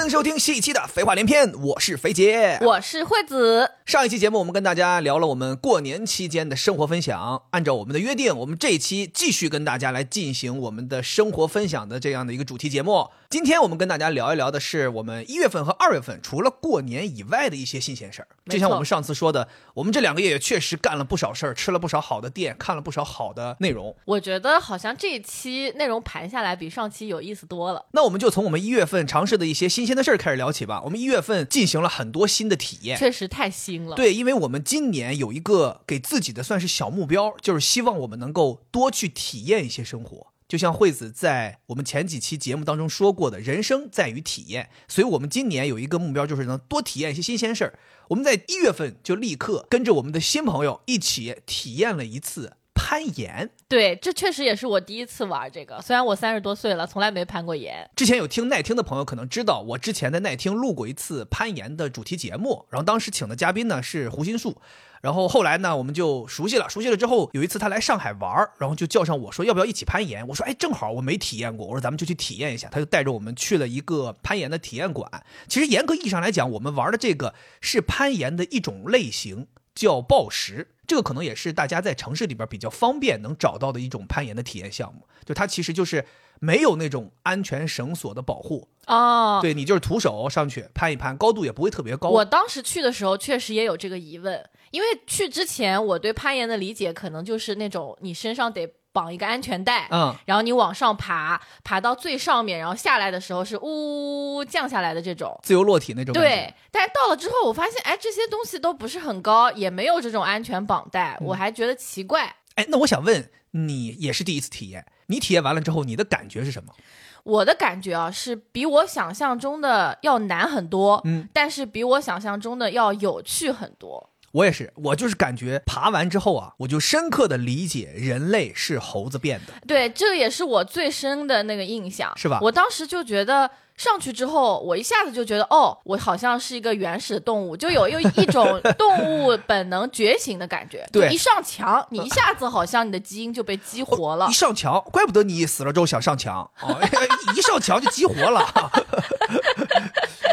[0.00, 3.70] 欢迎收听新一期的《废话连篇》，我是肥姐，我是惠子。
[3.84, 13.10] 上一期节目我们跟大家聊了我们过年期间的生活分享，按照我们的约定，我们这一期继续跟大家来进行我们的生活分享的这样的一个主题节目。
[13.28, 18.28] 今天我们跟大家聊一聊的是我们一月份和二月份除了过年以外的一些新鲜事儿。
[18.46, 23.94] 就像我们上次说的，我们这两个月也确实干了不少事儿，吃了不少好的店，看了不少好的内容。
[24.06, 27.84] 我觉得好像这一期内容盘下来比上期有意思多了。
[27.92, 30.80] 那我们就从我们一月份尝试的一些新鲜的事儿开始聊起吧。
[30.84, 33.96] 我们一月份进行了很多新的体验，确实太新了。
[33.96, 40.28] 对，因为我们今年有一个给自己的算是小目标，就是希望我们能够多去体验一些生活。
[40.46, 47.78] 就像惠子在我们前几期节目当中说过的，人生在于体验，所以我们今年有一个目标，就是能多体验一些新鲜事儿。
[48.08, 53.50] 我们在一月份就立刻跟着我们的新朋友一起体验了一次攀岩。
[53.68, 55.80] 对，这确实也是我第一次玩这个。
[55.80, 57.88] 虽然我三十多岁了，从来没攀过岩。
[57.94, 64.60] 之前有听耐听的朋友可能知道，我之前在耐听录过一次攀岩的主题节目，然后当时请的嘉宾呢是胡心树。
[65.00, 66.68] 然后后来呢，我们就熟悉了。
[66.68, 70.28] 熟悉了之后，有一次他来上海玩然后就叫上我说要不要一起攀岩。
[70.28, 72.68] 我说哎，正好我没体验过，我说咱们就去体验一下。
[72.68, 75.10] 他就带着我们去了一个攀岩的体验馆。
[75.48, 80.72] 其实严格意义上来讲，我们玩的这个是攀岩的一种类型，叫抱石。
[80.90, 85.06] 这个可能也是大家在城市里边比较方便能找到的一种攀岩的体验项目。
[85.24, 86.04] 就它其实就是
[86.40, 92.08] 没有那种安全绳索的保护哦，对你就是徒手上去攀一攀，高度也不会特别高。
[92.08, 94.44] 我当时去的时候确实也有这个疑问。
[94.72, 106.12] 因为去之前，我对攀岩的理解可能就是那种你身上得绑一个安全带，嗯，然后你往上爬，爬到最上面，然后下来的时候是呜降下来的这种自由落体那种。
[106.12, 112.36] 对，但是到了之后，我发现，哎，这些东西都不是很高，也没有这种安全绑带，我还觉得奇怪。
[112.56, 116.74] 哎，那我想问你，也是第一次体验，你体验完了之后，你的感觉是什么？
[117.22, 124.09] 我的感觉啊，是比我想象中的要难很多，嗯，但是比我想象中的要有趣很多。
[124.32, 129.52] 我也是，我就是感觉爬完之后啊，我就深刻的理解人类是猴子变的。
[129.66, 132.38] 对，这个也是我最深的那个印象，是吧？
[132.40, 140.86] 我当时就觉得上去之后，我一下子就觉得，哦，我好像是一个原始的动物，就有有一种动物本能觉醒的感觉。
[140.92, 144.28] 对，一上墙，你一下子好像你的基因就被激活了。
[144.30, 146.80] 一上墙，怪不得你死了之后想上墙，哦，
[147.34, 148.48] 一上墙就激活了。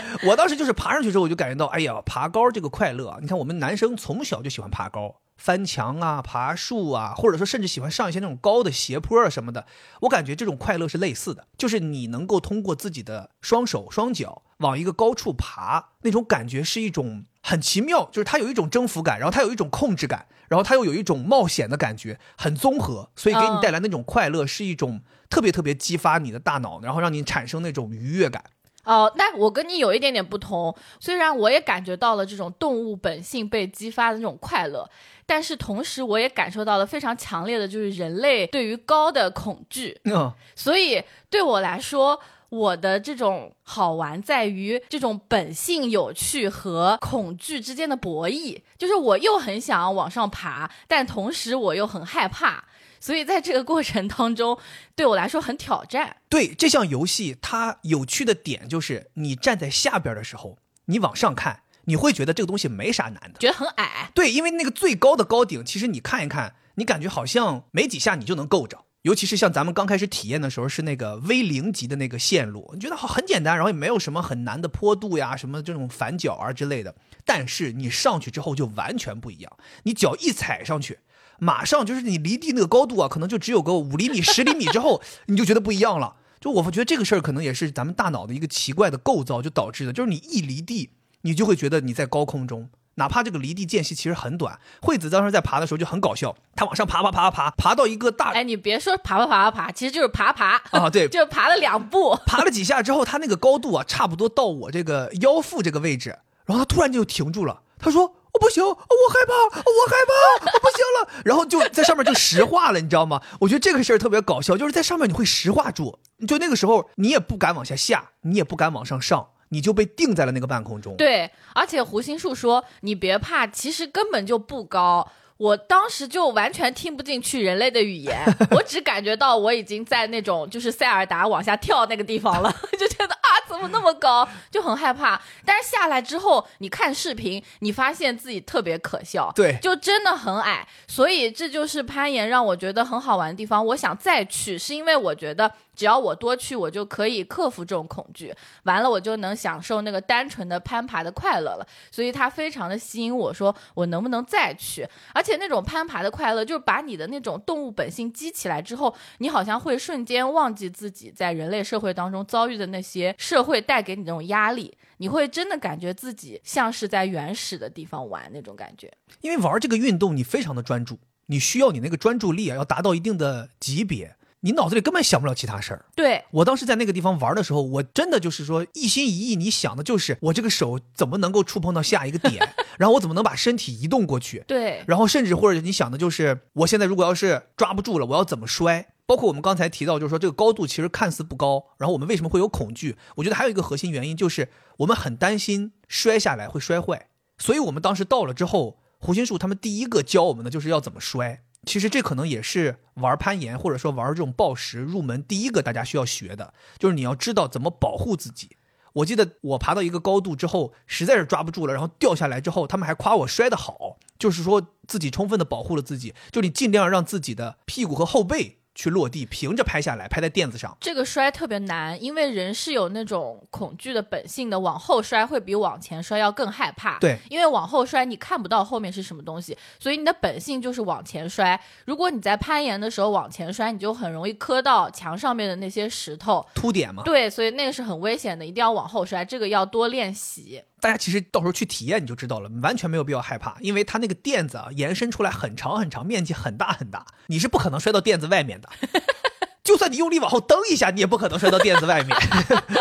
[0.27, 3.17] 我当时就是爬上去之后，我就感觉到，哎呀，爬高这个快乐。
[3.21, 9.65] 你看，我们男生从小就喜欢爬高，翻墙啊，爬树啊，或者说甚至喜欢上一些那种高的斜坡啊什么的。
[10.01, 28.43] 我感觉这种快乐是类似的，就是你能够通过自己的双手双脚往一个高处爬，那种感觉是一种很奇妙，就是它有一种征服感，然后它有一种控制感，然后它又有一种冒险的感觉，很综合，所以给你带来那种快乐，是一种特别特别激发你的大脑，然后让你产生那种愉悦感。
[28.87, 30.73] 哦，那我跟你有一点点不同。
[30.97, 34.89] 虽然我也感觉到了这种动物本性被激发的那种快乐，
[35.25, 39.99] 但是同时我也感受到了非常强烈的，就是人类对于高的恐惧。
[40.05, 42.17] 嗯， 所以对我来说，
[42.47, 48.61] 我的这种好玩在于这种本性有趣和恐惧之间的博弈。
[48.77, 52.63] 就是我又很想要往上爬，但同时我又很害怕。
[52.99, 54.57] 所以在这个过程当中，
[54.95, 56.17] 对我来说很挑战。
[56.29, 64.11] 对这项游戏，它有趣的点就是，你站在下边的时候，你往上看，你会觉得这个东西没啥难的，觉得很矮。
[64.13, 68.85] 对，因为那个最高的高顶，其实你看一看，你感觉好像没几下你就能够着。
[69.03, 76.93] 尤其是像咱们刚开始体验的时候，是那个 V 零级的那个线路，你觉得好很简单，然后也没有什么很难的坡度呀，什么这种反脚啊之类的。
[77.23, 80.99] 但是你上去之后就完全不一样，你脚一踩上去。
[81.39, 86.15] 马上就是你离地那个高度啊，可能就只有个五厘米、十厘米之后，你就觉得不一样了。
[86.39, 90.91] 就我觉得这个事儿可能也是咱们大脑的一个奇怪的构造就导致的，就是你一离地，
[91.21, 94.59] 你就会觉得你在高空中，哪怕这个离地间隙其实很短。
[94.81, 108.13] 惠子当时在爬的时候就很搞笑，她往上爬爬爬爬爬，爬到一个大，哎，你别说爬爬爬爬爬，其实就是爬爬啊， 对，就爬了两步，爬了几下之后，它那个高度啊，差不多到我这个腰腹这个位置，然后他突然就停住了，他说。
[108.37, 111.09] 不行，我害怕，我害怕，我不行了。
[111.25, 113.21] 然后就在上面就石化了，你知道吗？
[113.39, 120.95] 我觉得这个事儿特别搞笑，就是在上面你会石化住，就那个时候你也不敢往下下，你也不敢往上上，你就被定在了那个半空中。
[120.97, 125.11] 对，而且胡心树说你别怕，其实根本就不高。
[125.37, 133.15] 我当时就完全听不进去人类的语言，我只感觉到我已经在那种就是塞尔达往下跳那个地方了， 就觉得，
[133.47, 135.19] 怎怎么那么高，就很害怕。
[135.43, 140.67] 但是下来之后，你看视频，你发现自己特别可笑，对，就真的很矮。
[140.87, 143.65] 所以这就是攀岩让我觉得很好玩的地方。
[143.65, 145.51] 我想再去，是因为我觉得。
[145.77, 148.33] 只要我多去，我就可以克服这种恐惧，
[148.63, 151.67] 完了我就能享受那个单纯的攀爬的快乐了。
[151.91, 154.89] 所以它非常的吸引我，说我能不能再去？
[155.13, 168.91] 而且那种攀爬的快乐，就是把你的那种动物本性激起来之后，你好像会瞬间忘记自己在人类社会当中遭遇的那些社会带给你那种压力，你会真的感觉自己像是在原始的地方玩那种感觉。
[169.21, 170.97] 因为玩这个运动，你非常的专注，
[171.27, 174.15] 你需要你那个专注力啊，要达到一定的级别。
[174.41, 175.85] 你脑子里根本想不了其他事儿。
[175.95, 182.47] 对我当时在那个地方玩的时候，我真的就是说一心一意，你想的就是我这个手怎么能够触碰到下一个点，
[182.77, 184.43] 然后我怎么能把身体移动过去。
[184.47, 188.87] 对，然后甚至或者你想的就是我现在如果要是抓不住了，我要怎么摔？
[189.05, 192.97] 包括我们刚才提到，就是说这个高度其实看似不高，然后我们为什么会有恐惧？
[193.15, 194.49] 我觉得还有一个核心原因就是
[194.79, 197.07] 我们很担心摔下来会摔坏，
[197.37, 201.41] 所以我们当时到了之后，胡心树他们第一个教我们的就是要怎么摔。
[201.65, 208.57] 其实这可能也是玩攀岩或者说玩这种暴食入门第一个大家需要学的，就是你要知道怎么保护自己。
[208.93, 218.59] 我记得我爬到一个高度之后，实在是抓不住了，然后掉下来之后，他们还夸我摔得好，就是说自己充分的保护了自己，就你尽量让自己的屁股和后背。
[218.77, 220.77] 去落地，平着拍下来，拍在垫子上。
[220.79, 226.99] 这个摔特别难，因为人是有那种恐惧的本性的，往后摔会比往前摔要更害怕。
[226.99, 231.59] 对，因为往后摔你看不到后面是什么东西，所以你的本性就是往前摔。
[231.85, 237.01] 如果你在攀岩的时候往前摔，你就很容易磕到墙上面的那些石头凸点嘛。
[237.01, 240.61] 对，所以那个是很危险的，一定要往后摔，这个要多练习。
[240.79, 248.69] 大家其实到时候去体验你就知道了，完全没有必要害怕，因为它那个垫子啊延伸出来很长很长，面积很大很大，你是不可能摔到垫子外面的。
[249.63, 252.15] 就算你用力往后蹬一下，你也不可能摔到垫子外面。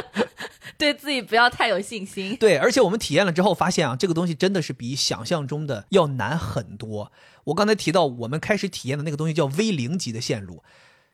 [0.79, 2.37] 对自己不要太有信心。
[2.37, 7.11] 对，而且我们体验了之后发现啊，这个东西真的是比想象中的要难很多。
[7.45, 10.63] 我刚才提到我们开始体验的那个东西叫 V 零级的线路，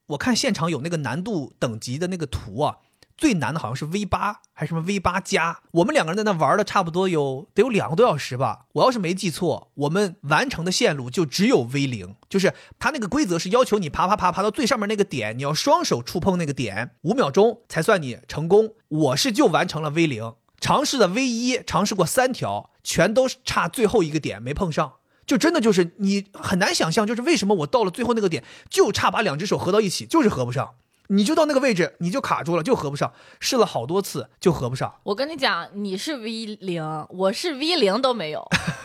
[0.06, 2.79] 我看现场有那个难度等级的那个图啊。
[3.16, 8.66] 最难的好像是 V 八还是什么 V 八加，我们两个人在那玩了差不多有得有两个多小时吧。
[8.72, 18.74] 我要是没记错，我们完成的线路就只有 V 零，就是它那个规则是要求你爬爬爬爬到最上面那个点，你要双手触碰那个点五秒钟才算你成功。
[18.88, 24.94] 我是就完成了 V 零，尝试的 V 一尝试过三条，全都差最后一个点没碰上，
[25.26, 30.74] 就真的就是你很难想象，就是为什么我到了最后那个点就差把两只手合到一起，就是合不上。
[31.12, 33.12] 你就到那个位置，你就卡住了，就合不上。
[33.38, 34.94] 试了好多次，就合不上。
[35.02, 38.42] 我跟你讲，你是 V 零，我是 V 零都没有，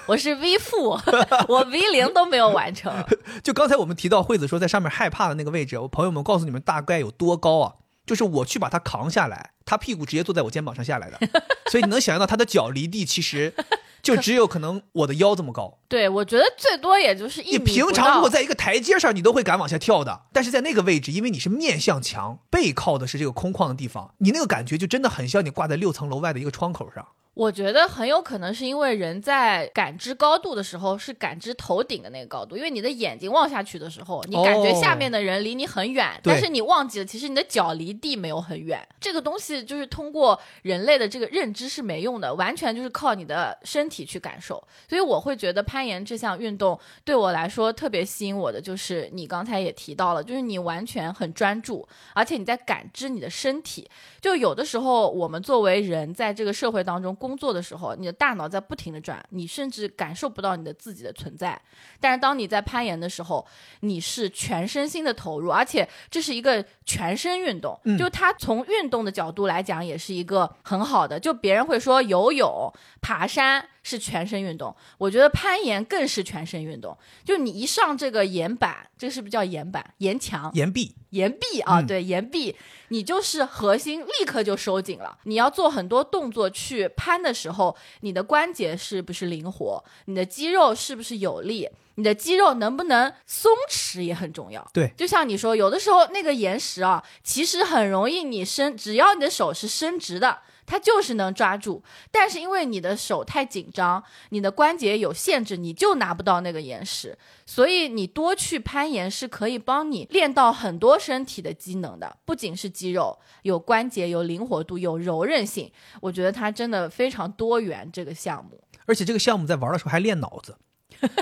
[0.08, 1.00] 我是 V 负，
[1.48, 2.94] 我 V 零都没有完成。
[3.42, 7.74] 就刚才我们提到惠子说在上面害怕的那个位置，我朋友们告诉你们大概有多高啊？
[8.06, 11.18] 就是我去把他扛下来，他屁股直接坐在我肩膀上下来的，
[11.72, 13.54] 所以你能想象到他的脚离地其实。
[14.02, 17.58] 就只有可能我的腰这么高，对我觉得最多也就是一米。
[17.58, 27.06] 你平常如果在一个台阶上，你都会敢往下跳的，但是在那个位置，因为你是面向墙，背靠的是这个空旷的地方，你那个感觉就真的很像你挂在六层楼外的一个窗口上。
[27.38, 38.82] 我觉得很有可能是因为人在感知高度的时候是感知头顶的那个高度，因为你的眼睛望下去的时候，你感觉下面的人离你很远，但是你忘记了其实你的脚离地没有很远。
[39.00, 44.56] 这个东西就是通过人类的这个认知是没用的，完全就是靠你的身体去感受。
[44.90, 53.88] 所以我会觉得攀岩这项运动对我来说特别吸引我的，就是你刚才也提到了，就是你完全很专注，而且你在感知你的身体。
[54.20, 57.16] 就有的时候我们作为人在这个社会当中。
[57.28, 61.62] 工作的时候，你的大脑在不停的转，你甚至感受不到你的自己的存在。
[62.00, 63.46] 但是当你在攀岩的时候，
[63.82, 67.78] 你是全身心的投入，而且这是一个全身运动。
[68.00, 71.20] 就它从运动的角度来讲，也是一个很好的。
[71.20, 76.98] 就别人会说游泳、爬山是全身运动，我觉得攀岩更是全身运动。
[77.26, 79.94] 就你一上这个岩板，这个是不是叫岩板？
[79.98, 80.50] 岩墙？
[80.54, 80.96] 岩壁？
[81.12, 82.54] 岩壁啊，对，岩壁，
[82.90, 85.18] 你就是核心立刻就收紧了。
[85.24, 89.84] 你要做很多动作去攀的时候，你的关节是不是灵活？
[90.06, 91.70] 你的肌肉是不是有力？
[91.96, 94.66] 你的肌肉能不能松弛也很重要。
[94.72, 100.40] 对，就像你说，有的时候那个岩石啊，其实很容易你伸，只要你的手是伸直的。
[100.68, 101.82] 它就是能抓住，
[102.12, 107.18] 但是因为你的手太紧张，你的关节有限制，你就拿不到那个岩石。
[107.46, 115.72] 所以你多去攀岩是可以帮你练到很多身体的机能的，不仅是肌肉，有关节，有灵活度，有柔韧性。
[116.02, 120.58] 我觉得它真的非常多元这个项目，而且这个项目在玩的时候还练脑子。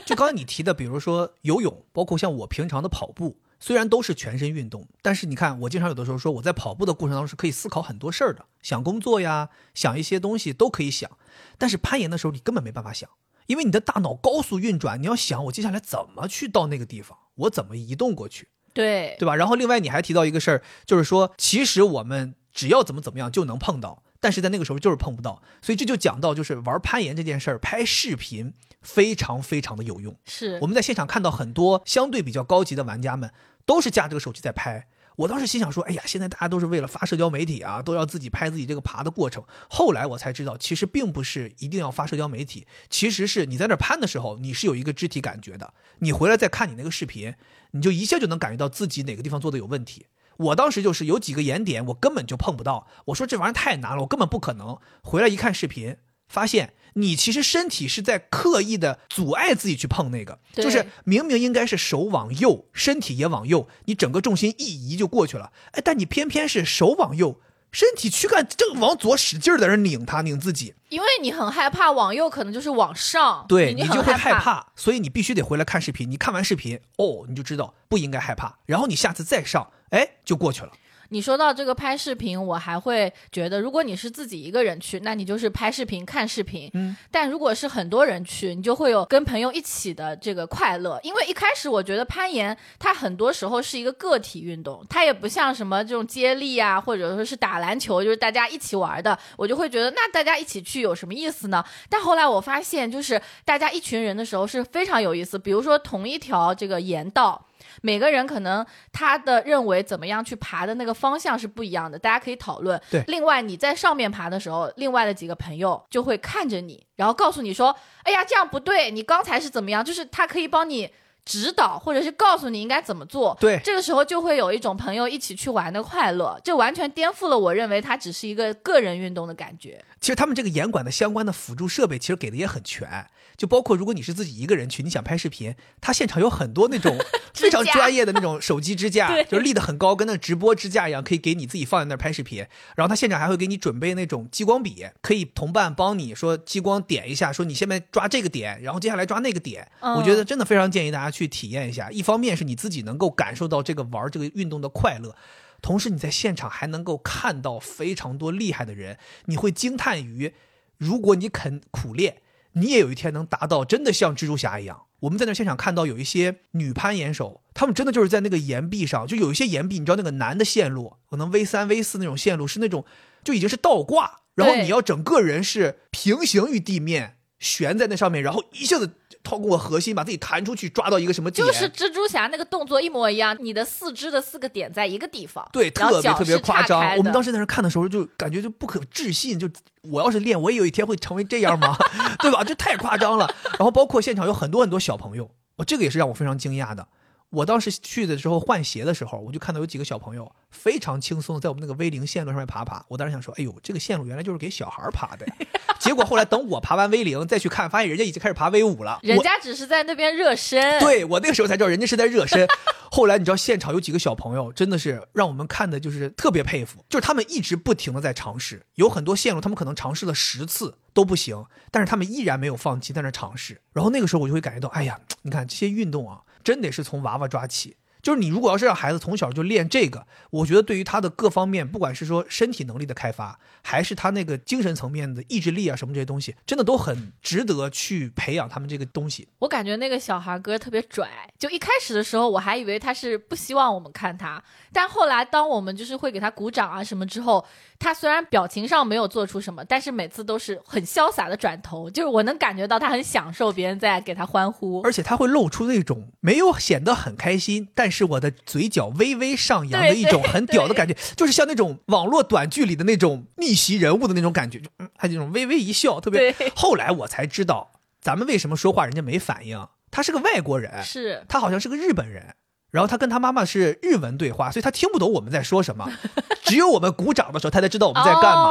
[0.05, 3.37] 就刚才你提的，比如说游泳，包括像我平常的跑步。
[3.65, 11.09] 虽然都是全身运动，但是你看，我经常有的时候说，我在跑步的过程当中是可以思考很多事儿的，想工作呀，想一些东西都可以想。
[11.57, 13.09] 但是攀岩的时候，你根本没办法想，
[13.47, 19.35] 因为你的大脑高速运转，你要想我接下来怎么去到那个地方，我怎么移动过去，对对吧？
[19.35, 28.53] 然后另外你还提到一个事儿，就是说，其实我们只要怎么怎么样就能碰到，但是在那个时候就是碰不到，所以这就讲到就是玩攀岩这件事儿，拍视频
[28.83, 30.15] 非常非常的有用。
[30.25, 33.31] 是我们在现场看到很多相对比较高级的玩家们，
[33.65, 34.87] 都是架这个手机在拍。
[35.17, 39.45] 我当时心想说，哎呀，现在大家都是为了发社交媒体啊，都要自己拍自己这个爬的过程。
[39.69, 45.73] 后来我才知道，其实并不是一定要发社交媒体，其实是你在那儿攀的时候，你是有一个肢体感觉的。
[45.99, 47.33] 你回来再看你那个视频，
[47.71, 50.07] 你就一下就能感觉到自己哪个地方做的有问题。
[50.37, 52.85] 我当时就是有几个岩点，我根本就碰不到。
[53.05, 54.77] 我说这玩意儿太难了，我根本不可能。
[55.01, 55.95] 回来一看视频，
[56.27, 65.51] 发现你其实身体是在刻意的阻碍自己去碰那个，就是明明应该是手往右，身体也往右，你整个重心一移就过去了。
[65.71, 74.39] 哎，但你偏偏是手往右，身体躯干正往左使劲儿在那儿拧它拧自己，因为你很害怕往右，可能就是往上，对你就会害怕。
[74.39, 76.09] 怕，所以你必须得回来看视频。
[76.09, 80.71] 你看完视频，哦，你就知道不应该害怕，然后你下次再上，哎，就过去了。
[81.09, 86.69] 你说到这个拍视频，我还会觉得，如果你是自己一个人去，那你就是拍视频、看视频。
[86.73, 90.99] 嗯，但如果是很多人去，你就会有跟朋友一起的这个快乐。
[91.03, 101.63] 因为一开始我觉得攀岩它很多时候是一个个体运动，它也不像什么这种接力啊，或者说是打篮球，就是大家一起玩的，我就会觉得那大家一起去有什么意思呢？
[101.89, 105.37] 但后来我发现，就是大家一群人的时候是非常有意思。
[105.37, 107.45] 比如说同一条这个岩道。
[107.81, 112.79] 每个人可能他的认为怎么样去爬的那个方向是不一样的，大家可以讨论。
[112.89, 120.89] 对另外你在上面爬的时候，另外的几个朋友就会看着你，然后告诉你说：“哎呀，这样不对，你刚才是怎么样？”就是他可以帮你
[121.25, 123.35] 指导，或者是告诉你应该怎么做。
[123.39, 129.83] 对这个时候就会有一种朋友一起去玩的快乐，这完全颠覆了我认为它只是一个个人运动的感觉。
[129.99, 136.97] 其实他们这个严管的相关的辅助设备其实给的也很全，就包括如果你是自己一个人去，你想拍视频，他现场有很多那种
[137.33, 142.45] 非常专业的那种手机支架对，就是立得很高，跟那直播支架一样，可以给你自己放在那儿拍视频。
[142.75, 149.67] 然后他现场还会给你准备那种激光笔，可以同伴帮你说激光点一下，说你下面抓这个点，然后接下来抓那个点。
[149.81, 151.89] 嗯我觉得真的非常建议大家去体验一下。
[151.91, 155.15] 一方面是你自己能够感受到这个玩这个运动的快乐。
[155.61, 160.33] 同时，你在现场还能够看到非常多厉害的人，你会惊叹于，
[160.77, 162.17] 如果你肯苦练，
[162.55, 164.81] 你也有一天能达到真的像蜘蛛侠一样。
[165.01, 172.83] 我们在那现场看到有一些女攀岩手，她们真的就是在那个岩壁上，就有一些岩壁，你知道那个难的线路，可能 V 三、V 四那种线路是那种
[173.23, 178.91] 就已经是倒挂，然后你要整个人是平行于地面，悬在那上面，然后一下子
[179.25, 189.49] 透过核心把自己弹出去，抓到一个什么点，就是蜘蛛侠那个动作一模一样，你的四肢的四个点在一个地方，对，特别特别夸张我们当时在那看的时候，就感觉就不可置信，就
[189.81, 191.75] 我要是练，我也有一天会成为这样吗？
[192.21, 192.43] 对吧？
[192.43, 193.27] 这太夸张了。
[193.57, 196.87] 然后包括现场有很多很多小朋友，我这个也是让我非常惊讶的。
[197.35, 202.85] 我当时去的时候换鞋的时候，我就看到有几个小朋友非常轻松的在我们那个 V 零线路上面爬爬。
[202.87, 205.33] 我当时想说，哎呦，这个线路原来就是给小孩爬的呀。
[205.77, 208.99] 结果后来等我爬完 V 零再去看，发现人家已经开始爬 V 五了。
[209.03, 210.79] 人家只是在那边热身。
[210.79, 212.47] 对我那个时候才知道人家是在热身。
[212.89, 223.59] 后来你知道现场有几个小朋友真的是让我们看的就是特别佩服，就是他们一直不停的在尝试，有很多线路他们可能尝试了十次都不行，但是他们依然没有放弃，在那尝试。
[223.73, 227.75] 然后那个时候我就会感觉到，哎呀，你看这些运动啊，真得是从娃娃抓起。
[228.05, 239.27] 就是你如果要是让孩子从小就练这个，我觉得对于他的各方面，不管是说身体能力的开发，还是他那个精神层面的意志力啊什么这些东西，真的都很值得去培养他们这个东西。
[239.39, 241.09] 我感觉那个小孩哥特别拽，
[241.39, 247.43] 就一开始的时候我还以为他是不希望我们看他，但后来当我们就是会给他鼓掌啊什么之后，
[247.79, 254.81] 他虽然表情上没有做出什么，但是每次都是很潇洒的转头，就是我能感觉到他很享受别人在给他欢呼。
[254.81, 266.35] 而且他会露出那种没有显得很开心，但是我的嘴角微微上扬的一种很屌的感觉，就是像那种网络短剧里的那种逆袭人物的那种感觉，就嗯，还有那种微微一笑，特别。
[266.55, 267.71] 后来我才知道，
[268.01, 272.35] 咱们为什么说话人家没反应，他是个外国人，是他好像是个日本人。
[272.71, 275.89] 然后他跟他妈妈是日文对话，所以他听不懂我们在说什么，
[276.43, 278.43] 只有我们鼓掌的时候，他才知道我们在干嘛。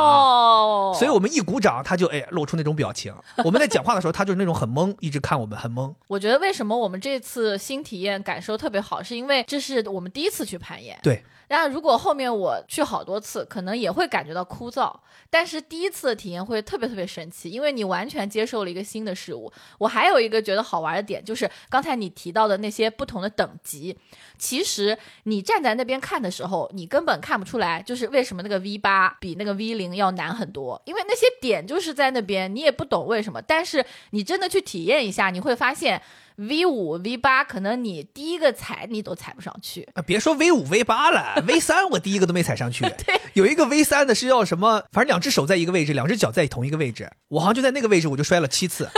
[0.54, 3.14] 哦、所以我们一鼓掌，他就哎露出那种表情。
[3.44, 5.92] 我们在讲话的时候，他就是那种很懵，一直看我们很懵。
[6.09, 10.99] 我觉得为什么我们这次新体验感受特别好，是因为这是我们第一次去攀岩。
[11.02, 14.94] 对，那如果后面我去好多次，可能也会感觉到枯燥，
[15.28, 19.52] 但是第一次的体验会特别特别神奇，因为你完全接受了一个新的事物。
[19.78, 23.98] 我还有一个觉得好玩的点，就是刚才你提到的那些不同的等级，
[24.38, 33.42] 其实你站在那边看的时候，你根本看不出来，就是为什么那个 V 八比那个 V 零要难很多，因为那些点就是在那边，你也不懂为什么。
[33.42, 36.00] 但是你真的去体验一下，你会发现
[36.37, 39.88] V 五、V 八可能你第一个踩你都踩不上去。
[39.95, 42.85] 啊，别说 V 五 V 八了， V 三我第一个都没踩上去。
[43.07, 44.83] 对，有一个 V 三的是要什么？
[44.91, 48.88] 反正两只手在一个位置，两只脚在同一个位置，我好像就在那个位置，我就摔了七次。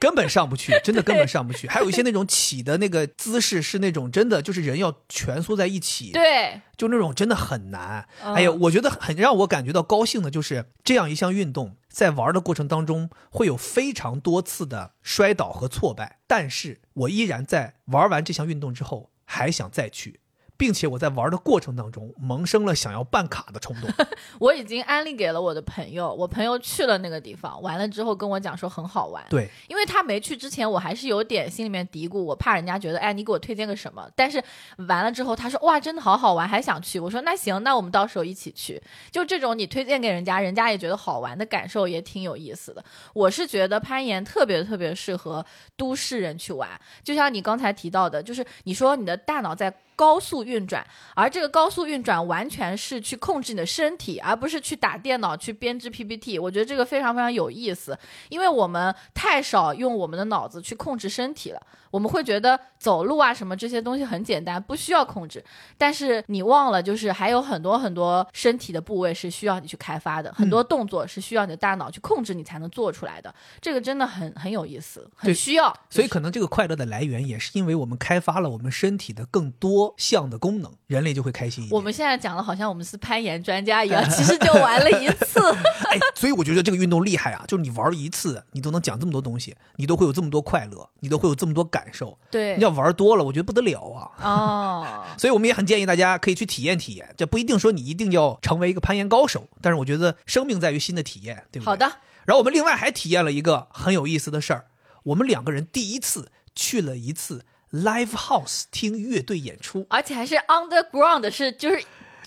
[0.00, 1.68] 对，根本上不去， 真的根本上不去。
[1.68, 8.08] 还有一些那种起的那个姿势是那种真的就是人要蜷缩在一起，对，就那种真的很难。
[8.24, 20.20] 嗯还有，我觉得很让我感觉到高兴的就是这样一项运动，在玩的过程当中会有非常多次的摔倒和挫败，但是我依然在玩完这项运动之后还想再去。
[20.60, 23.90] 并且我在玩的过程当中萌生了想要办卡的冲动。
[24.38, 29.24] 我已经安利给了我的朋友，我朋友去了那个地方，完了之后跟我讲说很好玩。
[29.30, 34.06] 对，因为他没去之前，我还是有点心里面嘀咕，我怕人家觉得，哎，你给我推荐个什么？
[34.14, 34.42] 但是
[34.86, 37.00] 完了之后，他说哇，真的好好玩，还想去。
[37.00, 38.78] 我说那行，那我们到时候一起去。
[39.10, 42.84] 就这种你推荐给人家，人家也觉得好玩的感受也挺有意思的。
[43.14, 45.42] 我是觉得攀岩特别特别适合
[45.78, 46.68] 都市人去玩，
[47.02, 49.74] 就像你刚才提到的，就是你说你的大脑在。
[50.00, 50.82] 高速运转，
[51.14, 56.38] 而这个高速运转完全是去控制你的身体，而不是去打电脑去编织 PPT。
[56.38, 57.98] 我觉得这个非常非常有意思，
[58.30, 61.60] 因为我们太少用我们的脑子去控制身体了。
[61.90, 65.44] 我们会觉得走路啊什么这些东西很简单，不需要控制。
[65.76, 73.34] 但是你忘了，就是还有很多很多身体的部位是需要你去开发的，很多动作是需要你的大脑去控制，你才能做出来的。
[73.60, 75.76] 这个真的很很有意思，很需要。
[75.90, 81.76] 所以可能这个快乐的来源也是因为我们开发了我们身体的更多项的功能，人类就会开心一点。
[81.76, 85.40] 我们现在讲的好像我们是攀岩专家一样， 其实就玩了一次。
[85.88, 92.18] 哎，所以我觉得这个运动厉害啊，就是你玩一次，你都能讲这么多东西，你都会有这么多快乐，你都会有这么多感受。
[92.30, 94.10] 对，你要玩多了，我觉得不得了啊。
[94.22, 101.66] 哦， 所以我们也很建议大家可以去体验体验，这不一定说你一定要成为一个攀岩高手，但是我觉得生命在于新的体验，对不对？
[101.66, 101.86] 好的。
[102.26, 104.66] 然后我们另外还体验了一个很有意思的事儿，
[105.04, 111.84] 我们两个人第一次去了一次 live house 听乐队演出，而且还是 underground，是就是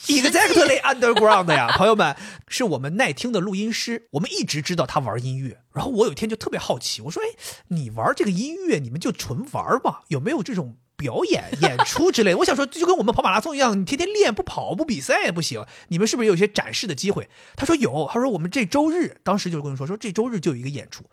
[0.08, 2.15] exactly underground 呀， 朋友们，
[2.47, 7.36] 是我们耐听的录音师，我们一直知道他玩音乐，然后我有一天就特别好奇，我说，哎，
[7.67, 10.77] 你玩这个音乐，你们就纯玩吧，有没有这种？
[10.95, 15.65] 表演、演出之类的， 我想说，就跟我们跑马拉松一样，你天天练不跑不比赛也不行。
[15.89, 17.27] 你们是不是有一些展示的机会？
[17.58, 21.03] 他说有，他说我们这周日，当时就跟我说，说这周日就有一个演出。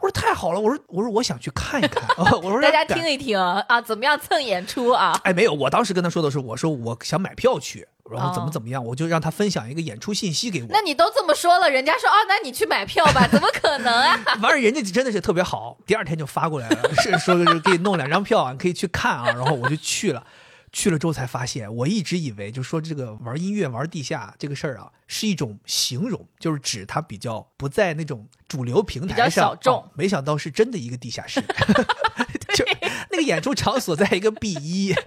[0.00, 5.18] 我说太好了，我说我说我想去看一看， 我说大家听一听啊，怎么样蹭演出啊？
[5.24, 10.68] 哎，没有，我当时跟他说的是，我说我想买票去，然后怎么怎么样，我就让他分享一个演出信息给我。
[10.70, 13.26] 那你都这么说了，人家说哦，那你去买票吧？
[13.26, 14.18] 怎么可能啊？
[14.40, 19.26] 完了，人家真的是特别好，第二天就发过来了，是说是给你弄两张票啊，你可以去看啊。
[19.26, 20.24] 然后我就去了，
[20.72, 29.90] 去了之后才发现，我一直以为就说这个玩音乐玩地下这个事儿啊，是一种形容，就是指它比较不在那种主流平台上，小众、哦。
[29.94, 31.40] 没想到是真的一个地下室，
[32.54, 32.64] 就
[33.10, 34.94] 那个演出场所在一个 B 一。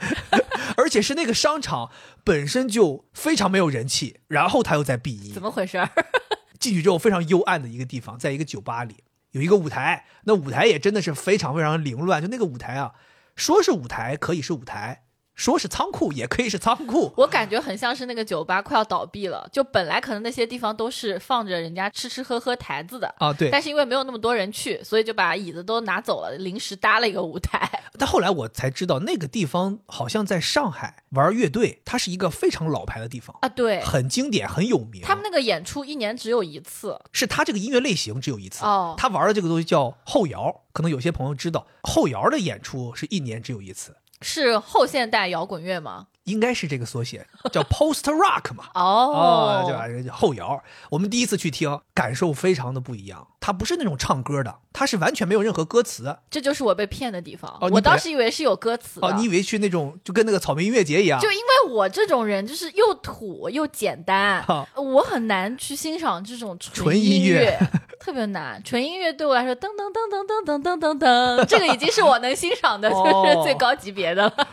[0.77, 1.91] 而且是那个商场
[2.23, 5.77] 本身就非常没有人气，然后他又在 B 一，怎么回事？
[6.59, 8.95] 进去之后非常幽暗的一个地方，在一个酒吧里
[9.31, 12.21] 有一个舞台，那舞台也真的是非常非常凌乱。
[12.21, 12.93] 就那个舞台啊，
[13.35, 15.03] 说是舞台可以是舞台，
[15.41, 17.11] 说是仓库也可以是仓库。
[17.17, 23.49] 我感觉很像是那个酒吧快要倒闭了，就本来可能那些地方都是放着人家吃吃喝喝台子的啊，对。
[23.49, 27.67] 但是因为没有那么多人去，所以就把椅子都拿走了，临时搭了一个舞台。
[27.97, 35.01] 但后来我才知道，那个地方好像在上海玩乐队，它是一个非常老牌的地方啊，对，很经典，很有名。
[35.03, 38.93] 他们那个演出一年只有一次，是他这个音乐类型只有一次哦。
[38.95, 43.95] 他玩的这个东西叫后摇，可能有些朋友知道，后摇的演出是一年只有一次。
[44.21, 46.07] 是后现代摇滚乐吗？
[46.25, 48.65] 应该是这个缩写，叫 post rock 嘛。
[48.75, 50.15] 哦，对吧？
[50.15, 53.27] 后摇，我们第一次去听，感受非常的不一样。
[53.41, 56.15] 它不是那种唱歌的，它是完全没有任何歌词。
[56.29, 57.51] 这就是我被骗的地方。
[57.59, 61.19] 哦、我当时以为是有歌词哦，你以为去那种就跟那个草莓音乐节一样？
[61.19, 67.57] 就因为我这种人就是又土又简单，我很难去欣赏这种纯音乐，
[67.99, 68.63] 特别难。
[68.63, 74.47] 纯音乐对我来说，噔噔噔噔噔噔噔噔噔， 这个已经是我能欣赏的，就是最高级别的了。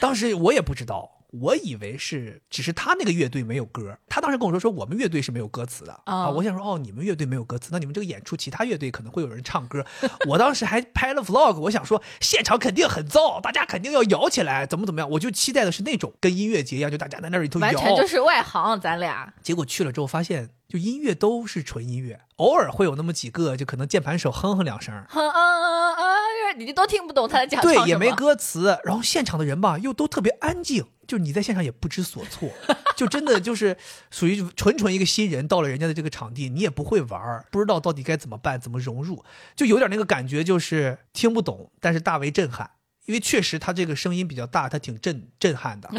[0.00, 3.96] 当时我也不知道，我以为是只是他那个乐队没有歌。
[4.08, 6.28] 他当时跟我说说我们乐队是没有歌词的啊。
[6.30, 9.84] 我想说哦，你们乐队没有歌词，那你们这个演出其他乐队可能会有人唱歌。
[10.28, 15.10] 我当时还拍了 vlog，我想说现场肯定很燥，大家肯定要摇起来，怎么怎么样。
[15.10, 17.66] 我就期待的是那种跟音乐节一样，就大家在那里头摇。
[17.66, 19.32] 完全就是外行，咱俩。
[19.42, 24.94] 结果去了之后发现，就音乐都是纯音乐，偶尔会有那么几个，就可能键盘手哼哼两声。
[25.08, 26.05] 哼嗯嗯嗯，
[26.56, 27.60] 你都听不懂他在讲。
[27.60, 32.50] 对也没歌词，然后现场的人吧又都特别安静，就是你在现场也不知所措，
[32.96, 33.76] 就真的就是
[34.10, 42.70] 属于纯纯一个新人到了人家的这个场地，你也不会玩，不知道到底该怎么办，怎么融入，就有点那个感觉，就是听不懂，但是大为震撼，
[43.04, 45.90] 因为确实他这个声音比较大，他挺震震撼的。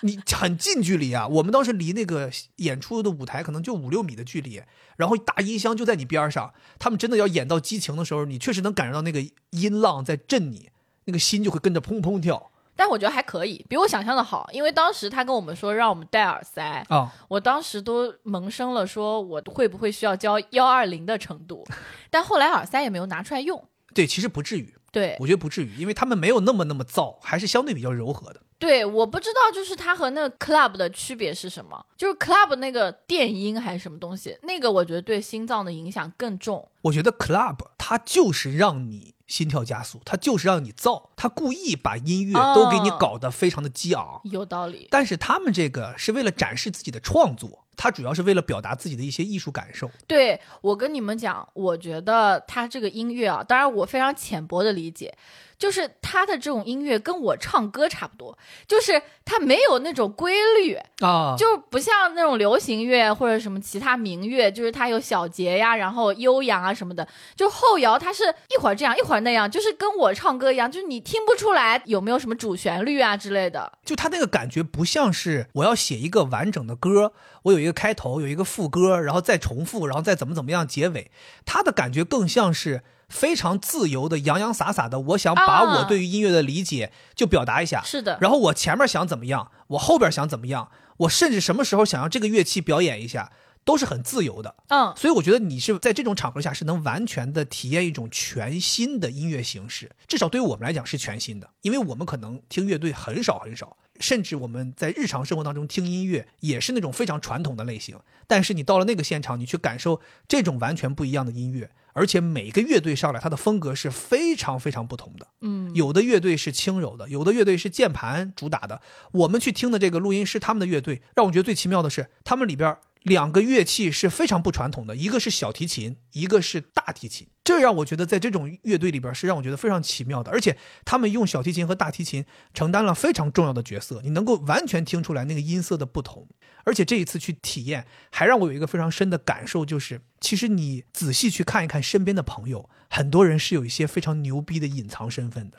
[0.00, 4.62] 你很近距离啊，我们当时离那个演出的舞台可能就五六米的距离，
[4.96, 10.70] 然后大音箱就在你边上，他们真的要演到激情的时候，你确实能感受到那个音浪在震你，
[11.04, 14.50] 那个心就会跟着砰砰跳但我觉得还可以，比我想象的好。
[14.52, 17.10] 因为当时他跟我们说让我们戴耳塞，啊。
[17.26, 21.64] 我当时都萌生了说我会不会需要交幺二零的程度，
[22.10, 23.66] 但后来耳塞也没有拿出来用。
[23.94, 28.42] 对，其实不至于，对我觉得不至于，因为他们没有那么那么燥，还是相对比较柔和的。
[28.58, 36.68] 对，我不知道就是它和那个 club 的区别是什么，就是 club 那个电音还是什么东西，那个我觉得对心脏的影响更重。
[36.82, 44.20] 我觉得 club 它就是让你心跳加速，它就是让你燥，它故意把音乐都给你哦搞得非常的激昂。
[44.24, 49.90] 有道理，但是他们这个是为了展示自己的创作，它主要是为了表达自己的一些艺术感受。
[50.06, 55.12] 对我跟你们讲，我觉得他这个音乐啊，当然我非常浅薄的理解，
[55.58, 67.06] 就是他的这种音乐跟我唱歌差不多，就是他没有那种规律，啊，就不像那种流行乐或者什么其他民乐，就是它有小节呀，然后悠扬啊什么的。
[67.34, 73.72] 就后摇，它是一会儿这样一会儿那样，就是跟我唱歌一样，就是你听不出来有没有什么主旋律啊之类的。
[73.84, 77.12] 就他那个感觉不像是我要写一个完整的歌，
[77.46, 81.10] 我有一个开头，有一个副歌，然后再重复，然后再怎么怎么样结尾。
[81.44, 84.98] 他的感觉更像是非常自由的、洋洋洒洒的。
[85.00, 93.30] 我想把啊我对于音乐的理解就表达一下，是的，然后我前面想怎么样，我后边想怎么样，我甚至什么时候想要这个乐器表演一下，
[93.64, 94.56] 都是很自由的。
[94.68, 107.98] 嗯，所以我觉得你是在这种场合下是能完全的体验一种全新的音乐形式，至少对于我们来讲是全新的，因为我们可能听乐队很少很少，甚至我们在日常生活当中听音乐也是那种非常传统的类型。
[108.26, 115.26] 但是你到了那个现场，你去感受这种完全不一样的音乐，而且每个乐队上来它的风格是非常非常不同的。
[115.42, 118.80] 嗯，有的乐队是轻柔的，有的乐队是键盘主打的。
[119.12, 122.76] 我们去听的这个录音师他们的乐队，让我觉得最奇妙的是，他们里边
[123.06, 127.28] 两个乐器是非常不传统的，一个是小提琴，一个是大提琴。
[127.44, 136.26] 这让我觉得在这种乐队里边是让我觉得非常奇妙的，而且他们用小提琴和大提琴承担了非常重要的角色，你能够完全听出来那个音色的不同。
[136.64, 145.58] 而且这一次去体验，还让我有一个非常深的感受，就是其实你仔细去看一看身边的朋友，很多人是有一些非常牛逼的隐藏身份的。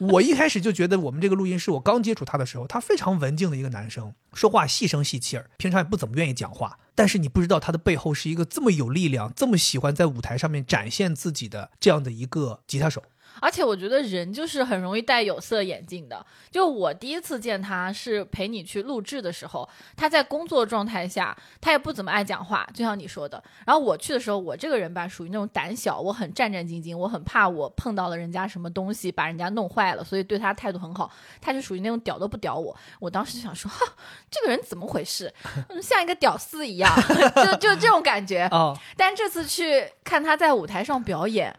[0.12, 6.78] 我一开始就觉得我们这个录音师，我刚接触他的时候，他非常文静的一个男生，说话细声细气儿，平常也不怎么愿意讲话。
[6.94, 13.02] 但是你不知道他的背后是一个这么有力量、这么喜欢在舞台上面展现自己的这样的一个吉他手。
[13.40, 16.24] 而且我觉得人就是很容易戴有色眼镜的。
[16.50, 23.42] 就我第一次见他是陪你去录制的时候，他在工作状态下，他也不怎么爱讲话，就像你说的。
[23.66, 31.10] 然后我去的时候，我这个人吧，属于那种胆小，我很战战兢兢，我很怕我碰到了人家什么东西把人家弄坏了，所以对他态度很好。
[31.40, 32.74] 他就属于那种屌都不屌我。
[33.00, 33.80] 我当时就想说，哈，
[34.30, 35.32] 这个人怎么回事？
[35.68, 36.90] 嗯像一个屌丝一样，
[37.36, 38.48] 就就这种感觉。
[38.50, 41.54] 哦，但这次去看他在舞台上表演，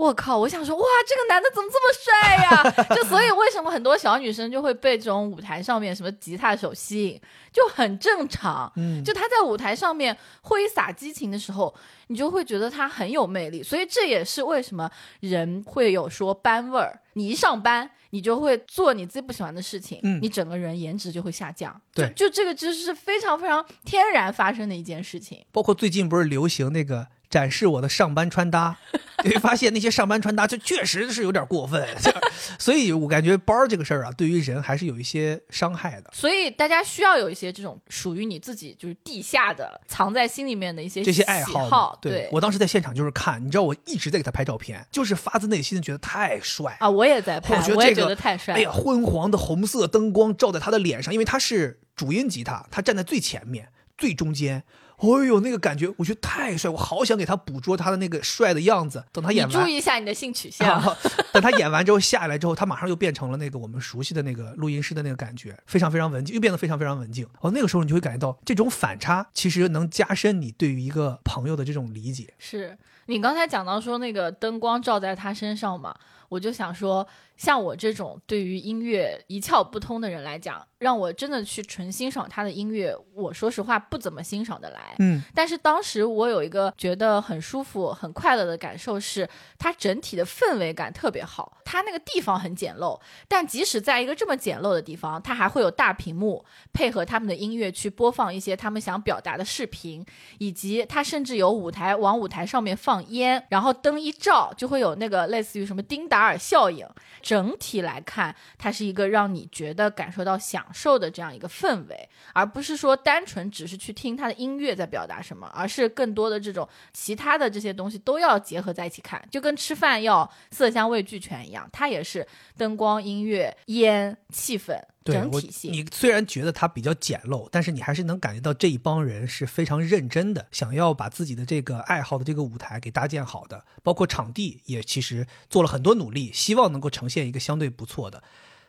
[0.00, 0.38] 我靠！
[0.38, 2.86] 我想说，哇，这个男的怎么这么帅呀？
[2.96, 7.20] 就所以为什么很多小女生就会被这种舞台上面什么吉他手吸引，
[7.52, 8.72] 就很正常。
[8.76, 11.74] 嗯，就他在舞台上面挥洒激情的时候，
[12.06, 13.62] 你就会觉得他很有魅力。
[13.62, 16.98] 所以这也是为什么人会有说班味儿。
[17.14, 21.78] 你一上班，你就会做你自己不喜欢的事情，嗯你整个人颜值就会下降。
[21.92, 25.44] 对就就这个就是非常非常天然发生的一件事情。
[25.52, 28.76] 包括最近不是流行那个展示我的上班穿搭，
[29.22, 31.88] 你会发现那些上班穿搭就确实是有点过分，
[32.58, 36.10] 所以我感觉包儿这个事儿啊，对于人还是有一些伤害的。
[36.12, 48.54] 所以大家需要有一些这种属于你自己就是地下的藏在心里面的一些这些爱好对我当时在现场就是看，你知道我一直在给他拍照片，就是发自内心的觉得太帅啊，我也在拍，我觉得我也觉得太帅。
[48.54, 54.64] 哎呀，昏黄的红色灯光照在他的脸上，因为他是主音吉他，他站在最前面、最中间。
[55.00, 59.02] 哎呦，那个感觉，我觉得太帅，我好想给他捕捉他的那个帅的样子。
[59.12, 60.80] 等他演完，注意一下你的性取向。
[60.80, 60.96] 啊
[61.32, 67.26] 等他演完之后下来之后，他马上又变成了那个我们熟悉的那个录音师的那个感觉，非常非常文静，又变得非常非常文静。
[67.40, 72.34] 哦，那个时候你就会感觉到这种反差，其实能加深你对于一个朋友的这种理解。
[72.38, 75.94] 是你刚才讲到说那个灯光照在他身上嘛，
[76.28, 77.06] 我就想说，
[77.40, 84.80] 像我这种对于音乐一窍不通的人来讲，让我真的去纯欣赏他的音乐，我说实话不怎么欣赏得来。
[84.80, 84.96] 来。
[84.98, 89.26] 嗯，但是当时我有一个觉得很舒服、很快乐的感受是，
[89.58, 91.56] 它整体的氛围感特别好。
[91.64, 100.04] 它那个地方很简陋，但即使在一个这么简陋的地方，它还会有大屏幕配合他们的音乐去播放一些他们想表达的视频，
[100.38, 106.86] 以及它甚至有舞台往舞台上面放烟，然后灯一照就会有那个类似于什么丁达尔效应。
[107.30, 122.26] 整体来看，它是一个让你觉得感受到享受的这样一个氛围，而不是说单纯只是去听它的音乐在表达什么，而是更多的这种其他的这些东西都要结合在一起看，就跟吃饭要色香味俱全一样，它也是
[122.58, 125.72] 灯光、音乐、烟、气氛整体性。
[125.72, 138.22] 你虽然觉得它比较简陋，但是你还是能感觉到这一帮人是非常认真的，想要把自己的这个爱好的这个舞台给搭建好的，包括场地也其实做了很多努力，希望能够呈现一个相对不错的。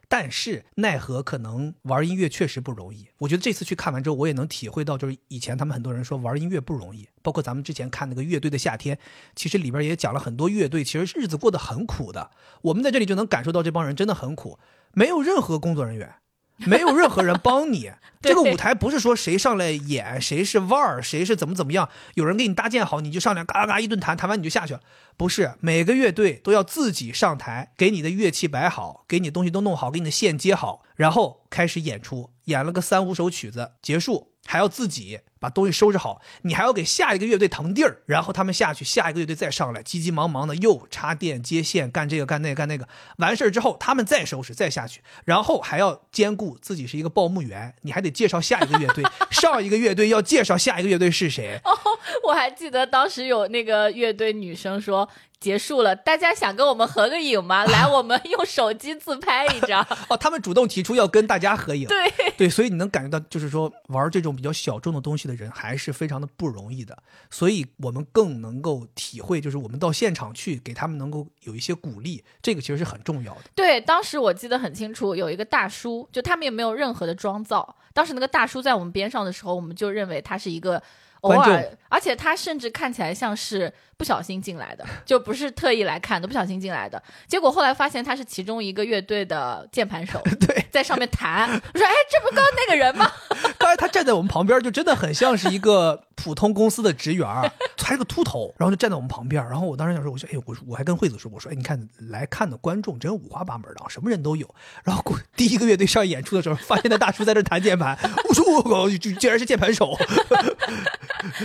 [0.08, 3.08] 但是奈何可能玩音乐确实不容易。
[3.20, 9.00] 我觉得这次去看完之后，我也能体会到，就是以前他们很多人说玩音乐不容易，包括咱们之前看那个乐队的夏天，
[9.38, 12.32] 其实里边也讲了很多乐队其实日子过得很苦的。
[12.64, 14.60] 我们在这里就能感受到这帮人真的很苦，
[14.94, 16.16] 没有任何工作人员。
[16.68, 24.80] 没有任何人帮你， 这个舞台不是说谁上来演，谁是腕儿，谁是怎么怎么样，有人给你搭建好，你就上来嘎嘎嘎一顿弹，弹完你就下去了。
[25.22, 51.60] 不是每个乐队都要自己上台，给你的乐器摆好，给你东西都弄好，给你的线接好，然后开始演出，演了个三五首曲子结束，还要自己把东西收拾好，你还要给下一个乐队腾地儿，然后他们下去，下一个乐队再上来，急急忙忙的又插电接线，干这个干那个干那个，完事儿之后他们再收拾再下去，然后还要兼顾自己是一个报幕员，你还得介绍下一个乐队，上一个乐队要介绍下一个乐队是谁。
[51.66, 51.78] 哦
[52.28, 55.08] 我还记得当时有那个乐队女生说。
[55.42, 57.66] 结束了，大家想跟我们合个影吗？
[57.74, 59.86] 来，我们用手机自拍一张。
[60.08, 61.88] 哦，他们主动提出要跟大家合影。
[61.90, 66.96] 对对，所以你能感觉到，就是说玩这种比较小众的东西的人还是非常的不容易的。
[67.32, 73.42] 所以我们更能够体会，就是我们到现场去给他们能够有一些鼓励，这个其实是很重要的。
[73.56, 77.76] 对，当时我记得很清楚，有一个大叔，就他们也没有任何的妆造。
[77.94, 80.82] 当时那个大叔在我们边上的时候，我们就认为他是一个。
[81.22, 87.02] 偶尔，而且他甚至看起来像是不小心进来的，就不是特意来看的，不小心进来的。
[87.28, 91.50] 结果后来发现他是其中一个乐队的键盘手， 对，在上面弹。
[91.50, 93.12] 我说：“哎，这不刚刚那个人吗？”
[93.60, 97.28] 刚才他站在我们旁边，就真的很像是一个普通公司的职员，
[97.84, 99.44] 还是个秃头，然后就站在我们旁边。
[99.44, 104.48] 然后我当时想说：“我说，哎，我我还跟惠子说，我说，哎，你看来看的观众真五花八门的，什么人都有。”
[104.84, 105.04] 然后
[105.36, 107.98] 第一个乐队上演出的时候，发现那大叔在这弹键盘，
[108.30, 109.96] 我说：“我靠，居然是键盘手。”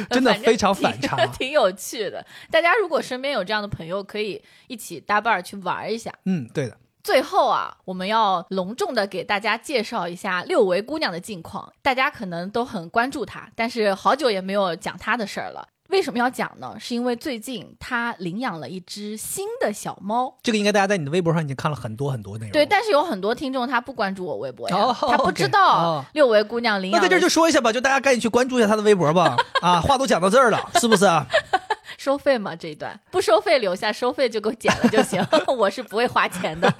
[0.09, 2.25] 真的非常反常， 挺有趣的。
[2.51, 6.13] 大家如果身边有这样的朋友，可以一起搭伴儿去玩一下。
[6.25, 6.77] 嗯，对的。
[7.03, 11.73] 最后啊，我们要隆重的给大家介绍一下六维姑娘的近况。
[11.81, 15.69] 大家可能都很关注她，但是好久也没有讲她的事儿了。
[15.89, 16.75] 为什么要讲呢？
[16.79, 20.37] 是因为最近他领养了一只新的小猫。
[20.43, 22.53] 这个应该大家在你的微博上已经看了很多很多内容。
[22.53, 27.01] 对，但是有很多听众他不关注我微博呀，他不知道六维姑娘领养。
[27.01, 29.37] 那在这就说一下吧，就大家赶紧去关注一下他的微博吧。
[29.63, 31.07] 啊，话都讲到这儿了，是不是？
[31.99, 32.55] 收费吗？
[32.55, 35.25] 这一段不收费留下，收费就给我剪了就行。
[35.57, 36.73] 我是不会花钱的。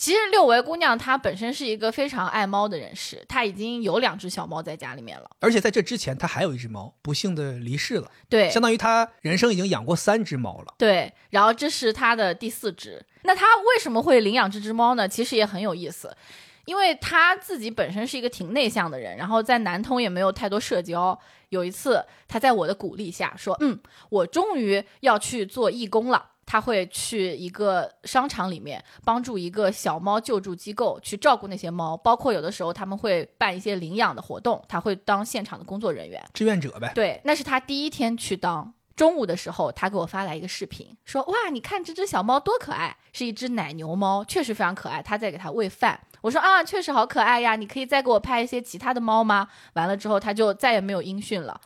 [0.00, 13.04] 其实六维姑娘她本身是一个非常爱猫的人士，她已经有两只小猫在家里面了，而且在这之前她还有一只猫不幸的离世了，对，相当于她人生已经养过三只猫了，对，然后这是她的第四只。
[13.24, 15.06] 那她为什么会领养这只猫呢？
[15.06, 16.16] 其实也很有意思，
[16.64, 21.18] 因为她自己本身是一个挺内向的人，然后在南通也没有太多社交。
[21.50, 36.90] 有一次，她在我的鼓励下说：“嗯，我终于要去做义工了。”他会去一个商场里面帮助一个小猫救助机构去照顾那些猫，包括有的时候他们会办一些领养的活动，他会当现场的工作人员，志愿者呗。
[36.92, 38.74] 对，那是他第一天去当。
[38.96, 46.00] 中午的时候，他给我发来一个视频，说：“哇，你看这只小猫多可爱，是一只奶牛猫，确实非常可爱。”他在给它喂饭。
[46.22, 51.60] 我说：“啊，确实好可爱呀，你可以再给我拍一些其他的猫吗？”完了之后，他就再也没有音讯了。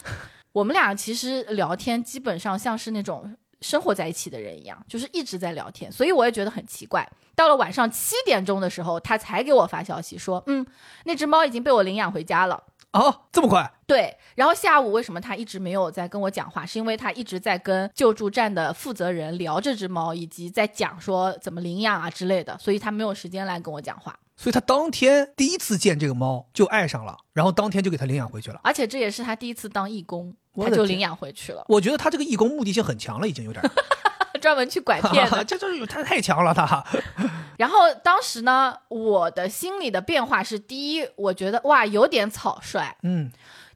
[0.53, 3.35] 我们俩其实聊天基本上像是那种。
[3.65, 7.09] 生活在一起的人一样，就是一直在聊天，所以我也觉得很奇怪。
[7.35, 10.65] 到了晚上七点钟的时候，他才给我发消息说：“嗯，
[11.05, 13.69] 那只猫已经被我领养回家了。”哦，这么快？
[13.87, 14.17] 对。
[14.37, 16.65] 然后下午为什么他一直没有在跟我讲话？
[16.65, 24.15] 是因为他一直在跟救助站的负责人聊这只猫，以及在讲说怎么领养啊之类的，所以他没有时间来跟我讲话。
[24.37, 28.61] 所以他当天第一次见这个猫就爱上了，然后当天就给他领养回去了。
[28.63, 30.37] 而且这也是他第一次当义工。
[30.57, 31.65] 他就领养回去了。
[31.69, 33.63] 我觉得他这个义工目的性很强了，已经有点
[34.41, 36.85] 专门去拐骗的，这 就是他太强了他。
[37.57, 43.31] 然后当时呢，我的心里的变化是：第一，我觉得哇有点草率，嗯；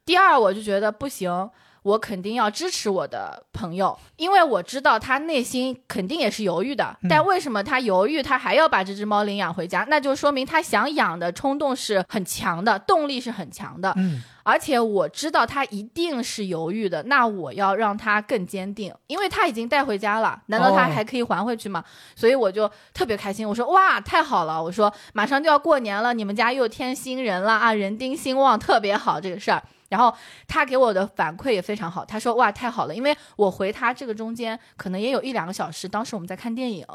[0.05, 1.49] 第二，我就觉得不行。
[1.83, 6.97] 我肯定要支持我的朋友，因为我知道他内心肯定也是犹豫的。
[7.09, 9.85] 但为什么他犹豫，他还要把这只猫领养回家？
[9.89, 13.93] 那就说明他想养的冲动是很强的，动力是很强的。
[13.97, 21.83] 嗯，而且我知道他一定是犹豫的，那我要让他更坚定，因为他已经带回家了，难道他还可以还回去吗？
[22.15, 24.61] 所以我就特别开心，我说哇，太好了！
[24.61, 29.63] 我说马上就要过年了，你们家又添新人了啊，人丁兴旺，特别好这个事儿。
[29.89, 30.13] 然后
[30.47, 36.85] 他给我的反馈也非常好，他说哇太好了，因为我回他这个中间可能也有一两个小时，当时我们在看电影，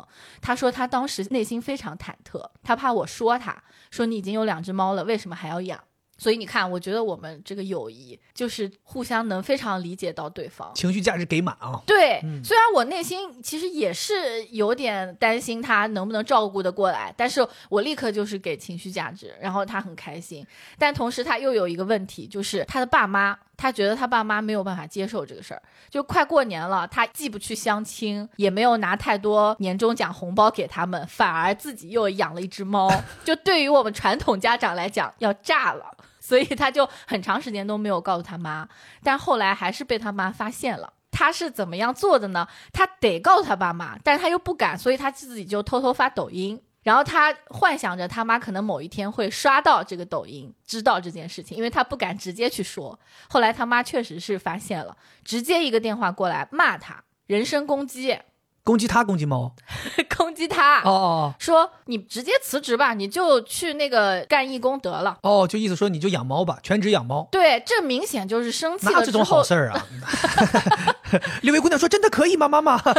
[0.41, 3.57] 他说他当时内心非常忐忑，他怕我说他
[3.91, 5.79] 说你已经有两只猫了，为什么还要养？
[6.17, 11.83] 所以你看，我觉得我们这个友谊就是互相能非常理解到对方，情绪价值给满啊。
[11.87, 20.47] 对，虽然我内心其实也是有点担心他能不能照顾得过来，但是我立刻就是给情绪价值，然后他很开心。
[20.79, 25.63] 但同时他又有一个问题，就是他的爸妈，他觉得他爸妈没有办法接受这个事儿。
[25.91, 32.91] 就快过年了，他既不去相亲，也没有拿太多年终奖红包给他们，反而自己又养了一只猫。
[33.25, 35.85] 就对于我们传统家长来讲，要炸了。
[36.21, 38.67] 所以他就很长时间都没有告诉他妈，
[39.03, 40.91] 但后来还是被他妈发现了。
[41.11, 42.49] 他是怎么样做的呢？
[42.73, 46.61] 他得告诉他爸妈，但是他又不敢，所以他自己就偷偷发抖音。
[46.85, 52.97] 然后他幻想着他妈可能某一天会刷到这个抖音，知道这件事情，因为他不敢直接去说。
[53.29, 58.17] 后来他妈确实是发现了，直接一个电话过来骂他，人身攻击。
[58.63, 59.55] 攻击他，攻击猫，
[60.17, 60.81] 攻击他。
[60.85, 65.19] 哦哦，说你直接辞职吧，你就去那个干义工得了。
[65.23, 67.29] 哦，就意思说你就养猫吧，全职养猫。
[67.31, 68.93] 对，这明显就是生气了。
[68.93, 69.87] 哪这种好事儿啊？
[71.43, 72.93] 六位姑娘说：“真的可以吗，妈妈？” 啊，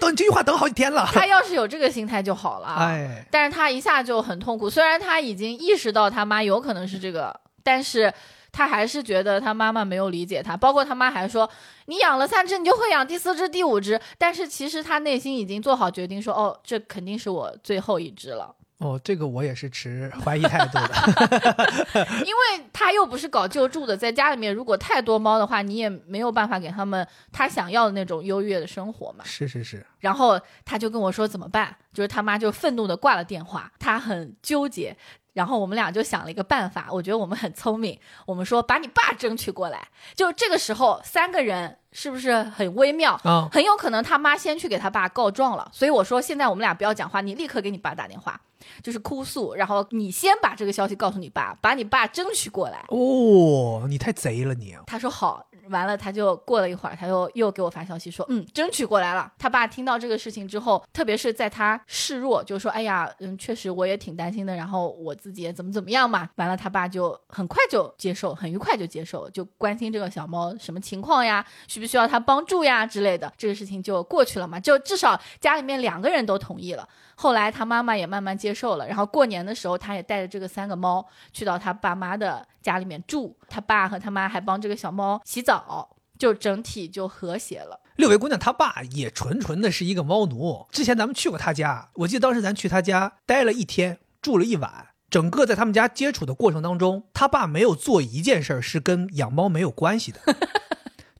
[0.00, 1.08] 等这句话等好几天了。
[1.12, 2.68] 他要是有这个心态就好了。
[2.78, 4.68] 哎，但是他一下就很痛苦。
[4.70, 8.12] 虽然他已经意识到他妈有可能是这个，但是。
[8.50, 11.48] 他还是觉得他妈妈没有理解他，包括他妈还说，
[11.84, 14.00] 你养了三只，你就会养第四只、第五只。
[14.16, 18.52] 但是其实他内心已经做好决定，说，哦，这肯定是我最后一只了。
[18.78, 29.24] 哦，这个我也是持怀疑态度的， 因为他又不是搞救助的，在家里面如果太多猫的话，你也没有办法给他们他想要的那种优越的生活嘛。
[29.24, 29.84] 是是是。
[29.98, 34.96] 然后他就跟我说怎么办，就是他妈就愤怒的挂了电话，他很纠结。
[35.38, 37.96] 然后我们俩就想了一个办法，我觉得我们很聪明。
[38.26, 43.12] 我们说把你爸争取过来，就这个时候三个人是不是很微妙？
[43.22, 45.70] 啊，很有可能他妈先去给他爸告状了。
[45.72, 48.40] 所以我说现在我们俩不要讲话，你立刻给你爸打电话，
[48.82, 52.84] 就是哭诉，然后你先把这个消息告诉你爸，把你爸争取过来。
[52.88, 54.76] 哦，你太贼了你！
[54.88, 55.46] 他说好。
[55.68, 59.32] 完了，他就过了一会儿，他又又给我发消息说，嗯，争取过来了。
[59.38, 64.54] 他爸听到这个事情之后，特别是在他示弱，就说，哎呀，嗯，确实我也挺担心的。
[64.54, 66.28] 然后我自己也怎么怎么样嘛。
[66.36, 73.32] 完了，他爸就很快就接受，很愉快就接受，就关心这个小猫什么情况呀，需不需要他帮助呀之类的。
[73.36, 76.88] 这个事情就过去了嘛，就至少家里面两个人都同意了。
[77.14, 87.80] 后来他妈妈也慢慢接受了，然后过年的时候，他也带着这个三个猫去到他爸妈的家里面住，他爸和他妈还帮这个小猫洗澡，就整体就和谐了。
[87.96, 90.66] 六位姑娘，她爸也纯纯的是一个猫奴。
[90.70, 100.20] 之前咱们去过他家，我记得当时咱去他家待了一天，住了一晚，整个在他们家接触的过程当中，他爸没有做一件事儿是跟养猫没有关系的。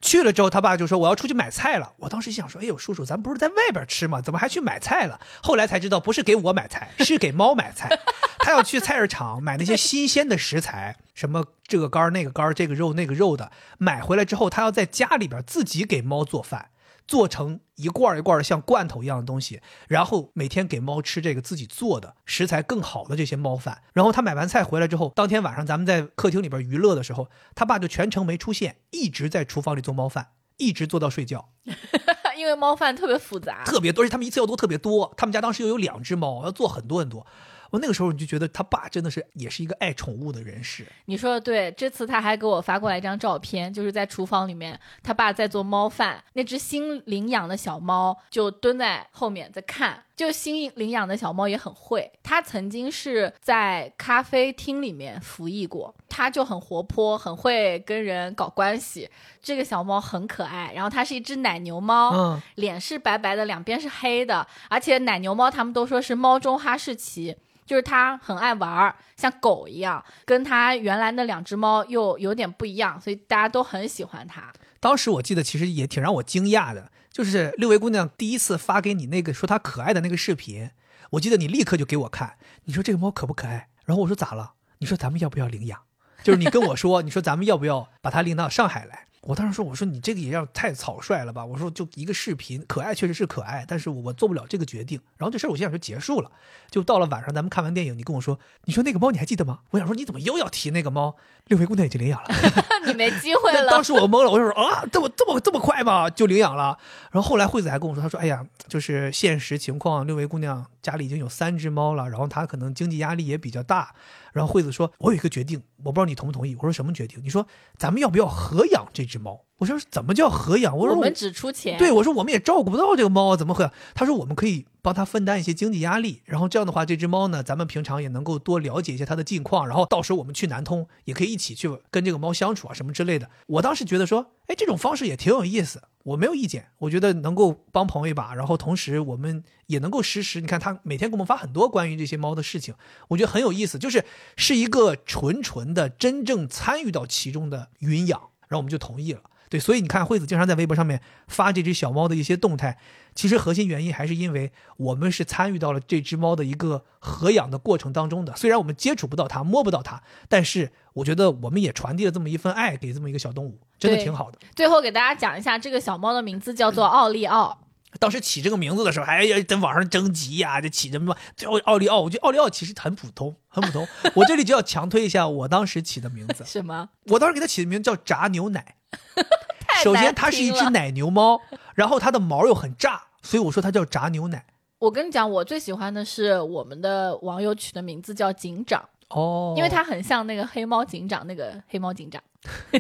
[0.01, 4.21] 去了之后，他爸就说：“我要出去买菜了。”我当时想说：“哎呦，叔叔，咱不是在外边吃吗？
[4.21, 7.89] 怎么还去买菜了？” 后来才知道，不是给我买菜，是给猫买菜。
[8.39, 16.71] 他要去菜市场买那些新鲜的食材，什么这个肝那个肝，这个肉那个肉的，买回来之后，他要在家里边自己给猫做饭。
[17.09, 23.83] 做成一罐一罐的像罐头一样的东西，然后每天给猫吃这个自己做的食材更好的这些猫饭。
[23.95, 31.49] 然后他买完菜回来之后，当天晚上咱们在客厅里边娱乐的时候，他爸就全程没出现，一直在厨房里做猫饭，一直做到睡觉。
[32.37, 35.13] 因为猫饭特别复杂，特别多，而且他们一次要做特别多。
[35.17, 37.27] 他们家当时又有两只猫，要做很多很多。
[37.71, 40.87] 我那个时候你就觉得他爸真的是也是一个爱宠物的人士。
[41.07, 50.05] 你说的对，这次他还给我发过来一张照片，就是在厨房里面，他爸在做猫饭，那只新领养的小猫就蹲在后面在看。
[50.17, 59.09] 就新领养的小猫也很会，它曾经是在咖啡厅里面服役过，它就很活泼，很会跟人搞关系。
[59.41, 67.37] 这个小猫很可爱，然后它是一只奶牛猫，嗯，脸是白白的，两边是黑的，而且奶牛猫他们都说是猫中哈士奇。
[67.69, 74.51] 就是它很爱玩儿，像狗一样，跟它原来那两只猫又有点不一样，所以大家都很喜欢它。
[74.81, 80.71] 当时我记得其实也挺让我惊讶的，就是六位姑娘第一次发给你那个说它可爱的那个视频，
[81.11, 83.69] 我记得你立刻就给我看，你说这个猫可不可爱？
[83.85, 84.53] 然后我说咋了？
[84.79, 85.81] 你说咱们要不要领养？
[86.23, 89.05] 就是你跟我说，你说咱们要不要把它领到上海来？
[89.29, 91.45] 我当时说，我说你这个也要太草率了吧？
[91.45, 94.99] 我说就一个视频，可爱确实是可爱，但是我做不了这个决定。
[95.19, 96.31] 然后这事儿我心想就结束了。
[96.71, 99.59] 就到了晚上，咱们看完电影，你跟我说，你说那个猫你还记得吗？
[99.69, 101.15] 我想说你怎么又要提那个猫？
[101.49, 102.29] 六位姑娘已经领养了，
[102.87, 103.69] 你没机会了。
[103.71, 106.09] 当时我懵了，我就说啊，这么这么这么快吗？
[106.09, 106.79] 就领养了？
[107.11, 113.95] 然后后来惠子还跟我说，她说，哎呀，就是现实情况，六位姑娘家里已经有三只猫了，然后她可能经济压力也比较大。
[114.33, 116.55] 然后惠子说，我有一个决定，我不知道你同不同意。
[116.57, 117.21] 我说什么决定？
[117.23, 119.41] 你说咱们要不要合养这只猫？
[119.59, 120.77] 我说怎么叫合养？
[120.77, 121.77] 我说我们只出钱。
[121.79, 123.73] 对，我说我们也照顾不到这个猫啊，怎么合养？
[123.95, 133.29] 他说我们可以帮他分担一些经济压力，然后这样的话，这只猫呢，咱们平常也能够多了解一些它的近况，然后到时候我们去南通也可以一起去跟这个猫相处啊，什么之类的。
[133.47, 142.75] 我当时觉得说，哎，这种方式也挺有意思，我没有意见，我觉得能够帮朋友一把，然后同时我们也能够实时，你看他每天给我们发很多关于这些猫的事情，
[143.09, 144.05] 我觉得很有意思，就是
[144.37, 148.19] 是一个纯纯的真正参与到其中的云养，
[148.49, 149.21] 然后我们就同意了。
[149.49, 152.79] 对，所以你看，惠子经常在微博上面发这只小猫的一些动态，
[153.15, 158.37] 其实核心原因还是因为我们是参与到了这只猫的一个合养的过程当中的。
[158.37, 164.39] 虽然我们接触不到它，摸不到它，但是我觉得我们也传递了这么一份爱给这么一个小动物，真的挺好的。
[164.55, 167.59] 最后给大家讲一下，这个小猫的名字叫做奥利奥。
[167.99, 172.03] 当时起这个名字的时候，哎呀在网上征集呀，就起什么叫奥利奥？
[172.03, 173.89] 我觉得奥利奥其实很普通，很普通。
[174.15, 176.45] 我这里就要强推一下我当时起的名字。
[176.45, 176.91] 什么？
[177.07, 178.75] 我当时给它起的名字叫炸牛奶。
[179.83, 181.41] 首先，它是一只奶牛猫，
[181.75, 184.45] 然后它的毛又很炸，所以我说它叫炸牛奶。
[184.79, 192.23] 我跟你讲，我最喜欢的是我们的网友取的名字叫警长哦，因为它很像那个黑猫警长，那个黑猫警长。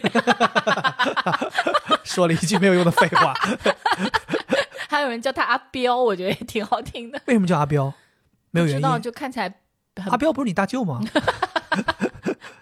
[2.05, 3.35] 说了一句没有用的废话。
[4.89, 7.21] 还有人叫他阿彪，我觉得也挺好听的。
[7.27, 7.93] 为什么叫阿彪？
[8.51, 9.55] 没有原因，就看起来
[10.09, 11.01] 阿彪不是你大舅吗？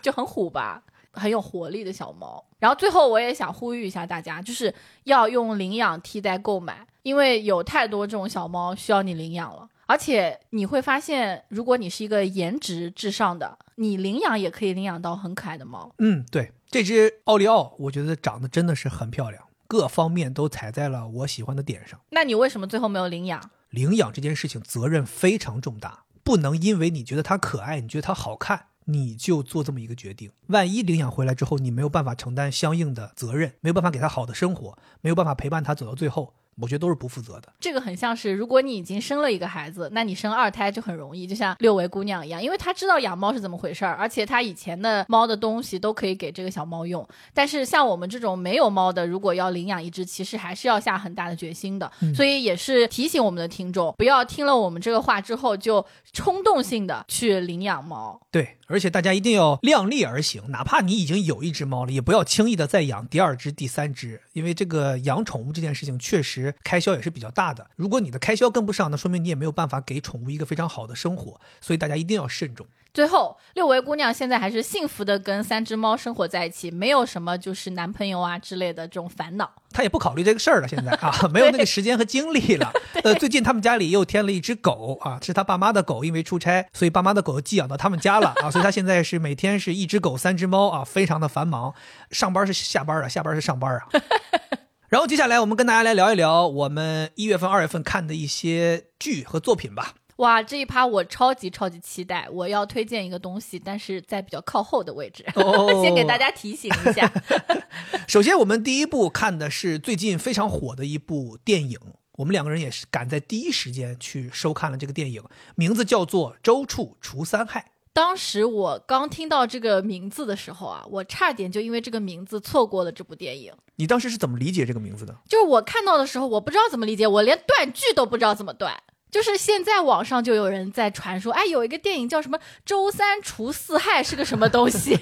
[0.02, 0.82] 就很虎吧。
[1.16, 4.72] 很有活力的小猫，然后最后我也想呼吁一下大家，就是
[5.04, 15.92] 要用领养替代购买，因为有太多这种小猫需要你领养了，而且你会发现，如果你是一个颜值至上的，你领养也可以领养到很可爱的猫。
[15.98, 22.00] 嗯，对，这只奥利奥，我觉得长得真的是很漂亮，各方面都踩在了我喜欢的点上。
[22.10, 23.50] 那你为什么最后没有领养？
[23.70, 28.66] 领养这件事情责任非常重大，不能因为你觉得它可爱，你觉得它好看。
[28.86, 36.34] 你就做这么一个决定，万一领养回来之后，你没有办法承担相应的责任，没有办法给他好的生活，没有办法陪伴他走到最后。
[36.60, 37.52] 我觉得都是不负责的。
[37.60, 47.06] 这个很像是，如果你已经生了一个孩子，那你生二胎就很容易，就像六维姑娘一样，因为她知道养猫是怎么回事儿，而且她以前的猫的东西都可以给这个小猫用。
[47.34, 51.90] 但是像我们这种没有猫的，如果要领养一只，其实还是要下很大的决心的。
[52.14, 58.18] 所以也是提醒我们的听众，不要听了我们这个话之后就冲动性的去领养猫。
[58.30, 66.45] 对，而且大家一定要量力而行，哪怕你已经有一只猫了，也不要轻易的再养第二只、第三只，因为这个养宠物这件事情确实。
[66.64, 72.66] 开销也是比较大的，如果你的开销跟不上，那说明你也没有办法给宠物一个非常好的生活，所以大家一定要慎重。
[72.94, 79.52] 最后，六维姑娘现在还是幸福的跟三只猫生活在一起，没有什么就是男朋友啊之类的这种烦恼。
[79.70, 82.72] 她也不考虑这个事儿了，现在啊， 没有那个时间和精力了。
[83.04, 91.74] 呃，最近他们家里又添了一只狗啊，是他爸妈的狗，因为出差，所以爸妈的狗寄养到他们家了啊，所以他现在是每天是一只狗三只猫啊，非常的繁忙。
[92.10, 93.88] 上班是下班啊，下班是上班啊。
[94.88, 99.94] 然后接下来我们跟大家来聊一聊我们一月份、二月份看的一些剧和作品吧。
[100.16, 102.26] 哇，这一趴我超级超级期待！
[102.30, 105.26] 我要推荐一个东西，但是在比较靠后的位置，
[105.82, 107.12] 先给大家提醒一下。
[108.08, 111.78] 首先，我们第一部看的是最近非常火的一部电影，
[112.12, 115.22] 我们两个人也是赶在第一时间去收看了这个电影，
[115.54, 117.60] 名字叫做《周处除三害》。
[117.96, 123.50] 当时我刚听到这个名字的时候啊，我差点就因为这个名字错过了这部电影。
[123.76, 125.16] 你当时是怎么理解这个名字的？
[125.26, 128.76] 就是我看到的时候，我不知道怎么理解，我连断句都不知道怎么断。
[129.10, 134.98] 就是现在网上就有人在传说，哎，有一个电影叫什么《周三除四害》是个什么东西，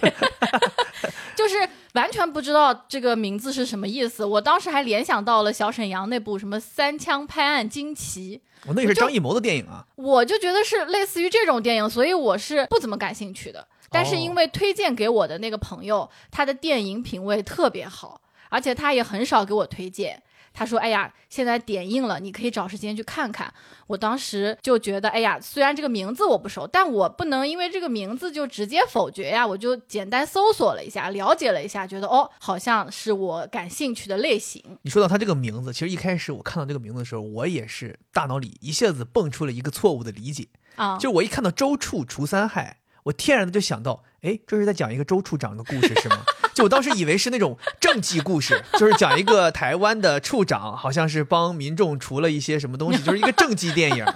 [1.34, 4.24] 就是完全不知道这个名字是什么意思。
[4.24, 8.40] 我当时还联想到了小沈阳那部什么《三枪拍案惊奇》。
[8.68, 13.66] 我那是张艺谋的电影啊，我就觉得是类似于这种电影，所以我是不怎么感兴趣的。
[13.90, 20.22] 但是因为推荐给我的那个朋友，他的电影品味特别好，而且他也很少给我推荐。
[20.54, 23.52] 他说：“哎呀，现在点映了，你可以找时间去看看。”
[23.88, 34.62] 我当时就觉得：“哎呀，虽然这个名字我不熟，但我不能因为这个名字就直接否决呀。”我就简单搜索了一下，了解了一下，觉得哦，好像是我感兴趣的类型。
[34.82, 40.46] 你说到他这个名字，其实一开始我看到这个名字的时候，我也是大脑里一下子蹦出了一个错误的理解
[40.76, 44.04] 啊，就我一看到“周处除三害”，我天然的就想到。
[44.24, 46.24] 哎，这是在讲一个周处长的故事是吗？
[46.54, 54.06] 就我当时以为是那种政绩故事，就是讲一个台湾的处长，好像是帮民众除了一些什么东西，就是一个政绩电影。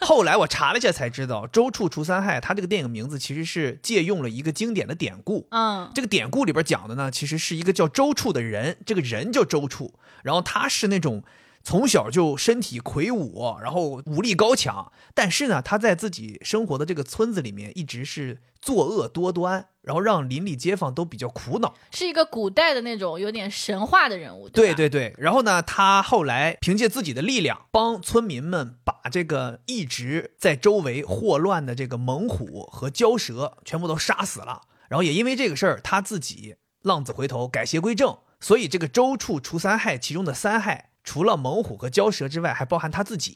[0.00, 5.46] 后来我查了一下才知道，周处除三害，他这个电影名字其实是借用了一个经典的典故。
[5.50, 9.94] 嗯，这个典故里边讲的呢，其实是一个叫周处的人，这个人叫周处，
[10.24, 11.22] 然后他是那种。
[11.64, 24.46] 从小就身体魁梧，然后武力高强，但是呢，他在自己生活的这个村子里面一直是作恶多端，然后让邻里街坊都比较苦恼，是一个古代的那种有点神话的人物。
[24.50, 34.60] 对对对，然后呢，他后来凭借自己的力量，帮村民们把这个一直在周围祸乱的这个猛虎和蛟蛇全部都杀死了，
[34.90, 40.90] 然后也因为这个事儿，他自己浪子回头，改邪归正，所以这个周处除三害其中的三害。
[41.04, 43.32] 除了猛虎和蛟蛇之外，还包含他自己，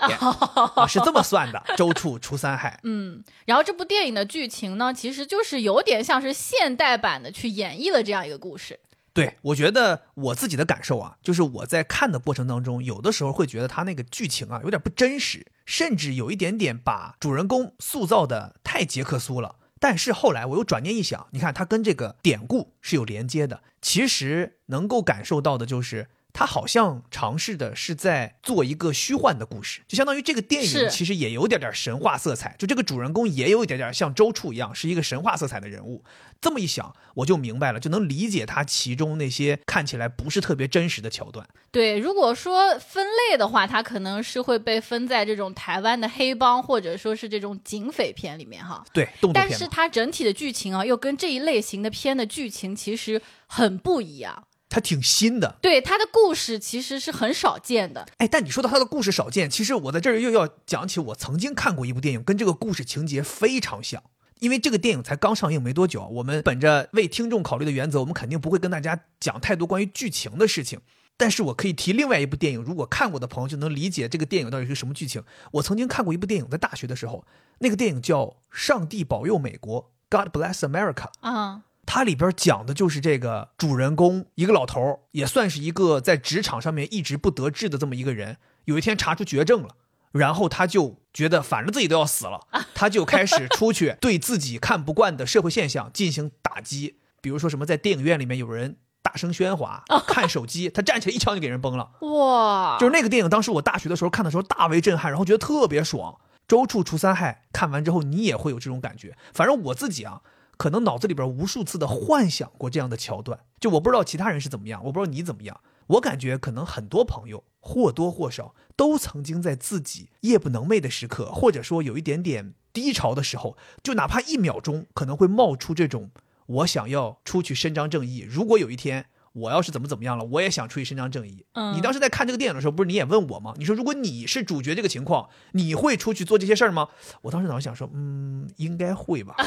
[0.89, 1.63] 是这么算的。
[1.77, 2.81] 周处除三害。
[2.85, 8.81] 嗯，然后这部电影的剧情呢，其实就是有点像是现代版的去演绎了这样一个故事。
[9.13, 19.57] 对，我觉得我自己的感受啊，就是我在看的过程当中，有的时候会觉得他那个剧情啊有点不真实，甚至有一点点把主人公塑造的太杰克苏了。
[19.79, 26.09] 但是后来我又转念一想，你看他跟这个典故是有连接的，其实能够感受到的就是。
[26.33, 36.05] 他好像尝试的是在做一个虚幻的故事，就相当于这个电影其实也有点点神话色彩，就这个主人公也有一点点像周处一样，是一个神话色彩的人物。
[36.41, 41.45] 这么一想，我就明白了，就能理解他其中那些看起来不是特别真实的桥段。
[41.73, 48.85] 对，如果说分类的话，它可能是会被分在这种台湾的黑帮或者说是这种警匪片里面哈。
[48.93, 54.45] 对，但是它整体的剧情啊，又跟这一类型的片的剧情其实很不一样。
[54.69, 58.07] 它挺新的，对它的故事其实是很少见的。
[58.19, 64.03] 哎，但你说到它的故事少见，其实我在这儿又要讲起我曾经看过一部电影，跟这个故事情节非常像。
[64.41, 70.81] 因为这个电影才刚上映没多久，我们本着为听众考虑的原则，我们肯定不会跟大家讲太多关于剧情的事情。
[71.17, 75.25] 但是我可以提另外一部电影，如果看过的朋友就能理解这个电影到底是什么剧情。
[75.51, 77.25] 我曾经看过一部电影，在大学的时候，
[77.59, 81.09] 那个电影叫《上帝保佑美国》（God Bless America）。
[81.19, 81.63] 啊。
[81.91, 88.37] 它里边讲的就是这个主人公，一个老头儿也算是一个在职场上面一直不得志的这么一个人。
[88.67, 89.71] 有一天查出绝症了，
[90.13, 96.99] 然后他就觉得反正自己都要死了， 他就开始出去对自己看不惯的社会现象进行打击。
[97.23, 101.93] 比如说什么，在电影院里面有人大声喧哗、看手机，他站起来一枪就给人崩了。
[102.03, 102.77] 哇！
[102.79, 106.19] 就是那个电影，当时我大学的时候看的时候大为震撼，然后觉得特别爽。
[106.47, 109.17] 周处除三害，看完之后你也会有这种感觉。
[109.33, 110.21] 反正我自己啊。
[110.59, 115.61] 可能脑子里边无数次的幻想过这样的桥段，就我不知道其他人是怎么样，我不知道你怎么样。
[115.87, 126.11] 我感觉可能很多朋友或多或少都曾经在自己夜不能寐的时刻，或者说有一点点低潮的时候，就哪怕一秒钟，可能会冒出这种
[126.47, 128.27] 我想要出去伸张正义。
[128.29, 129.07] 如果有一天。
[129.39, 131.45] 我要是怎么怎么样了，我也想出去伸张正义。
[131.53, 133.55] 嗯，你当时在看这个电影的时候，不是你也问我吗？
[133.57, 136.89] 你说如果你是主角这个情况，你会出去做这些事儿吗？
[137.23, 139.35] 我当时脑子想说，嗯，应该会吧。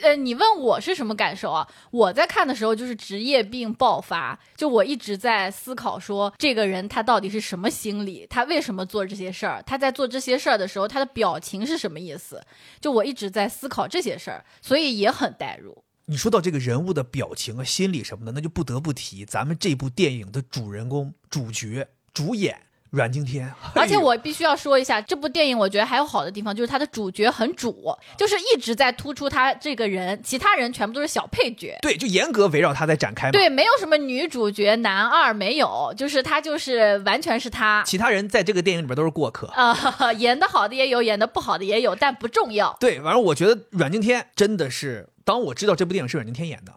[0.00, 1.68] 呃，你问我是什么感受啊？
[1.92, 8.26] 我在看的时候就是职业病爆发，就我一直在思考说，这个人他到底是什么心理？
[8.28, 9.62] 他为什么做这些事儿？
[9.64, 12.42] 他在做这些事儿的时候，他的表情是什么意思？
[12.80, 15.84] 就我一直在思考这些事儿，所以也很代入。
[16.12, 22.54] 你说到这个人物的表情啊、心理什么的，那就不得不提咱们这部电影的主人公、主角、主演
[22.90, 23.50] 阮经天。
[23.74, 31.78] 而且我必须要说一下，这部电影我觉得还有好的地方，就是他的主角很主，就是一直在突出他这个人，其他人全部都是小配角。
[31.80, 33.30] 对，就严格围绕他在展开。
[33.30, 37.82] 对，没有什么女主角男二，没有，就是他就是完全是他。
[37.86, 42.76] 其他人在这个电影里边都是过客啊， 演的好的也有，演的不好的也有，但不重要。
[42.78, 45.08] 对，反正我觉得阮经天真的是。
[45.24, 46.72] 当我知道这部电影是阮经天演的，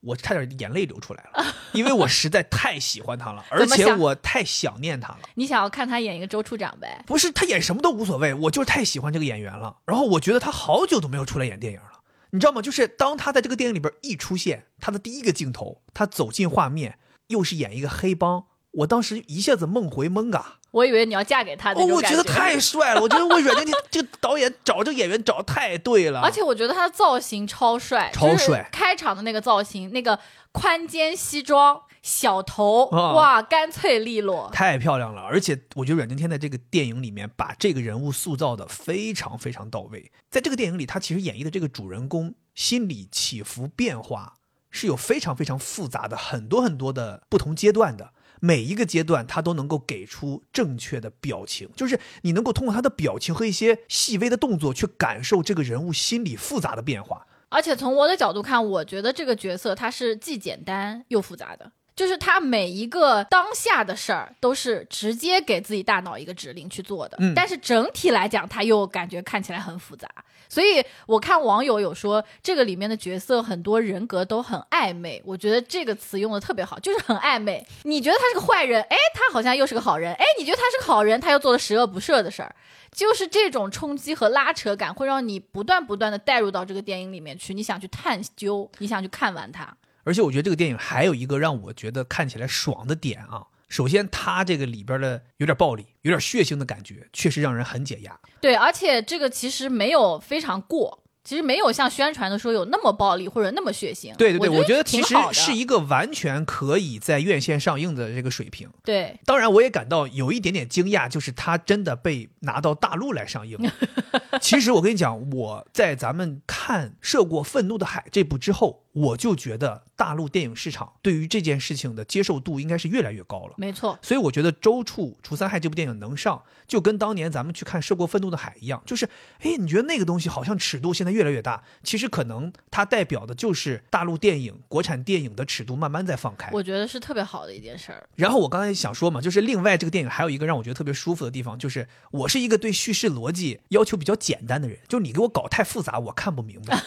[0.00, 5.20] 我差点眼泪流出来了， 因为我实在太喜欢他了，而且我太想念他了。
[5.34, 7.02] 你想要看他演一个周处长呗？
[7.06, 9.78] 不是，他演什么都无所谓，我就是太喜欢这个演员了。
[9.86, 12.60] 然后我觉得他好久都没有出来演电影了，你知道吗？
[12.60, 18.46] 就是当他在这个电影里边一出现，他的第一个镜头，他走进画面，又是演一个黑帮，
[18.78, 20.58] 我当时一下子梦回蒙嘎。
[20.70, 23.00] 我以为你要嫁给他哦，我觉得太帅了！
[23.00, 28.68] 我觉得我阮经天这个导演找这个演员找的太对了，而且我觉得他的造型超帅，超帅！
[28.72, 30.18] 开场的那个造型，那个
[30.50, 35.22] 宽肩西装、小头，哇，干脆利落，太漂亮了！
[35.22, 40.10] 而且我觉得阮经天在这个电影里面把这个人物塑造的非常非常到位。
[40.28, 44.34] 在这个电影里，他其实演绎的这个主人公心理起伏变化
[44.72, 48.10] 是有非常非常复杂的，很多很多的不同阶段的。
[48.44, 57.26] 每一个阶段他都能够给出正确的表情，就是你能够通过他的表情和一些细微的动作去感受这个人物心理复杂的变化。
[57.48, 61.72] 而且从我的角度看，我觉得这个角色他是既简单又复杂的。
[61.96, 70.08] 就是他每一个当下的事儿都是直接给自己大脑一个指令去做的，嗯但是整体来讲，他又感觉看起来很复杂。
[70.54, 77.66] 所以我看网友有说，这个里面的角色很多人格都很暧昧，我觉得这个词用的特别好，就是很暧昧。
[77.82, 82.54] 你觉得他是个坏人，哎，他好像又是个好人，哎，你觉得他是个好人，他又做了十恶不赦的事儿。
[82.92, 89.76] 就是这种冲击和拉扯感，会让你不断不断的带入到这个电影里面去，你想去探究，你想去看完它。
[90.04, 93.48] 而且我觉得这个电影还有一个让我觉得看起来爽的点啊。
[93.74, 98.16] 首先，它这个里边的有点暴力、有点血腥的感觉，确实让人很解压。
[98.40, 104.14] 对，而且这个其实没有非常过，其实没有像宣传的说有那么暴力或者那么血腥。
[104.14, 108.70] 对对对，我我觉得其实是一个完全可以在院线上映的这个水平。
[108.84, 113.58] 对当然，我也感到有一点点惊讶，就是它真的被拿到大陆来上映。
[114.40, 123.54] 其实我跟你讲，我在咱们看《涉过愤怒的海》这部之后，我就觉得大陆电影市场对于这件事情的接受度应该是越来越高了。
[123.56, 129.04] 没错，所以我觉得《周处除三害》这部电影能上，就跟当年咱们去看《涉过愤怒的海》一样，就是，
[129.40, 136.50] 哎，你觉得那个东西好像尺度现在越来越大，其实可能它代表的就是大陆电影、国产电影的尺度慢慢在放开。
[136.52, 138.08] 我觉得是特别好的一件事儿。
[138.14, 146.80] 然后我刚才想说嘛，就是另外这个电影还有一个让我觉得特别舒服的地方，就是我是一个对叙事逻辑要求比较简单的人，就你给我搞太复杂，我看不明白，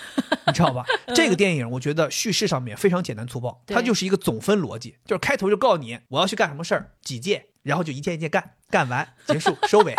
[0.45, 0.85] 你知道吧？
[1.15, 9.95] 这个电影我觉得叙事上面非常简单粗暴，它就是一个总分逻辑，就是开头就告诉你我要去干什么事儿，几件，然后就一件一件干，干完结束 收尾，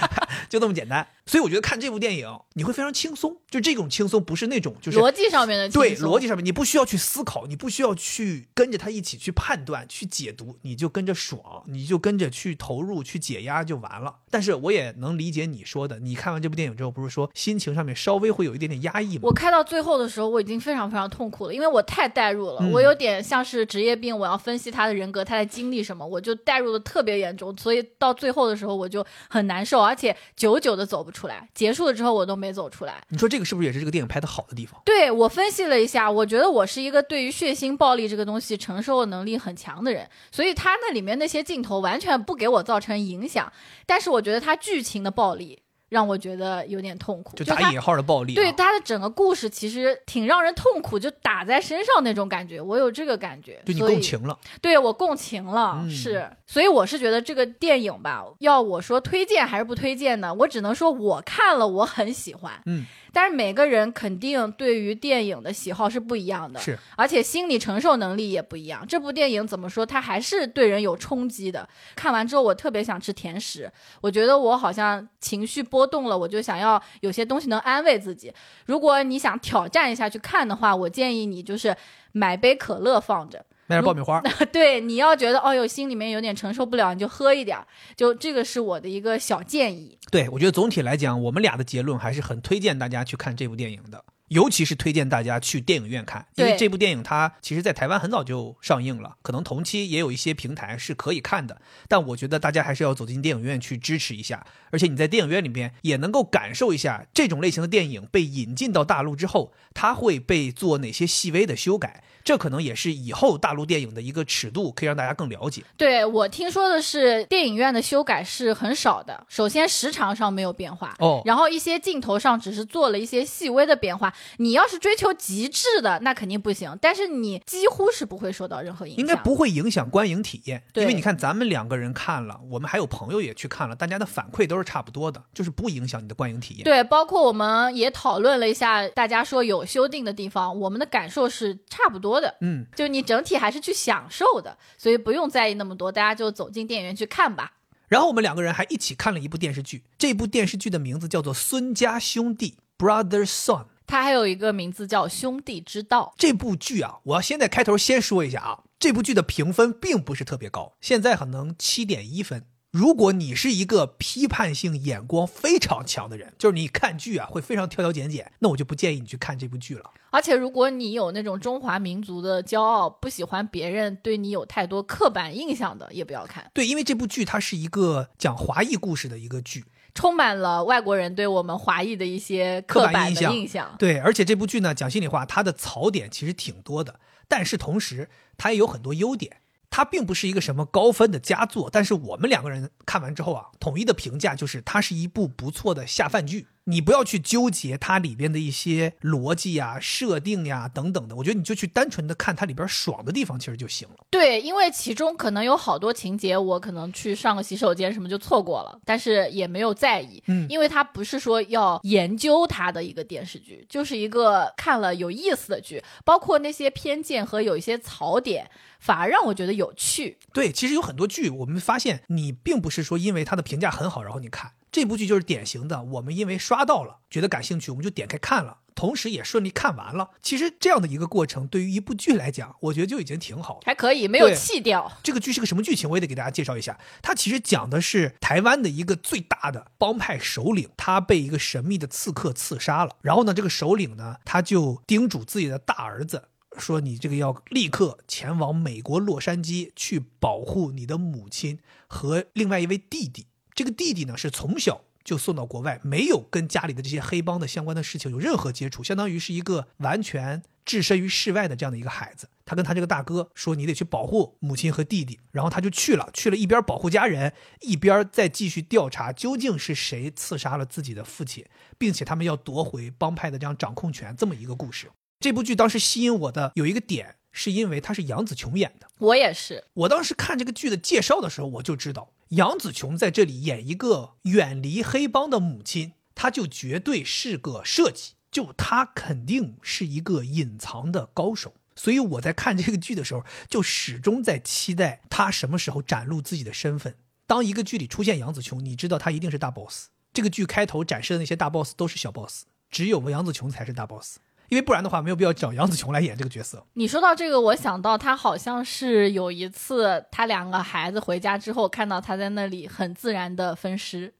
[0.48, 1.06] 就这么简单。
[1.26, 14.16] 所以我觉得看这部电影你会非常轻松，就这种轻松不是那种就是逻辑上面的对逻辑上面，你不需要去思考，你不需要去跟着他一起去判断、去解读，你就跟着爽，你就跟着去投入、去解压就完了。
[14.30, 19.22] 但是我也能理解你说的，你看完这部电影之后，不是说心情上面稍微会有一点点压抑吗？
[19.24, 31.48] 我看到最后的时候，我已经非常非常痛苦了，因为我太代入了，嗯我有点像是职业病，我要分析他的人格，他在经历什么，我就代入的特别严重，所以到最后的时候我就很难受，而且久久的走不出来。
[31.54, 33.02] 结束了之后我都没走出来。
[33.08, 34.80] 你说这个是不是也是这个电影拍的好的地方？
[34.84, 43.52] 对我分析了一下，我觉得我是一个对于血腥暴力这个东西承受能力很强的人，所以他那里面那些镜头完全不给我造成影响。
[43.86, 48.36] 但是我觉得他剧情的暴力让我觉得有点痛苦，就打引号的暴力、啊。
[48.36, 54.38] 对他的整个故事其实挺让人痛苦，就打在身上那种感觉，我有这个感觉，就你共情了。
[54.62, 60.32] 对我共情了，嗯是，所以我是觉得这个电影吧，要我说推荐还是不推荐呢？
[60.32, 68.86] 我只能说我看了，我很喜欢，嗯，但是每个人肯定对于电影的喜好是不一样的，是，而且心理承受能力也不一样。
[68.86, 71.68] 这部电影怎么说，它还是对人有冲击的。
[71.96, 73.70] 看完之后，我特别想吃甜食，
[74.00, 78.32] 我觉得我好像情绪波动了，我就想要有些东西能安慰自己。
[78.66, 81.76] 如果你想挑战一下去看的话，我建议你就是
[82.12, 83.44] 买杯可乐放着。
[83.66, 84.20] 买点爆米花。
[84.50, 87.64] 对，你要觉得哦哟，心里面有点承受不了，你就喝一点儿。
[87.96, 89.96] 就这个是我的一个小建议。
[90.10, 112.04] 对，我觉得总体来讲，我们俩的结论还是很推荐大家去看这部电影的，尤其是推荐大家去电影院看，因为这部电影它其实在台湾很早就上映了，可能同期也有一些平台是可以看的，但我觉得大家还是要走进电影院去支持一下，而且你在电影院里面也能够感受一下这种类型的电影被引进到大陆之后，它会被做哪些细微的修改。
[112.22, 115.64] 这可能也是以后大陆电影的一个尺度，可以让大家更了解。
[115.78, 119.24] 对我听说的是，电影院的修改是很少的。
[119.26, 124.14] 首先时长上没有变化，哦然后一些镜头上只是做了一些细微的变化。
[124.38, 126.76] 你要是追求极致的，那肯定不行。
[126.80, 136.64] 但是你几乎是不会受到任何影响，应该不会影响观影体验，因为你看咱们两个人看了，我们还有朋友也去看了，大家的反馈都是差不多的，就是不影响你的观影体验。
[136.64, 142.36] 对，包括我们也讨论了一下，大家说有修订的地方，我们的感受是差不多的。
[142.40, 147.52] 嗯，就你整体还是去享受的，所以不用在意那么多，大家就走进电影院去看吧。
[147.88, 153.66] 然后我们两个人还一起看了一部电视剧，这部电视剧的名字叫做《孙家兄弟》（Brother Son）。
[153.90, 162.44] 它还有一个名字叫《兄弟之道这部剧啊，我要先在开头先说一下啊，这部剧的评分并不是特别高，现在可能七点一分。
[162.70, 169.82] 如果你是一个批判性眼光非常强的人，就是你看剧啊会非常挑挑拣拣，那我就不建议你去看这部剧了。》。
[170.10, 176.48] 而且如果你有那种中华民族的骄傲，不喜欢别人对你有太多刻板印象的，也不要看。
[176.54, 179.64] 对，因为这部剧它是一个讲华裔故事的一个剧，
[179.94, 183.74] 充满了外国人对我们华裔的一些刻刻板的板印象印象。
[183.78, 189.38] 对，而且这部剧呢，讲心里话，它的槽点其实挺多的，但是同时它也有很多优点。
[189.72, 196.48] 它并不是一个什么高分的佳作，但是我们两个人看完之后啊，统一的评价就是它是一部不错的下饭剧。
[196.64, 203.96] 你不要去纠结它里边的一些逻辑呀、设定呀等等的，我觉得你就去单纯的看它里边爽的地方，其实就行了。
[204.10, 220.18] 对，因为其中可能有好多情节，我可能去上个洗手间什么就错过了，但是也没有在意，嗯因为它不是说要研究它的一个电视剧，就是一个看了有意思的剧，包括那些偏见和有一些槽点，反而让我觉得有趣。
[220.32, 230.10] 对，其实有很多剧，我们发现你并不是说因为它的评价很好，然后你看这部剧就是典型的，我们因为刷到了，觉得感兴趣，我们就点开看了，同时也顺利看完了。
[230.22, 233.60] 其实这样的一个过程，对于一部剧来讲，我觉得就已经挺好了。
[233.64, 234.90] 还可以，没有弃掉。
[235.02, 236.78] 这个剧是个什么剧情，我也得给大家介绍一下。
[237.02, 242.96] 它其实讲的是台湾的一个最大的帮派首领，他被一个神秘的刺客刺杀了。
[243.02, 251.58] 然后呢，这个首领呢，他就叮嘱自己的大儿子说：“你这个要立刻前往美国洛杉矶去保护你的母亲
[251.88, 253.26] 和另外一位弟弟。
[253.60, 262.28] 这个弟弟呢，是从小。”就送到国外，没有跟家里的这些黑帮的相关的事情有任何接触，相当于是一个完全置身于世外的这样的一个孩子。
[262.44, 271.46] 他跟他这个大哥说：“你得去保护母亲和弟弟。”然后他就去了，去了一边保护家人，一边再继续调查究竟是谁刺杀了自己的父亲，
[271.78, 274.90] 并且他们要夺回帮派的这样掌控权，这么一个故事。
[275.18, 278.86] 这部剧当时吸引我的有一个点，是因为他是杨紫琼演的。
[278.98, 291.54] 我也是，我当时看这个剧的介绍的时候，我就知道杨紫琼在这里演一个远离黑帮的母亲，她就绝对是个设计，就她肯定是一个隐藏的高手。
[291.76, 296.96] 所以我在看这个剧的时候，就始终在期待她什么时候展露自己的身份。
[297.26, 299.86] 当一个剧里出现杨紫琼，你知道她一定是大 boss。
[300.12, 304.18] 这个剧开头展示的那些大 boss 都是小 boss，只有杨紫琼才是大 boss。
[304.50, 306.66] 因为不然的话，没有必要找杨紫琼来演这个角色。
[306.74, 314.12] 你说到这个，我想到他好像是有一次，他两个孩子回家之后，看到他在那里很自然的分尸，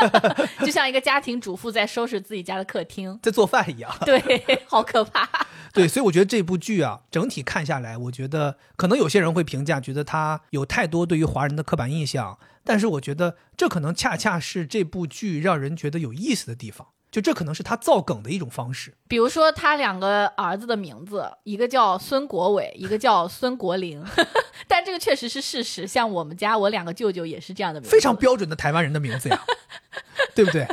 [0.64, 3.18] 就像一个家庭主妇在收拾自己家的客厅。
[3.22, 4.20] 在做饭一样，对，
[4.66, 5.28] 好可怕。
[5.74, 18.94] 对，所以我觉得这部剧啊，整体看下来，我觉得可能有些人会评价，觉得它有太多对于华人的刻板印象，但是我觉得这可能恰恰是这部剧让人觉得有意思的地方，就这可能是他造梗的一种方式。
[19.08, 24.02] 比如说，他两个儿子的名字，一个叫孙国伟，一个叫孙国林，
[24.68, 25.86] 但这个确实是事实。
[25.86, 29.42] 像我们家，我两个舅舅也是这样的名字，非常标准的台湾人的名字呀，
[30.34, 30.66] 对不对？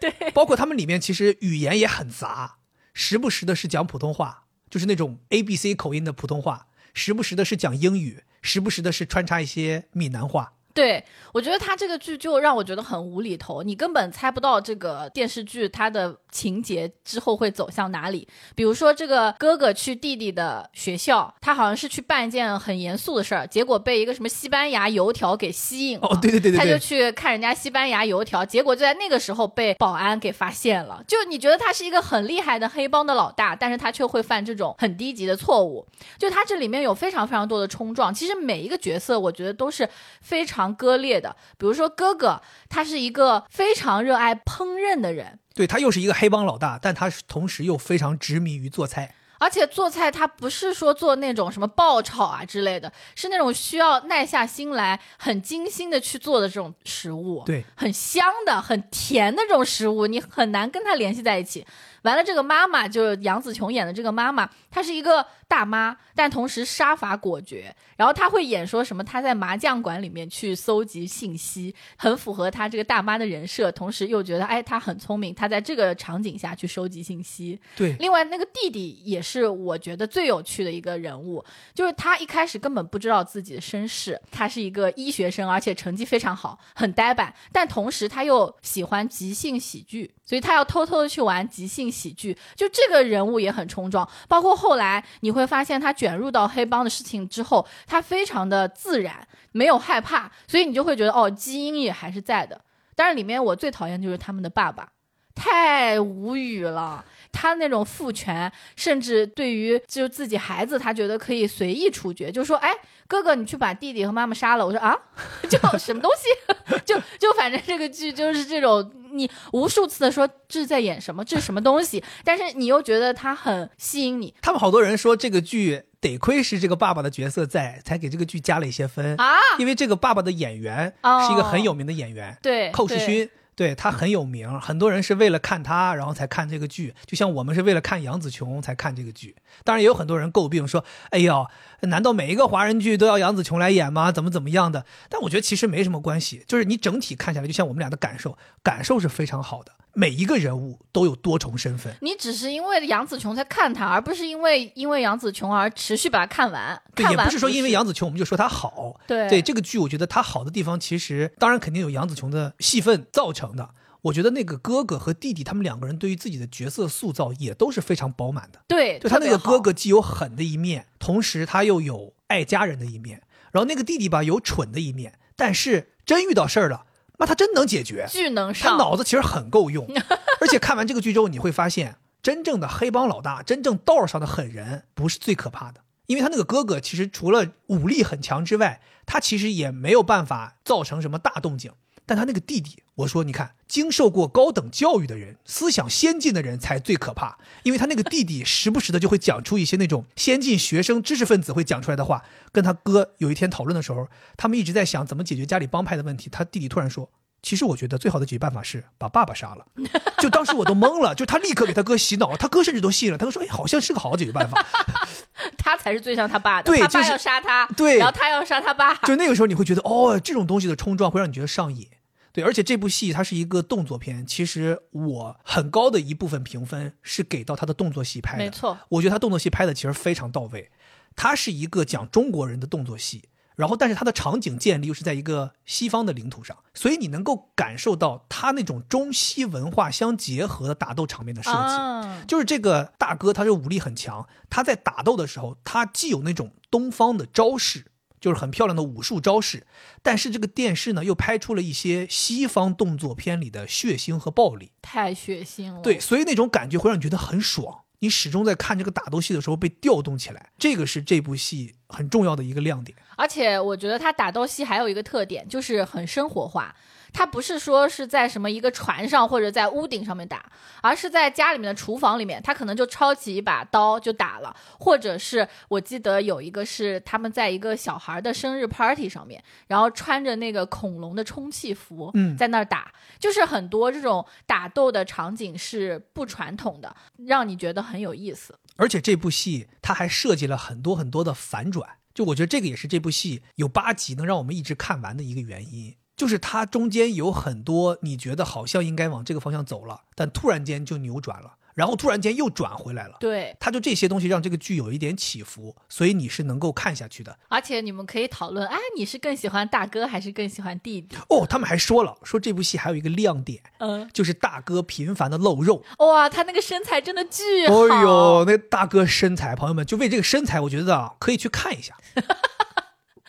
[0.00, 2.58] 对，包括他们里面其实语言也很杂，
[2.94, 10.54] 时不时的是讲普通话，就是那种 A B C 口音的普通话，时不时的是讲英语，时不时的是穿插一些闽南话。
[10.72, 18.26] 对，我觉得他这个剧就让我觉得很无厘头，你根本猜不到这个电视剧它的情节之后会走向哪里。
[18.54, 26.08] 比如说，这个哥哥去弟弟的学校，他好像是去办一件很严肃的事儿，结果被一个什么西班牙油条给吸引了。
[26.08, 31.02] 哦，对对对对他就，去看人家西班牙油条，结果就在那个时候被保安给发现了。
[31.06, 35.86] 就你觉得他是一个很厉害的黑帮的老大，但是他却会犯这种很低级的错误。
[36.18, 39.88] 就他这里面有非常非常多的冲撞，其实每一个角色我觉得都是
[40.20, 41.34] 非常割裂的。
[41.56, 49.14] 比如说哥哥，他是一个非常热爱烹饪的人，对他又是一个黑帮老大，但他是同时又非常执迷于做菜。
[49.38, 57.42] 而且做菜他不是说做那种什么爆炒啊之类的，是那种需要耐下心来、很精心的去做的这种食物。
[57.46, 61.66] 对，很香的、很甜的这种食物，你很难跟它联系在一起。
[62.02, 67.74] 完了，这个妈妈就是杨紫琼演的这个妈妈，她是一个大妈，但同时杀伐果决。
[67.96, 69.04] 然后她会演说什么？
[69.04, 73.70] 她在麻将馆里面去搜集信息，很符合她这个大妈的人设。
[73.72, 77.58] 同时又觉得，哎，她很聪明，她在这个场景下去收集信息。
[77.76, 81.44] 对，另外，那个弟弟也是我觉得最有趣的一个人物，
[81.74, 94.08] 就是他一开始根本不知道自己的身世，他是一个医学生，而且成绩非常好，很呆板，但同时他又喜欢即兴喜剧，所以他要偷偷的去玩即兴喜剧，就这个人物也很冲撞。
[94.28, 102.60] 包括后来你会发现他卷入到黑帮的事情之后，他非常的自然，没有害怕，所以你就会觉得哦，基因也还是在的。
[102.94, 104.92] 但是，里面我最讨厌就是他们的爸爸，
[105.34, 107.04] 太无语了。
[107.32, 112.74] 他那种父权，甚至对于就自己孩子，他觉得可以随意处决，就说：“哎，
[113.10, 114.96] 哥哥，你去把弟弟和妈妈杀了。”我说：“啊，
[115.50, 116.78] 就什么东西？
[116.86, 129.36] 就就反正这个剧就是这种，你无数次的说这是在演什么，这是什么东西，但是你又觉得它很吸引你他们好多人说这个剧得亏是这个爸爸的角色在，才给这个剧加了一些分，啊。
[129.58, 133.28] 因为这个爸爸的演员哦是一个很有名的演员，对，对寇世勋。
[133.56, 136.94] 对他很有名，很多人是为了看他，然后才看这个剧。
[137.04, 139.36] 就像我们是为了看杨紫琼才看这个剧。
[139.64, 141.46] 当然，也有很多人诟病说：“哎呦，
[141.82, 144.12] 难道每一个华人剧都要杨紫琼来演吗？
[144.12, 149.72] 怎么怎么样的？”但我觉得其实没什么关系，就是你整体看下来，就像我们俩的感受，感受是非常好的。
[149.92, 156.80] 每一个人物都有多重身份，你只是因为杨紫琼才看他，而不是因为因为杨紫琼而持续把它看完。
[156.94, 159.00] 对，看完也不是说因为杨紫琼我们就说她好。
[159.08, 163.70] 对对，这个剧我觉得它好的地方，其实当然肯定有杨紫琼的戏份造成的。
[164.02, 168.60] 我觉得那个哥哥和弟弟他们两个人对于自己的角色塑造也都是非常饱满的。
[168.66, 173.22] 对，就他那个哥哥既有狠的一面，同时他又有爱家人的一面，
[173.52, 176.86] 然后那个弟弟吧有蠢的一面，但是真遇到事儿了，
[177.18, 179.86] 那他真能解决，他巨能上，脑子其实很够用。
[180.40, 191.72] 而且看完这个剧之后，你会发现，真正的黑帮老大，真正道上的狠人，不是最可怕的，因为他那个哥哥其实除了武力很强之外，他其实也没有办法造成什么大动静。
[192.06, 202.24] 但他那个弟弟，我说你看，经受过高等教育的人，思想先进的人才最可怕，因为他那个弟弟时不时的就会讲出一些那种先进学生、知识分子会讲出来的话。
[202.52, 207.08] 跟他哥有一天讨论的时候，他们一直在想怎么解决家里帮派的问题，他弟弟突然说。
[207.42, 209.66] 其实我觉得最好的解决办法是把爸爸杀了，
[210.18, 214.64] 就当时我都懵了，就他立刻给他哥洗脑，他哥甚至都信了，他哥说：“哎，好像是个好解决办法。
[215.56, 221.88] 他才是最像他爸的，对就是他爸要杀他，对然后他要杀他爸，”就那个时候你会觉得，哦，这种东西的冲撞会让你觉得上瘾。
[222.32, 228.44] 对，而且这部戏它是一个动作片，其实我很高的一部分评分是给到他的动作戏拍的。
[228.44, 230.70] 没错，我觉得他动作戏拍的其实非常到位，
[231.16, 233.24] 他是一个讲中国人的动作戏，
[233.60, 241.56] 然后但是它的场景建立又是在一个西方的领土上，所以你能够感受到它那种中西文化相结合的打斗场面的设计。
[241.56, 247.84] 啊，就是这个大哥，他是武力很强，他在打斗的时候，他既有那种东方的招式，
[248.18, 249.66] 就是很漂亮的武术招式，
[250.02, 254.72] 但是这个电视呢又拍出了一些西方动作片里的血腥和暴力。
[254.80, 255.80] 太血腥了。
[255.82, 262.96] 对，所以那种感觉会让你觉得很爽，你始终在看这个打斗戏的时候被调动起来，这个是这部戏很重要的一个亮点。
[263.16, 266.74] 而且我觉得他打斗戏还有一个特点，就是很生活化。
[267.12, 270.50] 他不是说是在什么一个船上或者在屋顶上面打，
[270.82, 286.94] 而是在家里面的厨房里面，他可能就抄起一把刀就打了，或者是我记得有一个是他们在一个小孩的生日 party 上面，然后穿着那个恐龙的充气服，嗯在那儿打，就是很多这种打斗的场景是不传统的，
[287.26, 288.58] 让你觉得很有意思。
[288.76, 303.16] 而且这部戏它还设计了很多很多的反转，就我觉得这个也是这部戏有八集能让我们一直看完的一个原因，就是它中间有很多你觉得好像应该往这个方向走了，但突然间就扭转了，然后突然间又转回来了。
[303.18, 307.34] 对，他就这些东西让这个剧有一点起伏，所以你是能够看下去的。
[307.48, 311.16] 而且你们可以讨论，哎，你是更喜欢大哥还是更喜欢弟弟？
[311.30, 315.82] 哦，他们还说了，说这部戏还有一个亮点，嗯，就是大哥频繁的露肉。
[316.00, 317.86] 哇，他那个身材真的巨好。
[317.86, 321.96] 哎呦，那大哥身材，朋友们就为这个身材，我觉得啊，可以去看一下，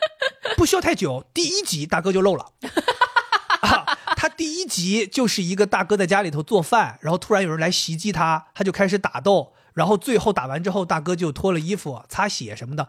[0.56, 2.52] 不需要太久，第一集大哥就漏了。
[3.62, 3.86] 啊，
[4.16, 12.88] 他第一集就是一个大哥在家里头做饭，然后突然有人来袭击他，他就开始打斗，然后最后打完之后，大哥就脱了衣服擦血什么的，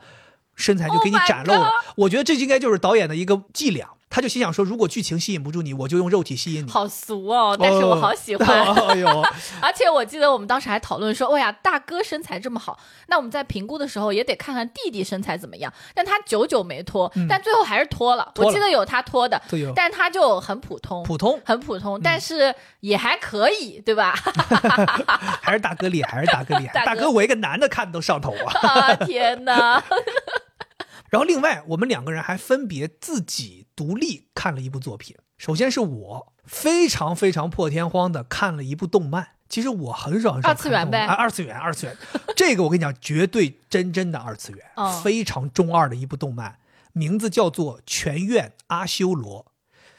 [0.55, 1.71] 身材就给你 Oh 展露了。
[1.95, 6.69] 我觉得这应该就是导演的一个伎俩，他就心想说，如果剧情吸引不住你，我就用肉体吸引你。
[6.69, 8.47] 好俗哦，但是我好喜欢。
[8.89, 9.07] 哎呦，
[9.59, 15.73] 而且我记得我们当时还讨论说，哎呀，大哥身材这么好，那我们在评估的时候也得看看弟弟身材怎么样。
[15.95, 18.23] 但他久久没脱，但最后还是脱了。
[18.23, 24.13] 嗯脱了我记得有他脱的有，但他就很普通，普通很普通，但是也还可以，对吧？
[25.41, 26.73] 还是大哥厉害，还是大哥厉害。
[26.73, 28.67] 大哥大哥，我一个男的看都上头啊。
[28.67, 29.83] 啊，天哪！
[31.13, 35.15] 然后另外，我们两个人还分别自己独立看了一部作品。
[35.37, 39.27] 首先是我非常非常破天荒的看了一部动漫。
[39.47, 41.95] 其实我很少很少二次元呗二次元，二次元。
[42.35, 46.57] 这个我跟你讲，绝对真真的二次元，嗯非常中二的一部动漫，
[46.93, 49.45] 名字叫做《全愿阿修罗》。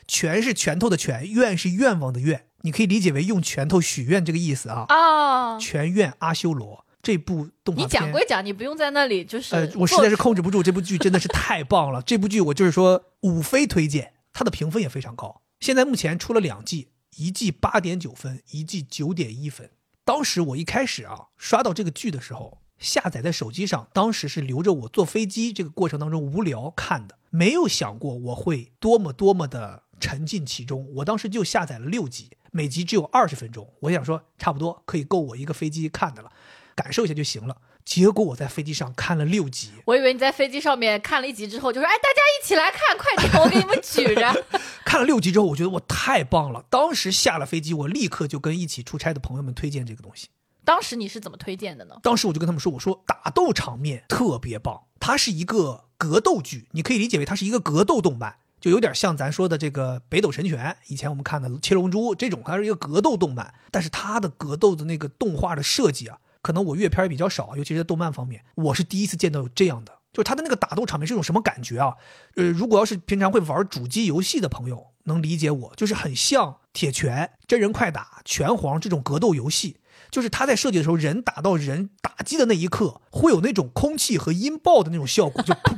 [0.09, 4.87] 拳是拳头的拳，愿是愿望的愿，你可以理解为用拳头许愿这个意思啊。
[4.89, 12.03] 啊，全愿阿修罗这部动画你，讲归讲，你不用在那里就是呃，我实在是控制不住，这部剧真的是太棒了。
[12.03, 15.43] 这部剧我就是说五非推荐，它的评分也非常高。
[15.61, 19.71] 现在目前出了两季，一季八点九分，一季九点一分。
[20.05, 30.87] 当时我一开始啊刷到这个剧的时候，下载在手机上，当时是留着我坐飞机这个过程当中无聊看的，没有想过我会多么多么的沉浸其中。
[30.97, 36.31] 我当时就下载了六集，每集只有二十分钟，我想说差不多可以够我一个飞机看的了，
[36.75, 37.57] 感受一下就行了。
[37.85, 44.45] 结果我在飞机上看了六集，我以为你在飞机上面看了一集之后，就说：“哎，大家一起来看，快点，我给你们举着。
[44.87, 46.65] 看了六集之后，我觉得我太棒了。
[46.71, 50.29] 当时下了飞机，我立刻就跟一起出差的朋友们推荐这个东西。
[50.65, 51.95] 当时你是怎么推荐的呢？
[52.03, 63.53] 当时我就跟他们说：“我说打斗场面特别棒，它是一个格斗剧，你可以理解为它是一个格斗动漫，就有点像咱说的这个《北斗神拳》，以前我们看的《七龙珠》这种，它是一个格斗动漫。
[63.71, 69.93] 但是它的格斗的那个动画的设计啊，可能我阅片也比较少，尤其是在动漫方面，我是第一次见到有这样的。
[70.13, 71.95] 就是他的那个打斗场面是一种什么感觉啊？
[72.37, 79.79] 呃，如果要是平常会玩主机游戏的朋友能理解我，就是很像铁拳、真人快打、拳皇这种格斗游戏。
[80.11, 85.75] 就是他在设计的时候，人打到人打击的那一刻，会有那种空气和音爆的那种效果，就啪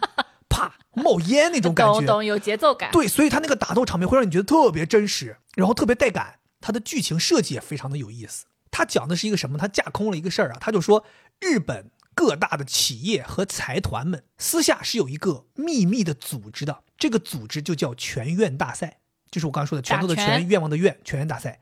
[0.50, 2.90] 啪冒烟那种感觉，懂懂有节奏感。
[2.90, 6.40] 对，所以他那个打斗场面会让你觉得特别真实，然后特别带感。
[6.60, 8.44] 他的剧情设计也非常的有意思。
[8.76, 9.56] 他讲的是一个什么？
[9.56, 11.02] 他架空了一个事儿啊，他就说
[11.40, 18.98] 日本各大的企业和财团们私下是有一个秘密的组织的，这个组织就叫全院大赛，
[19.30, 21.58] 就是我刚才说的拳头的拳，愿望的愿，全院大赛。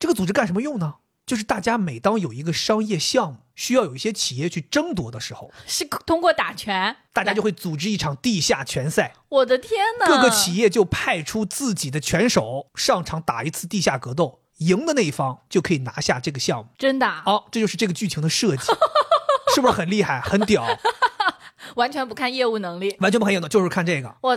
[0.00, 0.96] 这个组织干什么用呢？
[1.24, 9.14] 就是大家每当有一个商业项目需要有一些企业去争夺的时候，是通过打拳，大家就会组织一场地下拳赛。
[9.28, 10.06] 我的天哪！
[10.08, 16.68] 各个企业就派出自己的拳手上场打一次地下格斗，赢的那一方就可以拿下这个项目。
[16.78, 17.08] 真的？
[17.08, 18.62] 好，这就是这个剧情的设计，
[19.54, 20.66] 是不是很厉害、很屌？
[21.76, 24.16] 完全不看业务能力，完全不看业务，就是看这个。
[24.22, 24.36] 我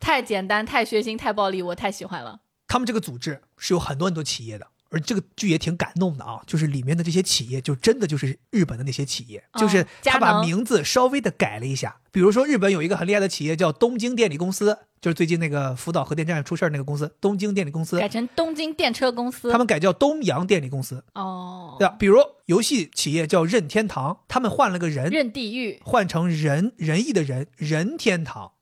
[0.00, 2.40] 太简单、太血腥、太暴力，我太喜欢了。
[2.66, 4.66] 他们这个组织是有很多很多企业的。
[4.92, 11.96] 而这个剧也挺感动的啊，就是里面的这些企业，就真的就是日本的那些企业，就是他把名字稍微的改了一下。
[12.10, 21.02] 比如说，日本有一个很厉害的企业叫东京电力公司，就是最近那个福岛核电站出事那个公司，东京电力公司改成东京电车公司，他们改叫东洋电力公司。
[21.14, 21.96] 哦，对吧？
[21.98, 28.52] 比如游戏企业叫任天堂，他们换了个人，任地狱换成仁仁义的仁任天堂。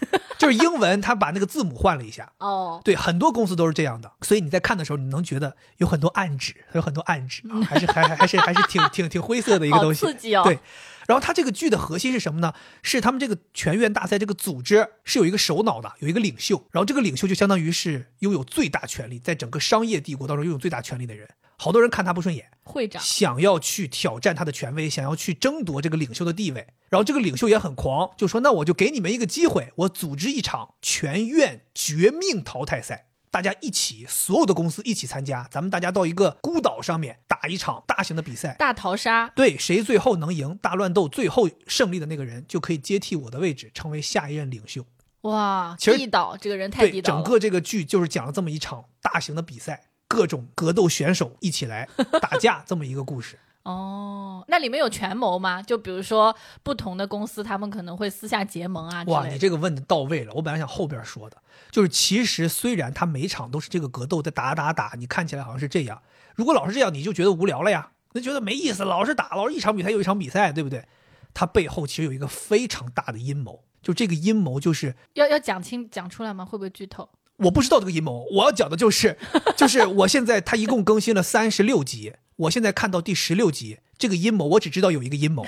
[0.38, 2.30] 就是英文，他把那个字母换了一下。
[2.38, 10.04] 哦，对，很多公司都是这样的，所以你在看的时候，你能觉得有很多暗指，有很多暗指啊，还是还还是还是挺 挺挺灰色的一个东西。
[10.04, 10.42] 刺激哦。
[10.44, 10.58] 对，
[11.06, 12.52] 然后他这个剧的核心是什么呢？
[12.82, 21.26] 是他们这个全员大赛这个组织是有一个首脑的，有一个领袖，然后这个领袖就相当于是拥有最大权力，在整个商业帝国当中拥有最大权力的人。
[21.58, 26.66] 好多人看他不顺眼，会长想要去挑战他的权威，想要去争夺这个领袖的地位。
[26.88, 39.30] 然后这个领袖也很狂，就说：“那我就给你们一个机会，我组织一场全院绝命淘汰赛，大家一起，所有的公司一起参加，咱们大家到一个孤岛上面打一场大型的比赛，大逃杀。
[39.34, 44.84] 对，谁最后能赢大乱斗，最后胜利的那个人就可以接替我的位置，成为下一任领袖。”
[45.22, 47.14] 哇，地道，这个人太地道。
[47.14, 49.88] 整个这个剧就是讲了这么一场大型的比赛。
[50.08, 51.88] 各种格斗选手一起来
[52.22, 53.36] 打架，这么一个故事
[53.66, 54.44] 哦。
[54.48, 55.60] 那里面有权谋吗？
[55.60, 59.04] 就比如说不同的公司，他们可能会私下结盟啊。
[59.08, 60.32] 哇，你这个问的到位了。
[60.34, 61.36] 我本来想后边说的，
[61.70, 66.00] 就是其实虽然他每场都是这个格斗在打打打，你看起来好像是这样。
[66.34, 68.84] 如果老是这样，你就觉得无聊了呀，那觉得没意思。
[68.84, 70.86] 老是打，老是一场比赛又一场比赛，对不对？
[71.34, 76.44] 他背后其实有一个非常大的阴谋，就这个阴谋就是要要讲清讲出来吗？
[76.44, 77.08] 会不会剧透？
[77.36, 79.18] 我不知道这个阴谋，我要讲的就是，
[79.54, 85.46] 就是我现在他一共更新了三十六集，我现在看到第十六集，这个阴谋我只知道有一个阴谋，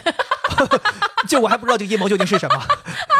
[1.29, 2.67] 就我还不知道这个阴谋究竟是什么，啊，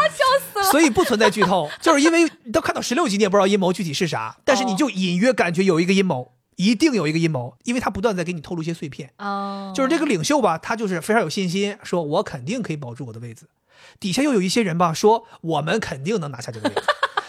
[0.09, 13.47] 笑死了，所以不存在剧透，就是因为你都看到十六集，你也不知道阴谋具体是啥，但是你就隐约感觉有一个阴谋，一定有一个阴谋，因为他不断在给你透露一些碎片，哦，就是这个领袖吧，他就是非常有信心，说我肯定可以保住我的位子，
[13.99, 16.81] 底下又有一些人吧，说我们肯定能拿下这个位子，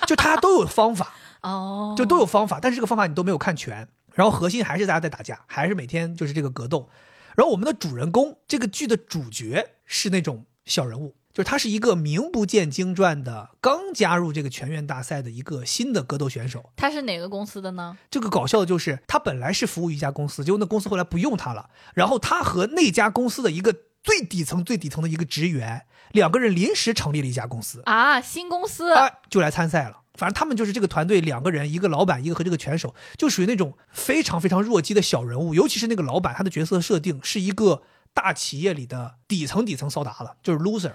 [0.07, 1.13] 就他都有方法。
[1.43, 3.89] 哦，就都有方法，但是这个方法你都没有看全，
[4.21, 6.91] 然后核心还是大家在打架，还是每天就是这个格斗。
[7.35, 16.71] 然后我们的主人公，这个剧的主角是那种小人物，就是他是一个名不见经传的，刚加入这个全院大赛的一个新的格斗选手。
[16.77, 17.97] 他是哪个公司的呢？
[18.11, 30.00] 这个搞笑的就是他本来是服务于一家公司，结果那公司后来不用他了，然后他和那家公司的一个最底层、最底层的一个职员，两个人临时成立了一家公司啊，新公司啊，就来参赛了。
[30.15, 35.55] 反正他们就是这个团队两个人，一个老板，一个和这个拳手，就属于那种非常非常弱鸡的小人物。
[35.55, 37.83] 尤其是那个老板，他的角色设定是一个
[38.13, 40.93] 大企业里的底层底层骚达子， 就是 loser，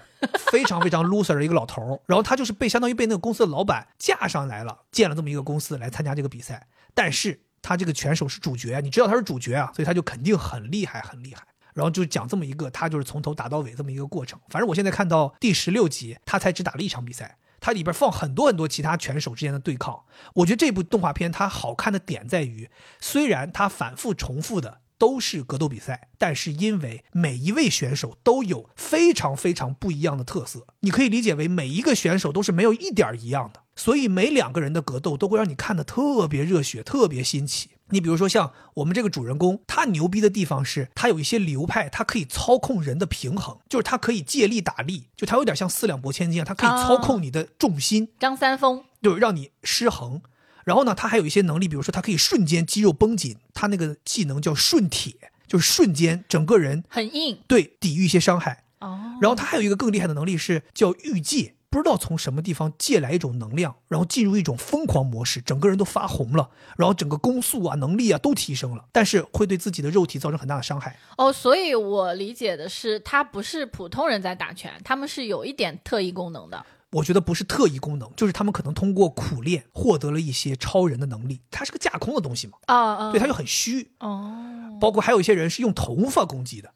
[0.50, 6.68] 非常非常 loser 的一个老头然后他就是被相当于被那个公司的老板架上来了，建了这么一个公司来参加这个比赛。
[6.94, 11.42] 但是他这个拳手是主角，你知道他是主角啊，所以他就肯定很厉害很厉害。
[11.74, 14.38] 然后就讲这么一个，他就是从头打到尾这么一个过程。
[14.48, 17.36] 反正我现在看到第十六集，他才只打了一场比赛。
[17.66, 20.04] 它里边放很多很多其他拳手之间的对抗，
[20.34, 37.70] 我觉得这部动画片它好看的点在于，虽然它反复重复的都是格斗比赛，但是因为每一位选手都有非常非常不一样的特色，你可以理解为每一个选手都是没有一点一样的，所以每两个人的格斗都会让你看的特别热血，特别新奇。
[37.90, 50.20] 你比如说像我们这个主人公，他牛逼的地方是他有一些流派，他可以操控人的平衡，就是他可以借力打力，就他有点像四两拨千斤，他可以操控你的重心，张三丰就是让你失衡。
[50.64, 55.14] 然后呢，他还有一些能力，比如说他可以瞬间肌肉绷紧，他那个技能叫瞬铁，
[55.46, 58.64] 就是瞬间整个人很硬，对，抵御一些伤害。
[58.80, 61.54] 哦，然后他还有一个更厉害的能力是叫御借。
[61.76, 66.48] 不知道从什么地方借来一种能量，然后进入一种疯狂模式，整个人都发红了，
[66.78, 70.98] 然后整个攻速啊、能力啊都提升了，但是会对自己的肉体造成很大的伤害。
[71.18, 76.64] 哦，所以我理解的是，他不是普通人在打拳，他们是有一点特异功能的。
[76.92, 81.42] 我觉得不是特异功能，就是他们可能通过苦练获得了一些超人的能力。
[81.50, 83.92] 它是个架空的东西嘛，啊啊，对，它就很虚。
[84.00, 86.72] 哦，包括还有一些人是用头发攻击的。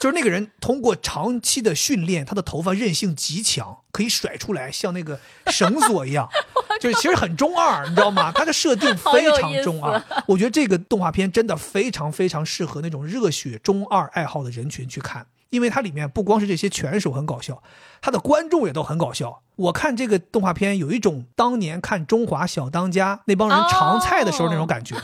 [0.00, 6.26] 就是那个人通过长期的训练，他的头发韧性极强，可以甩出来像那个绳索一样，
[6.80, 8.32] 就是其实很中二，你知道吗？
[8.34, 10.02] 他的设定 非常中二。
[10.26, 17.62] 我觉得这个动画片真的非常非常适合那种热血中二爱好的人群去看，因为它里面不光是这些拳手很搞笑，
[18.00, 19.42] 他的观众也都很搞笑。
[19.56, 24.96] 我看这个动画片有一种当年看《中华小当家》那帮人尝菜的时候那种感觉。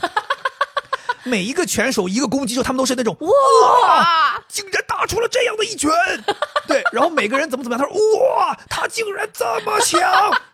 [1.27, 5.91] 每一个拳手一个攻击之后，他们都是那种哇，竟然打出了这样的一拳，
[6.67, 10.01] 对，然后每个人怎么怎么样，他说哇，他竟然这么强，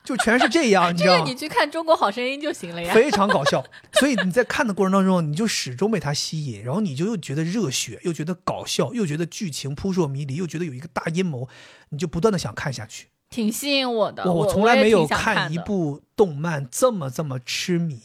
[0.04, 1.26] 就全是这样，你知道吗？
[1.26, 3.64] 你去看《中国好声音》就行了呀，非常搞笑。
[3.94, 11.48] 所以你在看的过程当中，你就始终被他吸引，然后你就又觉得热血，又觉得搞笑，又觉得剧情扑朔迷离，又觉得有一个大阴谋，
[11.90, 14.24] 你就不断的想看下去，挺吸引我的。
[14.26, 18.00] 我我从来没有看一部动漫这么这么痴迷。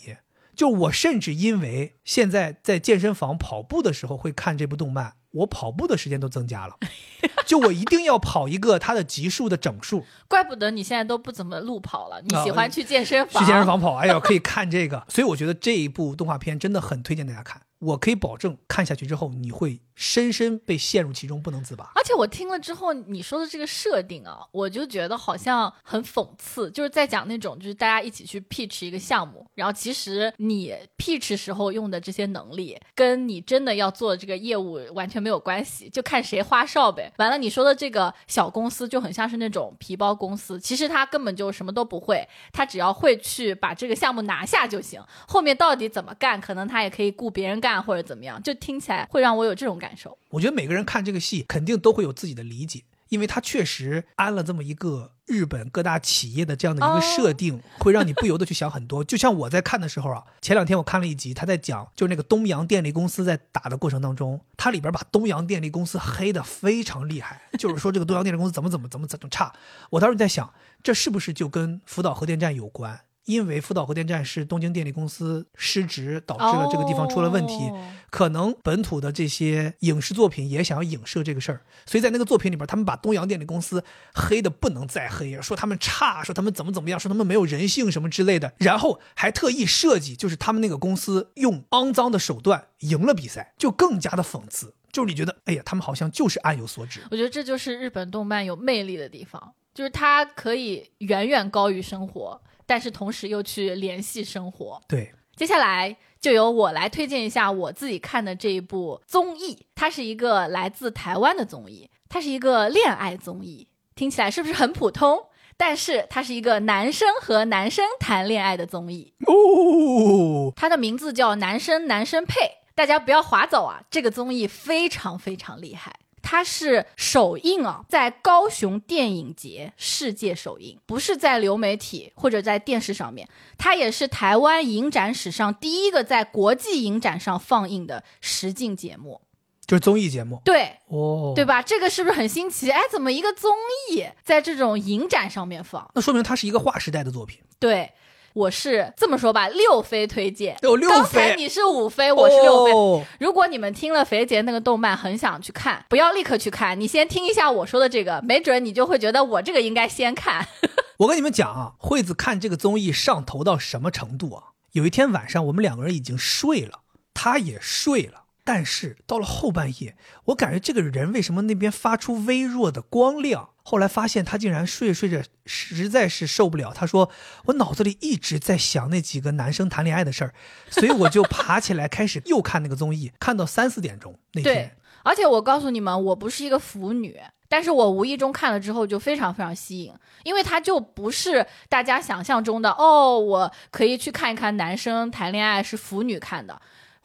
[0.59, 6.75] 就我甚至因为现在在健身房跑步的时候会看这部动漫，我跑步的时间都增加了。
[7.47, 10.05] 就我一定要跑一个它的级数的整数。
[10.27, 13.41] 怪不得你现在都不怎么路跑了，你喜欢去健身房？
[13.41, 15.07] 去健身房跑，哎呀，可以看这个。
[15.09, 17.63] 所以我觉得这一部动画片真的很推荐大家看。
[17.79, 21.93] 我可以保证，看下去之后你会深深被陷入其中，不能自拔。
[21.95, 37.12] 而且我听了之后，你说的这个设定啊，我就觉得好像很讽刺，就是在讲那种就是大家一起去 pitch 一个项目，然后其实你 pitch 时候用的这些能力，跟你真的要做这个业务完全没有关系，就看谁花哨呗。
[37.18, 47.68] 完了，你说的这个小公司就很像是那种皮包公司，其实他根本就什么都不会，他只要会去把这个项目拿下就行，后面到底怎么干，可能他也可以雇别人干。
[47.69, 50.16] 干或者怎么样，就听起来会让我有这种感受。
[50.31, 59.05] 我觉得每个人看这个戏肯定都会有自己的理解，因为他确实安了这么一个日本各大企业的这样的一个设定，会让你不由得去想很多。
[59.05, 69.53] 就像我在看的时候啊，前两天我看了一集，他在讲就是那个东洋电力公司在打的过程当中，它里边把东洋电力公司黑的非常厉害，就是说这个东洋电力公司怎么怎么怎么怎么差。
[69.91, 70.51] 我当时在想，
[70.83, 73.01] 这是不是就跟福岛核电站有关？
[73.29, 77.70] 因为福岛核电站是东京电力公司失职，导致了这个地方出了问题。
[78.09, 88.55] 可能本土的这些影视作品也想要影射这个事儿，所以在那个作品里边，他们把东洋电力公司黑的不能再黑，说他们差，说他们怎么怎么样，说他们没有人性什么之类的。
[88.57, 94.74] 然后还特意设计，就是他们那个公司用肮脏的手段赢了比赛，就更加的讽刺。
[94.91, 97.03] 就是你觉得，哎呀，他们好像就是暗有所指。
[97.11, 102.41] 我觉得这就是日本动漫有魅力的地方，就是它可以远远高于生活。
[102.69, 104.79] 但是同时又去联系生活。
[104.87, 109.66] 对，接下来就由我来推荐一下我自己看的这一部综艺。
[109.75, 113.69] 它是一个来自台湾的综艺，它是一个恋爱综艺。
[113.95, 115.25] 听起来是不是很普通？
[115.57, 119.14] 但是它是一个男生和男生谈恋爱的综艺。
[119.27, 122.35] 哦，它的名字叫《男生男生配》，
[122.75, 123.83] 大家不要划走啊！
[123.91, 125.97] 这个综艺非常非常厉害。
[126.31, 133.27] 它是首映啊，在高雄电影节世界首映，不是在流媒体或者在电视上面。
[133.57, 139.23] 它也是台湾影展史上第一个在国际影展上放映的实境节目，
[139.65, 140.43] 就是综艺节目。
[140.44, 141.62] 对，哦，对吧？
[141.62, 142.70] 这个是不是很新奇？
[142.70, 143.57] 哎，怎么一个综
[143.90, 145.90] 艺在这种影展上面放？
[145.94, 147.40] 那说明它是一个划时代的作品。
[147.59, 147.90] 对。
[148.39, 150.56] 我是这么说吧，六飞推荐。
[150.62, 153.06] 有六飞，你是五飞，我是六飞。
[153.19, 160.47] 如果你们听了肥姐那个动漫，很想去看，不要立刻去看，你先听一下我说的这个，没准你就会觉得我这个应该先看。
[160.98, 164.44] 我跟你们讲啊，惠子看这个综艺上头到什么程度啊？
[164.70, 166.82] 有一天晚上，我们两个人已经睡了，
[167.12, 169.97] 他也睡了，但是到了后半夜，
[170.27, 173.51] 我感觉这个人为什么那边发出微弱的光亮？
[173.69, 177.11] 后来发现他竟然睡着睡着实在是受不了，他说
[177.45, 180.32] 我脑子里一直在想那几个男生谈恋爱的事儿，
[180.73, 189.93] 所以我就爬起来开始又看那个综艺，看到三四点钟那对天。，而且我告诉你们，我不是一个腐女，但是我无意中看了之后就非常非常吸引，
[190.24, 196.59] 因为它就不是大家想象中的哦，我可以去看一看男生谈恋爱是腐女看的。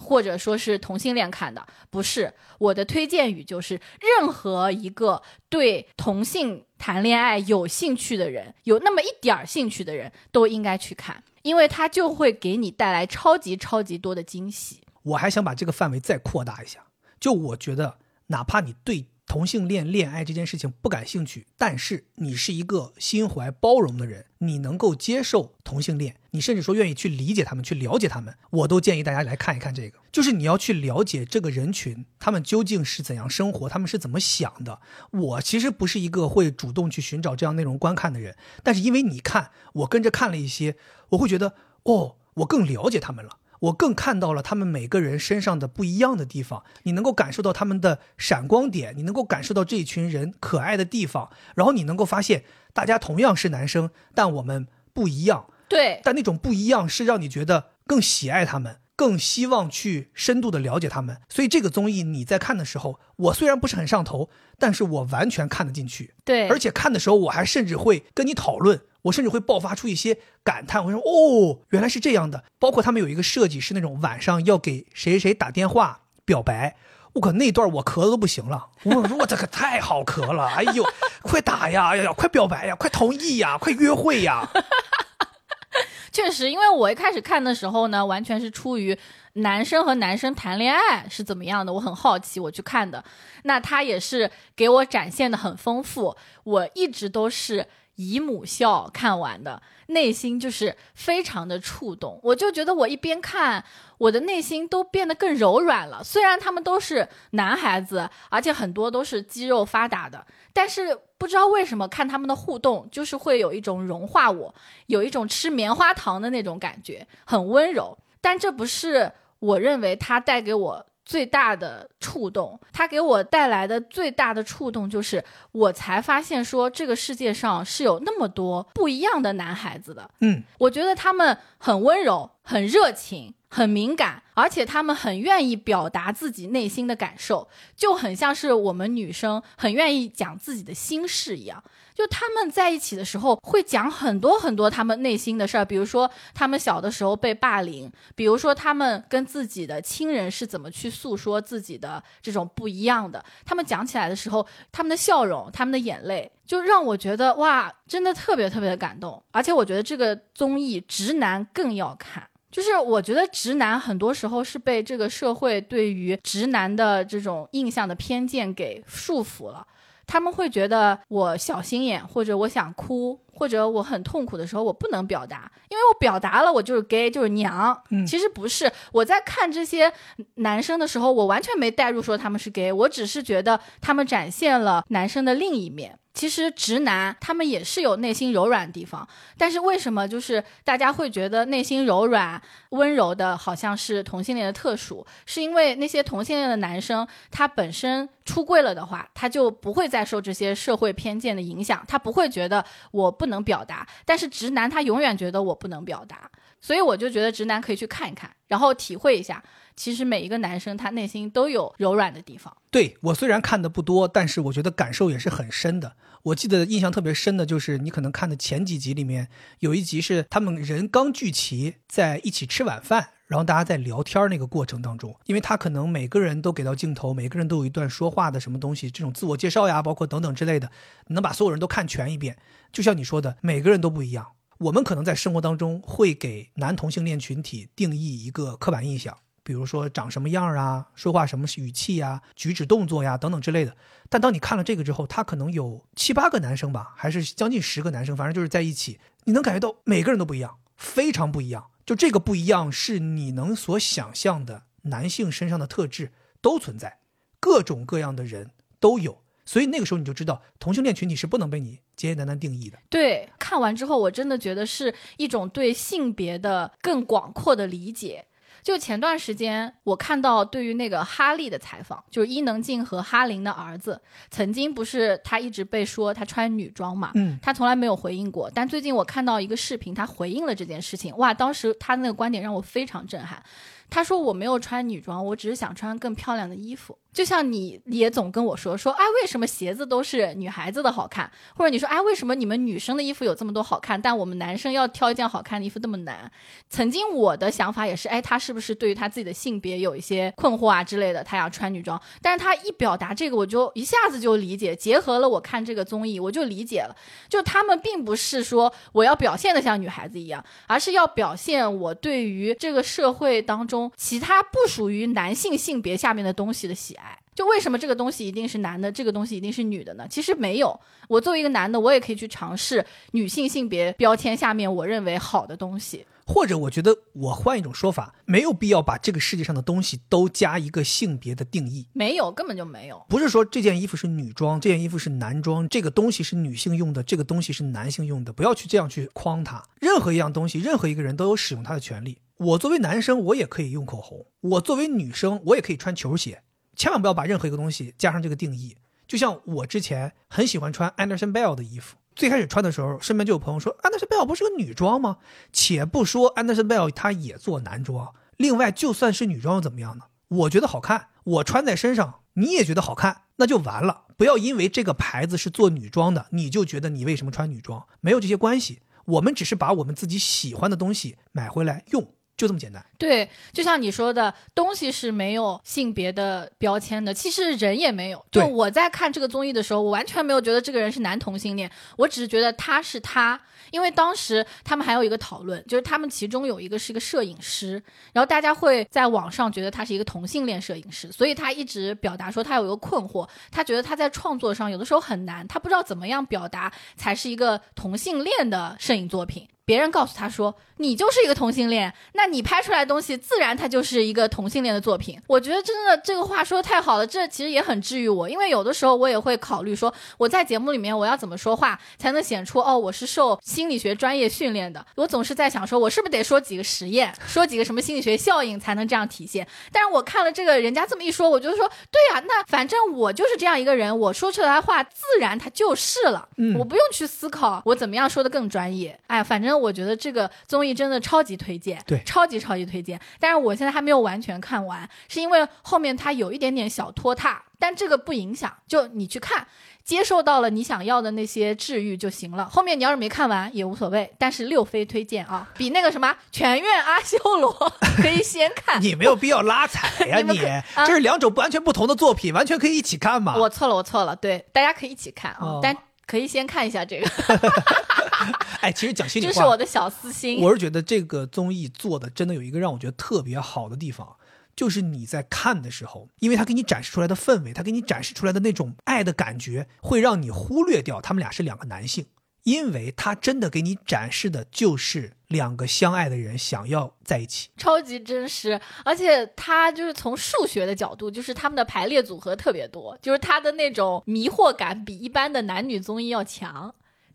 [0.04, 14.82] 或者说是同性恋看的，不是我的推荐语就是任何一个对同性谈恋爱有兴趣的人，有那么一点儿兴趣的人都应该去看，因为它就会给你带来超级超级多的惊喜。
[15.04, 16.86] 我还想把这个范围再扩大一下，
[17.20, 17.98] 就我觉得，
[18.28, 29.98] 哪怕你对同性恋恋爱这件事情不感兴趣，但是你是一个心怀包容的人，你能够接受同性恋，你甚至说愿意去理解他们，去了解他们，我都建议大家来看一看这个。
[30.12, 34.80] 就是你要去了解这个人群，他们究竟是怎样生活，他们是怎么想的。
[35.12, 40.76] 我其实不是一个会主动去寻找这样内容观看的人，但是因为你看，我跟着看了一些，
[41.10, 43.38] 我会觉得，哦，我更了解他们了。
[43.64, 61.22] 我更看到了他们每个人身上的不一样的地方，你能够感受到他们的闪光点，你能够感受到这一群人可爱的地方，然后你能够发现大家同样是男生，但我们不一样，对，但那种不一样是让你觉得更喜爱他们，更希望去深度的了解他们。
[61.30, 64.30] 所以这个综艺你在看的时候，我虽然不是很上头，
[64.60, 66.16] 但是我完全看得进去。
[66.26, 72.44] 对，而且看的时候，我还甚至会跟你讨论，我甚至会爆发出一些感叹，我说哦，原来是这样的。
[72.60, 76.76] 包括他们有一个设计是那种晚上要给谁谁打电话表白，
[77.14, 80.84] 我靠那段我咳的都不行了，我说我这可太好咳了，哎呦，
[81.22, 84.50] 快打呀，哎呀，快表白呀，快同意呀，快约会呀。
[86.12, 88.96] 确实，因为我一开始看的时候呢，完全是出于
[89.34, 93.04] 男生和男生谈恋爱是怎么样的，我很好奇，我去看的。
[93.46, 97.66] 那他也是给我展现的很丰富，我一直都是
[97.96, 102.20] 姨母笑看完的，内心就是非常的触动。
[102.24, 103.64] 我就觉得我一边看，
[103.98, 106.04] 我的内心都变得更柔软了。
[106.04, 114.56] 虽然他们都是男孩子，而且很多都是肌肉发达的，但是不知道为什么看他们的互动，就是会有一种融化我，
[114.88, 117.98] 有一种吃棉花糖的那种感觉，很温柔。
[118.20, 130.10] 但这不是我认为它带给我最大的触动，它给我带来的最大的触动就是，我才发现说这个世界上是有那么多不一样的男孩子的。
[130.22, 141.64] 嗯，我觉得他们很温柔，很热情，很敏感，而且他们很愿意表达自己内心的感受，就很像是我们女生很愿意讲自己的心事一样。
[141.94, 153.24] 就他们在一起的时候，会讲很多很多他们内心的事儿，比如说他们小的时候被霸凌，比如说他们跟自己的亲人是怎么去诉说自己的这种不一样的。
[153.46, 159.22] 他们讲起来的时候，他们的笑容，他们的眼泪，就让我觉得哇，真的特别特别的感动。
[159.30, 162.28] 而且我觉得这个综艺直男更要看。
[162.54, 169.66] 就是我觉得直男很多时候是被这个社会对于直男的这种印象的偏见给束缚了。
[170.06, 177.82] 他们会觉得我小心眼，或者我想哭，或者我很痛苦的时候，我不能表达，因为我表达了，我就是 gay，就是娘。
[177.90, 179.92] 嗯其实不是，我在看这些
[180.36, 185.98] 男生的时候，我完全没带入说他们是 gay，我只是觉得他们展现了男生的另一面。
[186.14, 192.40] 其实直男他们也是有内心柔软的地方，但是为什么就是大家会觉得内心柔软、
[192.70, 195.04] 温柔的好像是同性恋的特殊？
[195.26, 203.88] 是因为那些同性恋的男生他本身出柜了的话，他就不会再受这些社会偏见的影响，他不会觉得我不不能表达。
[204.04, 206.30] 但是直男他永远觉得我不能表达，
[206.60, 209.42] 所以我就觉得直男可以去看一看，然后体会一下，
[209.78, 212.54] 其实每一个男生他内心都有柔软的地方。
[212.70, 215.96] 对我虽然看的不多，但是我觉得感受也是很深的。
[216.24, 219.30] 我记得印象特别深的就是你可能看的前几集里面
[219.60, 230.70] 有一集是他们人刚聚齐在一起吃晚饭，然后大家在聊天那个过程当中，因为他可能每个人都给到镜头，每个人都有一段说话的什么东西，这种自我介绍呀，包括等等之类的，
[231.08, 232.38] 能把所有人都看全一遍。
[232.72, 234.34] 就像你说的，每个人都不一样。
[234.60, 239.18] 我们可能在生活当中会给男同性恋群体定义一个刻板印象。
[239.42, 243.76] 比如说长什么样啊，说话什么语气呀，举止动作呀等等之类的。
[244.10, 251.66] 但当你看了这个之后，他可能有七八个男生吧，还是将近十个男生，反正就是在一起，你能感觉到每个人都不一样，非常不一样。
[251.86, 256.12] 就这个不一样，是你能所想象的男性身上的特质
[256.42, 257.00] 都存在，
[257.40, 259.22] 各种各样的人都有。
[259.46, 262.78] 所以那个时候你就知道，同性恋群体是不能被你简简单单定义的。
[262.90, 268.28] 对，看完之后我真的觉得是一种对性别的更广阔的理解。
[268.64, 278.50] 就前段时间我看到对于那个哈利的采访，就是伊能静和哈林的儿子，曾经不是他一直被说他穿女装嘛，嗯，他从来没有回应过。
[278.56, 283.44] 但最近我看到一个视频，他回应了这件事情，哇，当时他那个观点让我非常震撼。
[283.90, 286.98] 他说我没有穿女装，我只是想穿更漂亮的衣服。
[287.14, 291.32] 就像你也总跟我说说，哎，为什么鞋子都是女孩子的好看？
[291.56, 296.32] 或者你说，哎，为什么你们女生的衣服有这么多好看，但我们男生要挑一件好看的衣服那么难？
[296.70, 301.24] 曾经我的想法也是，哎，他是不是对于他自己的性别有一些困惑啊之类的？
[301.24, 304.76] 他要穿女装，但是他一表达这个，我就一下子就理解。
[304.76, 306.96] 结合了我看这个综艺，我就理解了，
[307.30, 317.18] 就他们并不是说我要表现的像女孩子一样，而是要表现我对于这个社会当中其他不属于男性性别下面的东西的喜爱爱。
[317.36, 320.08] 就为什么这个东西一定是男的，这个东西一定是女的呢？
[320.10, 326.06] 其实没有，我作为一个男的，我也可以去尝试女性性别标签下面我认为好的东西。
[326.26, 331.86] 或者，我觉得我换一种说法，没有必要把这个世界上的东西都加一个性别的定义。
[331.92, 333.04] 没有，根本就没有。
[333.10, 339.62] 不是说这件衣服是女装，这件衣服是男装，这个东西是女性用的，这个东西是男性用的，不要去这样去框它。
[339.82, 342.20] 任何一样东西，任何一个人都有使用它的权利。
[342.38, 346.42] 我作为男生，我也可以用口红；我作为女生，我也可以穿球鞋。
[346.76, 348.76] 千万不要把任何一个东西加上这个定义。
[349.08, 355.18] 就像我之前很喜欢穿 Anderson Bell 的衣服，最开始穿的时候，身边就有朋友说 Anderson Bell 不是个女装吗？
[355.52, 360.06] 且不说 Anderson Bell 他也做男装，另外就算是女装又怎么样呢？
[360.30, 364.06] 我觉得好看，我穿在身上，你也觉得好看，那就完了。
[364.18, 367.86] 不要因为这个牌子是做女装的，你就觉得你为什么穿女装？
[368.00, 372.14] 没有这些关系，我们只是把我们自己喜欢的东西买回来用。
[372.36, 372.84] 就这么简单。
[373.04, 378.26] 对，就像你说的，东西是没有性别的标签的，其实人也没有。
[378.32, 383.38] 就我在看这个综艺的时候，我完全没有觉得这个人是男同性恋，我只是觉得他是他。
[383.72, 387.82] 因为当时他们还有一个讨论，就是他们其中有一个是一个摄影师，
[388.14, 399.48] 然后大家会在网上觉得他是一个同性恋摄影师，所以他一直表达说他有一个困惑，他觉得他在创作上有的时候很难，他不知道怎么样表达才是一个同性恋的摄影作品。
[399.66, 414.86] 别人告诉他说：“你就是一个同性恋，那你拍出来的东西自然它就是一个同性恋的作品。”我觉得真的这个话说的太好了，这其实也很治愈我，因为有的时候我也会考虑说，我在节目里面我要怎么说话才能显出哦，我是受心理学专业训练的。
[414.96, 419.48] 我总是在想说，我是不是得说几个实验，说几个什么心理学效应才能这样体现？
[419.72, 429.00] 但是我看了这个人家这么一说，我就说，对呀，那反正我就是这样一个人，我说出来的话自然它就是了，嗯，我不用去思考我怎么样说的更专业。
[429.08, 429.54] 哎，反正。
[429.64, 432.83] 我觉得这个综艺真的超级推荐，对，超级超级推荐。
[433.20, 439.48] 但是我现在还没有完全看完，是因为后面它有一点点小拖沓，但这个不影响，就你去看，
[439.84, 442.50] 接受到了你想要的那些治愈就行了。
[442.50, 447.52] 后面你要是没看完也无所谓，但是六飞推荐啊，比那个什么全院阿修罗
[448.02, 448.82] 可以先看。
[448.82, 450.40] 你没有必要拉踩呀， 你
[450.76, 453.38] 这是两种完全不同的作品，完全可以一起看嘛。
[453.38, 455.78] 我错了，我错了，对，大家可以一起看啊，但。
[456.06, 457.10] 可以先看一下这个，
[458.62, 460.42] 哎，其实讲心里话，这是我的小私心。
[460.42, 464.16] 我是觉得这个综艺做的真的有一个让我觉得特别好的地方，
[464.56, 472.06] 就是你在看的时候，因为他给你展示出来的氛围，他给你展示出来的那种爱的感觉，会让你忽略掉他们俩是两个男性。
[472.44, 486.74] 因为他真的给你展示的就是两个相爱的人想要在一起，超级真实，而且他就是从数学的角度，就是他们的排列组合特别多，就是他的那种迷惑感比一般的男女综艺要强。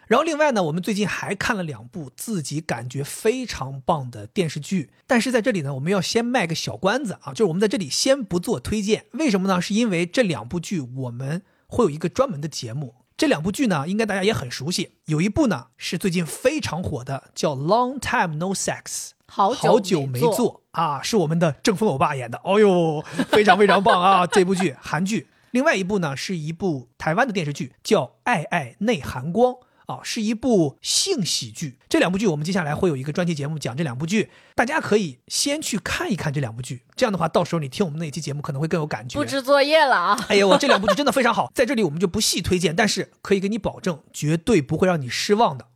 [0.09, 9.61] 然后另外呢，我们最近还看了两部自己感觉非常棒的电视剧，但是在这里呢，我们要先卖个小关子啊，就是我们在这里先不做推荐，为什么呢？
[9.61, 12.95] 是因为这两部剧我们会有一个专门的节目。
[13.19, 14.93] 这两部剧呢，应该大家也很熟悉。
[15.07, 18.83] 有一部呢是最近非常火的，叫《Long Time No Sex》，
[19.27, 22.41] 好好久没做啊，是我们的郑峰欧巴演的。
[22.45, 24.25] 哦呦， 非常非常棒啊！
[24.25, 25.27] 这部剧韩剧。
[25.51, 29.53] 另外一部呢是一部台湾的电视剧，叫《爱爱内涵光》。
[29.89, 31.79] 啊，是一部性喜剧。
[31.89, 36.83] 这两部剧，我们接下来会有一个专题节目讲这两部剧，大家可以先去看一看这两部剧。
[36.95, 39.19] 这样的话，到时候你听我们那期节目可能会更有感觉。
[39.19, 40.27] 布置作业了啊！
[40.29, 45.69] 哎呀，我这两部剧真的非常好，在这里我们就不细推荐，但是可以给你保证，绝对不会让你失望的。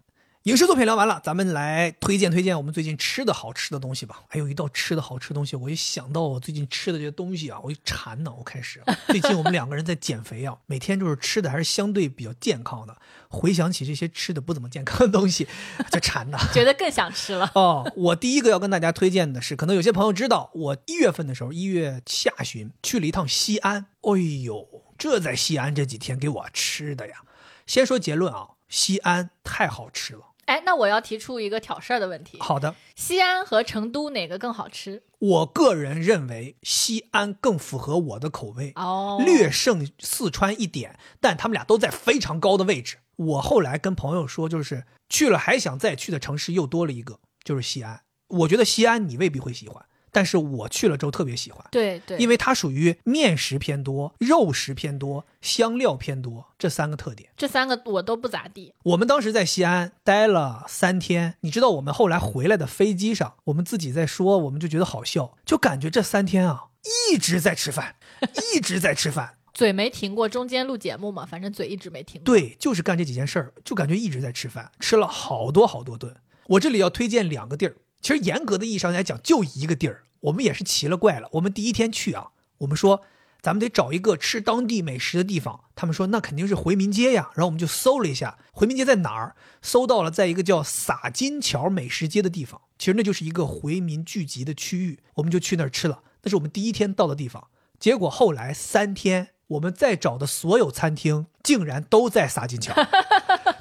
[0.44, 4.22] 影视作品聊完了，咱们来推荐推荐我们最近吃的好吃的东西吧。
[4.26, 8.34] 还有一道吃的好吃的东西，我一想到我最近吃的这些东西啊，我就馋呢。
[8.36, 12.96] 我开始最近我们两个人在减肥啊，每天就是吃的还是相对比较健康的。
[13.28, 15.46] 回想起这些吃的不怎么健康的东西，
[15.92, 17.48] 就馋呐，觉得更想吃了。
[17.54, 23.86] 哦，我第一个要跟大家推荐的是，可能有些朋友知道，我一月份的时候，一月下旬去了一趟西安。
[24.00, 24.66] 哎呦，
[24.98, 27.18] 这在西安这几天给我吃的呀！
[27.64, 30.22] 先说结论啊，西安太好吃了。
[30.46, 35.02] 哎，那我要提出一个挑事儿的问题：好的，西安和成都哪个更好吃？
[35.18, 42.98] 我个人认为西安更符合我的口味，哦，略胜四川一点，但他们俩都在非常高的位置。
[43.16, 48.02] 我后来跟朋友说，就是去了还想再去的城市又多了一个，就是西安。
[48.28, 51.64] 我觉得西安你未必会喜欢，但是我去了之后特别喜欢。
[51.72, 57.30] 对对，因为它属于面食偏多、肉食偏多、香料偏多这三个特点。
[57.36, 58.74] 这三个我都不咋地。
[58.84, 66.66] 我们当时在西安待了三天，你知道我们后来回来的飞机上，我们自己在说，我们就觉得好笑，就感觉这三天啊
[67.10, 67.96] 一直在吃饭，
[68.54, 72.26] 一直在吃饭，嘴没停过，中间录节目嘛，反正嘴一直没停过。
[72.26, 76.14] 对，就是干这几件事儿，就感觉一直在吃饭，吃了好多好多顿。
[76.48, 80.02] 我这里要推荐两个地儿，其实严格的意义上来讲，就一个地儿。
[80.20, 83.02] 我们也是奇了怪了，我们第一天去啊，我们说
[83.40, 87.30] 咱们得找一个吃当地美食的地方，他们说那肯定是回民街呀。
[87.34, 96.02] 然后我们就搜了一下回民街在哪儿，搜到了在一个叫洒金桥美食街的地方，其实那就是一个回民聚集的区域，我们就去那儿吃了。
[96.22, 97.48] 那是我们第一天到的地方，
[97.80, 102.72] 结果后来三天我们再找的所有餐厅竟然都在洒金桥，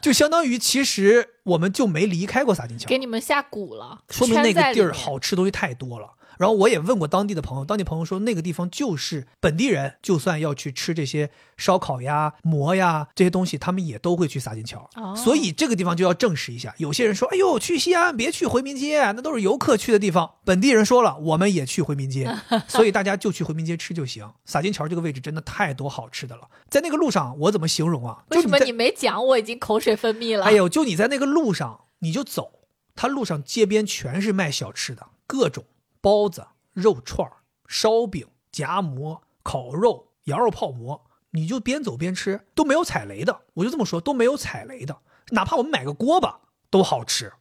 [0.01, 6.09] 就相当于其实我们就没离开过洒金桥，给你们下蛊了，说明那个地儿好吃东西太多了。
[6.37, 14.89] 然后我也问过当地的朋友，当地朋友说那个地方就是本地人，就算要去吃这些烧烤呀、馍呀这些东西，他们也都会去洒金桥。
[14.95, 16.73] 哦所以这个地方就要证实一下。
[16.77, 22.33] 有些人说：“哎呦，去西安别去回民街，那都是游客去的地方。”本地人说了，我们也去回民街，
[22.67, 24.27] 所以大家就去回民街吃就行。
[24.45, 28.23] 洒金桥这个位置真的太多好吃的了，在那个路上我怎么形容啊？
[28.29, 29.23] 为什么你没讲？
[29.23, 30.45] 我已经口水分泌了。
[30.45, 32.51] 哎呦，就你在那个路上，你就走，
[32.95, 35.65] 它路上街边全是卖小吃的，各种
[36.01, 37.31] 包子、肉串、
[37.67, 43.41] 烧饼、夹馍、烤肉、羊肉泡馍，你就边走边吃，都没有踩雷的。
[43.53, 44.97] 我就这么说，都没有踩雷的，
[45.29, 47.33] 哪怕我们买个锅巴都好吃。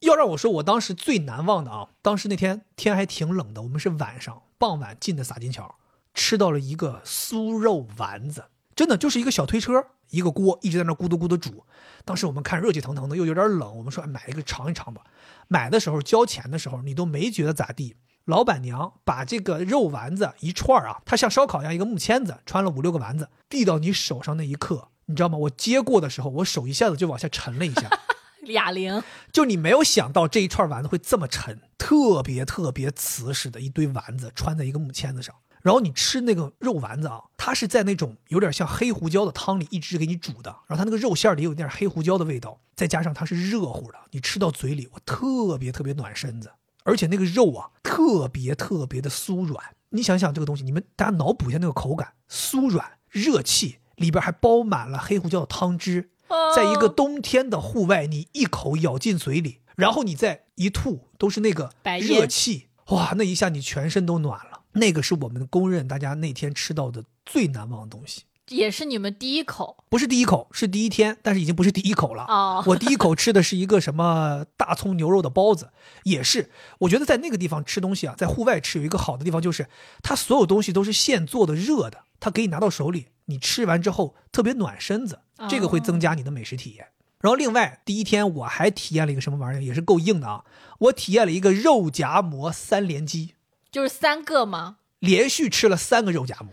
[0.00, 5.76] 要让我说，我当时最难忘的啊，当时那天天还挺冷的，我们是晚上傍晚进的洒金桥，
[6.12, 11.64] 吃到了一个酥肉丸子，真的就是一个小推车，一个锅一直在那咕嘟咕嘟煮。
[12.04, 15.02] 当时我们看热气腾腾的，又有点冷，我们说买一个尝一尝吧。
[15.46, 17.94] 买的时候交钱的时候，你都没觉得咋地。
[18.24, 25.36] 老板娘把这个肉丸子一串儿啊，它像烧烤一样一个木签子，穿了五六个丸子，递到你手上那一刻，你知道吗？
[25.38, 27.90] 我接过的时候，我手一下子就往下沉了一下。
[28.46, 35.32] 哑铃，就你没有想到这一串丸子会这么沉，特别特别瓷实的一堆丸子穿在一个木签子上，
[35.62, 46.50] 然后你吃那个肉丸子啊，它是在那种有点像黑胡椒的汤里一直给你煮的，然后它那个肉馅儿里有点黑胡椒的味道，再加上它是热乎的，你吃到嘴里，我特别特别暖身子，
[46.84, 56.10] 而且那个肉啊特别特别的酥软，你想想这个东西，你们大家脑补一下那个口感，酥软热气，里边还包满了黑胡椒的汤汁。
[56.56, 64.62] 在一个冬天的户外，你一口咬进嘴里，然后你再一吐，都是那个白热气，哇，那一下你全身都暖了。
[64.72, 68.22] 那个是我们公认大家那天吃到的最难忘的东西，
[68.56, 72.24] 也是你们第一口不是第一口，是第一天，但是已经不是第一口了。
[72.28, 72.62] 哦。
[72.68, 75.70] 我第一口吃的是一个什么大葱牛肉的包子，
[76.04, 76.50] 也是。
[76.80, 79.68] 我觉得在那个地方吃东西啊，在户外吃有一个好的地方就是，
[80.02, 86.88] 它所有东西都是现做的热的，它给你拿到手里，你吃完之后特别暖身子，这个会增加你的美食体验。
[87.20, 90.44] 然后另外第一天我还体验了一个什么玩意儿，也是够硬的啊！
[90.80, 93.34] 我体验了一个肉夹馍三连击，
[93.70, 94.78] 就是三个吗？
[94.98, 96.48] 连续吃了三个肉夹馍。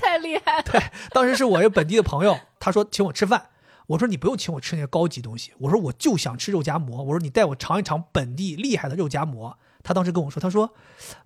[0.00, 0.62] 太厉害了！
[0.62, 3.50] 对，当时是我一个本地的朋友，他说请我吃饭，
[3.88, 9.58] 我说你不用请我吃那些高级东西，我说我就想吃肉夹馍，我说你带我尝一尝本地厉害的肉夹馍。
[9.82, 10.74] 他当时跟我说，他说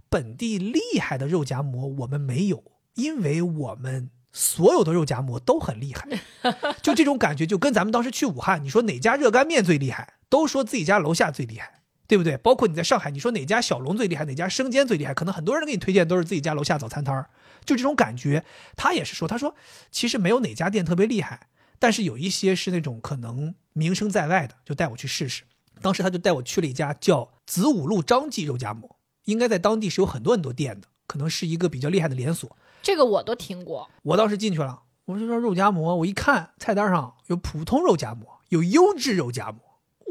[0.08, 2.62] 本地厉害的肉夹馍我们没有，
[2.94, 6.08] 因为我们所有的肉夹馍都很厉害，
[6.82, 11.70] 就这种感觉就跟咱们当时去武汉，你说哪家热干面最厉害，都说自己家楼下最厉害。
[12.06, 12.36] 对不对？
[12.36, 17.30] 包括你在上海，你说哪家小龙最厉害，哪家生煎最厉害，可能很多人给你推荐都是自己家楼下早餐摊儿，
[17.64, 18.44] 就这种感觉。
[18.76, 19.54] 他也是说，他说
[19.90, 25.44] 其实没有哪家店特别厉害，但是有一些是那种可能名声在外的，就带我去试试。
[25.82, 32.56] 当时他就带我去了一家叫子午路张记肉夹馍，应该在当地是有很多很多店的，可能是一个比较厉害的连锁。
[32.82, 33.90] 这个我都听过。
[34.02, 39.60] 我当时进去了，我就说肉夹馍，我一看菜单上有普通肉夹馍，有优质肉夹馍。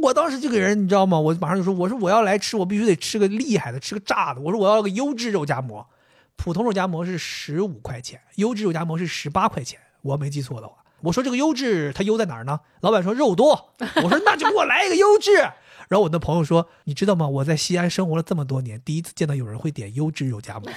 [0.02, 1.20] 我当时这个人你知道吗？
[1.20, 4.42] 我马上就说，我说我要来吃，我必须得吃个厉害的，吃个炸的。
[4.42, 5.88] 我说我要个优质肉夹馍，
[6.36, 10.76] 普通肉夹馍是十五块钱，优质肉夹馍是十八块钱，我没记错的话。
[11.02, 12.62] 我说这个优质它优在哪儿呢？
[12.82, 13.74] 老板说肉多，
[14.04, 15.34] 我说那就给我来一个优质。
[15.90, 17.28] 然后我的朋友说，你知道吗？
[17.28, 20.72] 我在西安生活了这么多年，第一次见到有人会点优质肉夹馍。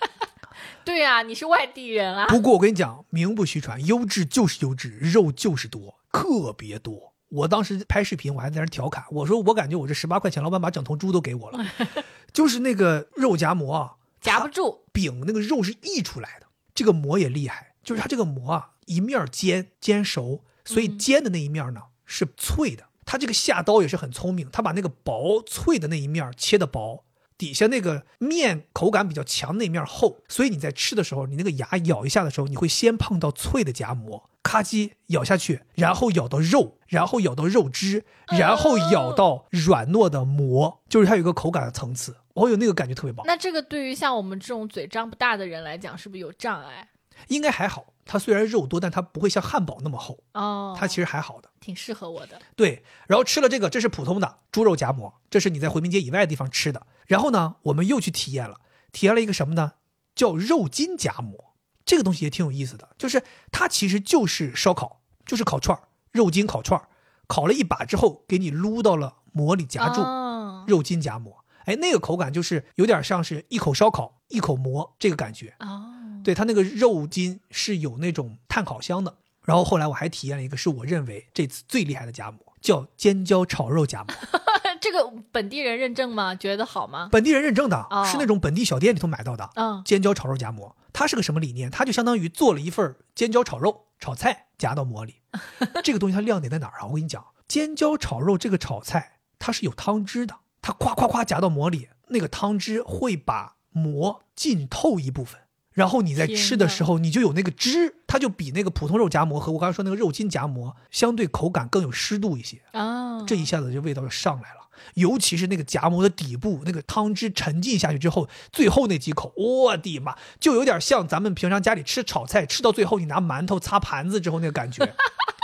[0.84, 2.26] 对呀、你是外地人啊。
[2.28, 7.12] 不过我跟你讲，名不虚传，优质就是优质，肉就是多，特别多。
[7.28, 11.62] 我当时拍视频，我还在那调侃，我说我感觉我这十八块钱，老板把整头猪都给我了，
[12.32, 22.84] 就是那个肉夹馍啊，夹不住，饼那个肉是溢出来的，这个馍也厉害，就是它这个馍啊，一面煎煎熟，所以煎的那一面呢是脆的。
[23.04, 27.04] 它这个下刀也是很聪明，它把那个薄脆的那一面切的薄，
[27.38, 43.26] 底下那个面口感比较强那面厚，所以你在吃的时候，你那个牙咬一下的时候，你会先碰到脆的夹馍，咔叽咬下去，然后咬到肉，然后咬到肉汁，然后咬到软糯的馍，就是它有一个口感的层次，哦哟，那个感觉特别棒。
[43.26, 46.88] 那这个对于像我们这种嘴张不大的人来讲，是不是有障碍？
[47.26, 51.50] 应该还好，它虽然肉多，但它不会像汉堡那么厚，哦，它其实还好的。
[51.60, 52.40] 挺适合我的。
[52.54, 56.86] 对，然后吃了这个，这是普通的猪肉夹馍，这是你在回民街以外的地方吃的。
[57.06, 58.60] 然后呢，我们又去体验了，
[58.92, 59.72] 体验了一个什么呢？
[60.14, 61.56] 叫肉筋夹馍。
[61.84, 66.88] 这个东西也挺有意思的，就是它其实就是烧烤，就是烤串儿，肉筋烤串儿，
[67.26, 71.37] 烤了一把之后，给你撸到了馍里夹住，哦肉筋夹馍。
[71.68, 75.54] 哎，那个口感就是有点像是一口烧烤，一口馍这个感觉。
[75.60, 75.84] 哦，
[76.24, 79.18] 对它那个肉筋是有那种炭烤香的。
[79.44, 84.14] 然后后来我还体验了一个是我认为这次最厉害的夹馍，叫尖椒炒肉夹馍，
[84.80, 86.34] 这个本地人认证吗？
[86.34, 87.10] 觉得好吗？
[87.12, 89.50] 本地人认证的，哦是那种本地小店里头买到的。
[89.56, 91.70] 嗯，尖椒炒肉夹馍，它是个什么理念？
[91.70, 95.16] 它就相当于做了一份尖椒炒肉炒菜夹到馍里。
[95.84, 96.86] 这个东西它亮点在哪儿啊？
[96.86, 100.34] 我跟你讲，尖椒炒肉这个炒菜它是有汤汁的，
[100.68, 105.40] 它夸夸夸夹到馍里，那个汤汁会把馍浸透一部分。
[105.72, 112.60] 然后你在吃的时候，你就有那个汁，它就比那个普通肉夹馍和我刚才说那个肉筋夹馍相对口感更有湿度一些。
[112.72, 124.84] 啊，这一下子就味道就上来了，尤其是那个夹馍的底部，那个汤汁沉浸下去之后，最后那几口，我的妈，就有点像咱们平常家里吃炒菜，吃到最后你拿馒头擦盘子之后那个感觉，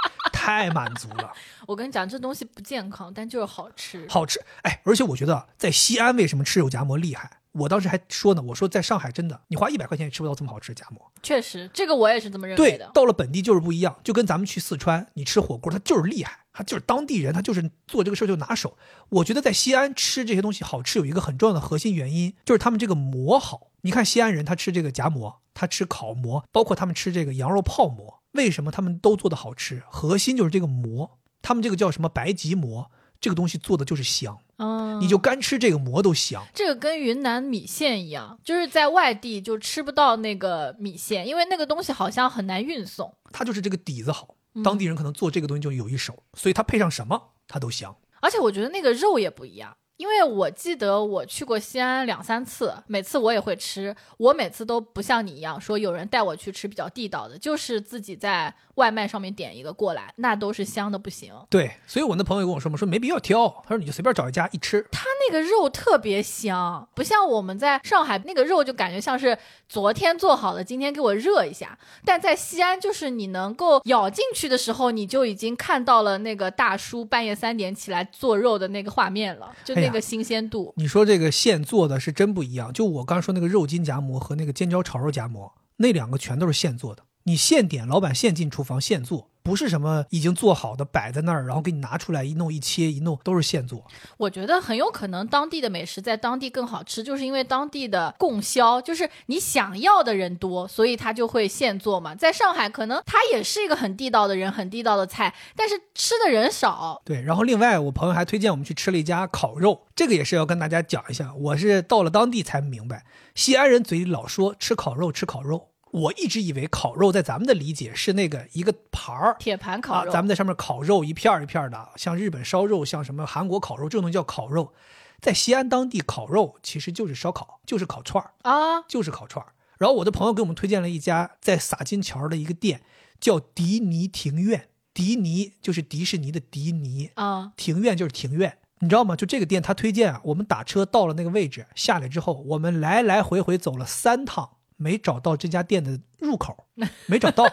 [0.44, 1.32] 太满足了，
[1.66, 4.06] 我跟你讲，这东西不健康，但就是好吃。
[4.08, 4.38] 好吃。
[4.62, 7.38] 哎，而且我觉得在西安为什么吃肉夹馍厉害？
[7.52, 11.10] 我当时还说呢，我说在上海真的，你花一百块钱也吃不到这么好吃的夹馍。
[11.22, 12.90] 确实，这个我也是这么认为对的，。
[12.92, 18.76] 到了本地就是不一样，就跟咱们去四川，你吃火锅，他就是厉害，他就是当地人，他就是做这个事儿就拿手。
[19.08, 23.70] 我觉得在西安吃这些东西好吃，有一个很重要的核心原因，就是他们这个馍好。
[23.82, 29.82] 你看西安人，他吃这个夹馍，他吃烤馍，包括他们吃这个羊肉泡馍，为什么他们都做的好吃？
[29.90, 32.90] 核心就是这个馍，他们这个叫什么白吉馍，
[33.20, 36.44] 这个东西做的就是香，嗯，你就干吃这个馍都香。
[36.52, 43.14] 这个跟云南米线一样，就是在外地就吃不到那个米线，因为那个东西好像很难运送。
[43.32, 47.96] 它就是这个底子好，当地人可能做这个东西就有一手，所以它配上什么它都香。
[48.20, 61.32] 而且我觉得那个肉也不一样，因为我记得我去过西安两三次，每次我也会吃，我每次都不像你一样说有人带我去吃比较地道的，就是自己在外卖上面点一个过来，那都是香的不行。
[61.48, 69.38] 对，所以我那朋友跟我说嘛，说没必要挑，他说你就随便找一家一吃，他那个肉特别香，不像我们在上海那个肉就感觉像是
[69.68, 71.78] 昨天做好的，今天给我热一下。
[72.04, 80.74] 但在西安，就是你能够咬进去的时候，你就已经看到了那个大叔半夜三点起来做肉的那个画面了，就那个新鲜度。
[80.76, 82.72] 你说这个现做的是真不一样。
[82.72, 93.82] 就我刚说那个肉筋夹馍和那个尖椒炒肉夹馍，那两个全都是现做的，你现点，老板现进厨房现做，不是什么已经做好的摆在那儿，然后给你拿出来一弄一切一弄，都是现做。
[94.18, 102.14] 我觉得很有可能当地的美食在当地更好吃，就是因为当地的供销，就是你想要的人多，所以他就会现做嘛。
[102.14, 107.00] 在上海，可能他也是一个很地道的人，很地道的菜，但是吃的人少。
[107.06, 111.32] 对，然后另外我朋友还推荐我们去吃了一家烤肉，这个也是要跟大家讲一下。
[111.34, 119.36] 我是到了当地才明白，西安人嘴里老说吃烤肉吃烤肉，我一直以为烤肉在咱们的理解是那个一个盘儿。
[119.38, 124.72] 铁盘烤肉，啊，咱们在上面烤肉一片儿一片儿的，像日本烧肉，像什么韩国烤肉，这种东西叫烤肉。
[125.20, 129.52] 在西安当地烤肉其实就是烧烤，就是烤串儿，啊，就是烤串儿。
[129.78, 132.82] 然后我的朋友给我们推荐了一家在洒金桥的一个店，
[133.20, 134.68] 叫迪尼庭院。
[134.92, 139.14] 迪尼就是迪士尼的迪尼，啊，庭院就是庭院，你知道吗？
[139.14, 146.66] 就这个店，他推荐啊，我们打车到了那个位置，下来之后，我们来来回回走了三趟，没找到这家店的入口，
[147.06, 147.46] 没找到。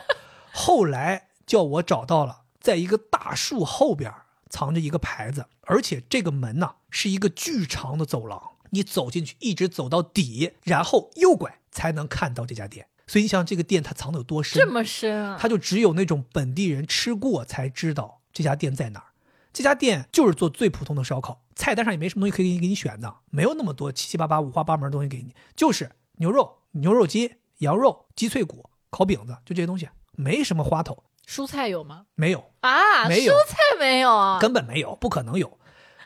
[0.54, 4.14] 后来叫我找到了，在一个大树后边
[4.50, 12.88] 藏着一个牌子，而且这个门呐、是一个巨长的走廊，你走进去一直走到底，然后右拐才能看到这家店。
[13.08, 14.62] 所以你想这个店它藏的有多深？
[14.62, 15.38] 这么深啊！
[15.40, 19.06] 它就只有那种本地人吃过才知道这家店在哪儿。
[19.52, 31.04] 这家店就是做最普通的烧烤，菜单上也没什么东西可以给你选的，没有那么多七七八八五花八门的东西给你，就是牛肉、牛肉鸡、羊肉、鸡脆骨、烤饼子，就这些东西，没什么花头。
[31.28, 32.06] 蔬菜有吗？
[32.16, 35.58] 没有，啊，没有蔬菜没有啊，根本没有，不可能有。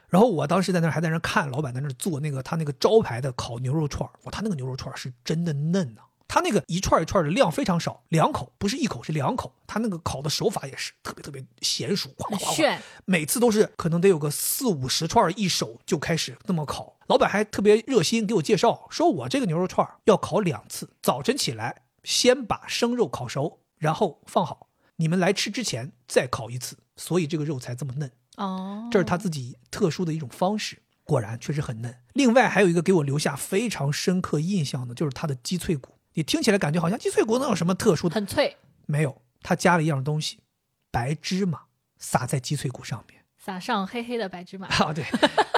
[0.08, 12.82] 然后我当时在那儿还在那儿看老板在那儿做那个他那个招牌的烤牛肉串儿，哇，他那个牛肉串儿是真的嫩呐、他那个一串一串的量非常少，两口不是一口是两口，他那个烤的手法也是特别特别娴熟，哗哗哗哗，很炫。
[13.06, 16.98] 每次都是可能得有个四五十串一手就开始那么烤。
[17.08, 28.12] 老板还特别热心给我介绍，说我这个牛肉串要烤两次，早晨起来先把生肉烤熟，然后放好，你们来吃之前再烤一次，所以这个肉才这么嫩。
[28.38, 31.96] 哦，这是他自己特殊的一种方式，果然确实很嫩。
[32.14, 35.95] 另外还有一个给我留下非常深刻印象的，就是它的鸡脆骨。
[36.16, 38.16] 你听起来感觉好像鸡脆骨能有什么特殊的？
[38.16, 40.40] 很脆，没有，他加了一样东西，
[40.90, 41.64] 白芝麻
[42.00, 43.22] 撒在鸡脆骨上面。
[43.38, 44.68] 撒上黑黑的白芝麻。
[44.80, 45.04] 啊，对，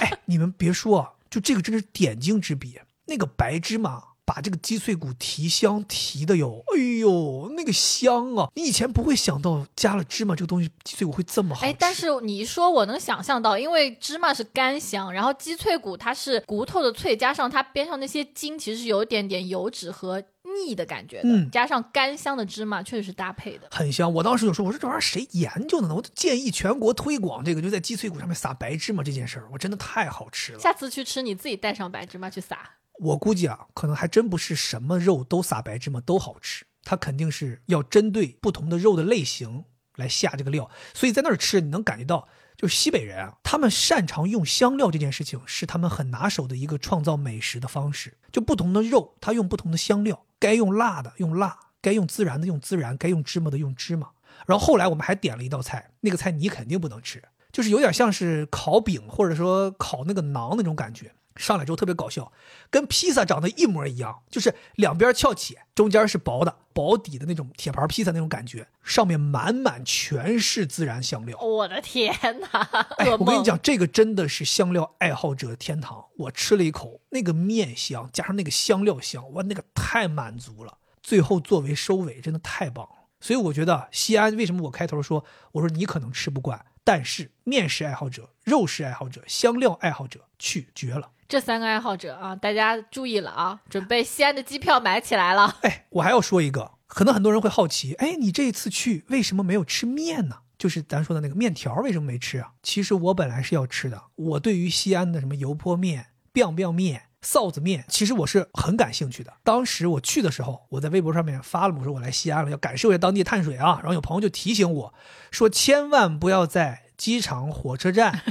[0.02, 2.80] 哎，你们别说啊，就这个真是点睛之笔。
[3.06, 8.50] 那个白芝麻把这个鸡脆骨提香提的哟，哎呦，那个香啊！
[8.56, 11.68] 你以前不会想到加了芝麻这个东西，鸡脆骨会这么好吃。
[11.68, 20.22] 哎，但是你一说，我能想象到，因为芝麻是干香，然后鸡脆骨它是骨头的脆，加上它边上那些筋，其实是有一点点油脂和
[20.56, 23.68] 腻的感觉的，嗯加上干香的芝麻，确实是搭配的。
[23.72, 24.12] 很香。
[24.14, 25.96] 我当时就说，我说这玩意儿谁研究的呢？
[25.96, 30.60] 我就建议全国推广这个，就在鸡脆骨上面撒白芝麻这件事儿，我真的太好吃了。
[30.60, 32.58] 下次去吃，你自己带上白芝麻去撒。
[33.00, 39.66] 我估计啊，可能还真不是什么肉都撒白芝麻都好吃，它肯定是要针对不同的肉的类型
[39.98, 40.70] 来下这个料。
[40.94, 48.18] 所以在那儿吃，你能感觉到，就是西北人啊，他们擅长用香料这件事情是他们很拿手的一个创造美食的方式。
[48.32, 54.10] 就不同的肉，他用不同的香料，该用辣的用辣，该用孜然的用孜然，该用芝麻的用芝麻。
[54.46, 61.12] 然后后来我们还点了一道菜，那个菜你肯定不能吃，就是有点像是烤饼或者说烤那个馕那种感觉。
[61.38, 62.32] 上来之后特别搞笑，
[62.70, 71.38] 跟披萨长得一模一样，就是两边翘起，中间是薄的，薄底的那种铁盘披萨那种感觉，上面满满全是孜然香料。
[71.40, 72.60] 我的天哪！
[72.98, 76.06] 哎，我跟你讲，这个真的是香料爱好者的天堂。
[76.18, 80.78] 我吃了一口，那个面香加上那个香料香，哇，那个太满足了。
[81.02, 82.92] 最后作为收尾，真的太棒了。
[83.20, 85.24] 所以我觉得西安为什么我开头说，
[85.54, 91.12] 我说你可能吃不惯，但是面食爱好者、肉食爱好者、香料爱好者去绝了。
[91.28, 95.58] 这三个爱好者啊，大家注意了啊，准备西安的机票买起来了。
[95.64, 100.38] 哎，我还要说一个，可能很多人会好奇，哎，你这一次去为什么没有吃面呢？
[100.58, 102.54] 就是咱说的那个面条，为什么没吃啊？
[102.64, 109.34] 其实我本来是要吃的，我对于西安的什么油泼面、biang biang 面、臊子面，其实我是很感兴趣的。
[109.44, 113.80] 当时我去的时候，我在微博上面发了，我说我来西安了，要感受一下当地碳水啊。
[113.82, 114.94] 然后有朋友就提醒我
[115.32, 118.24] 说，千万不要在机场、火车站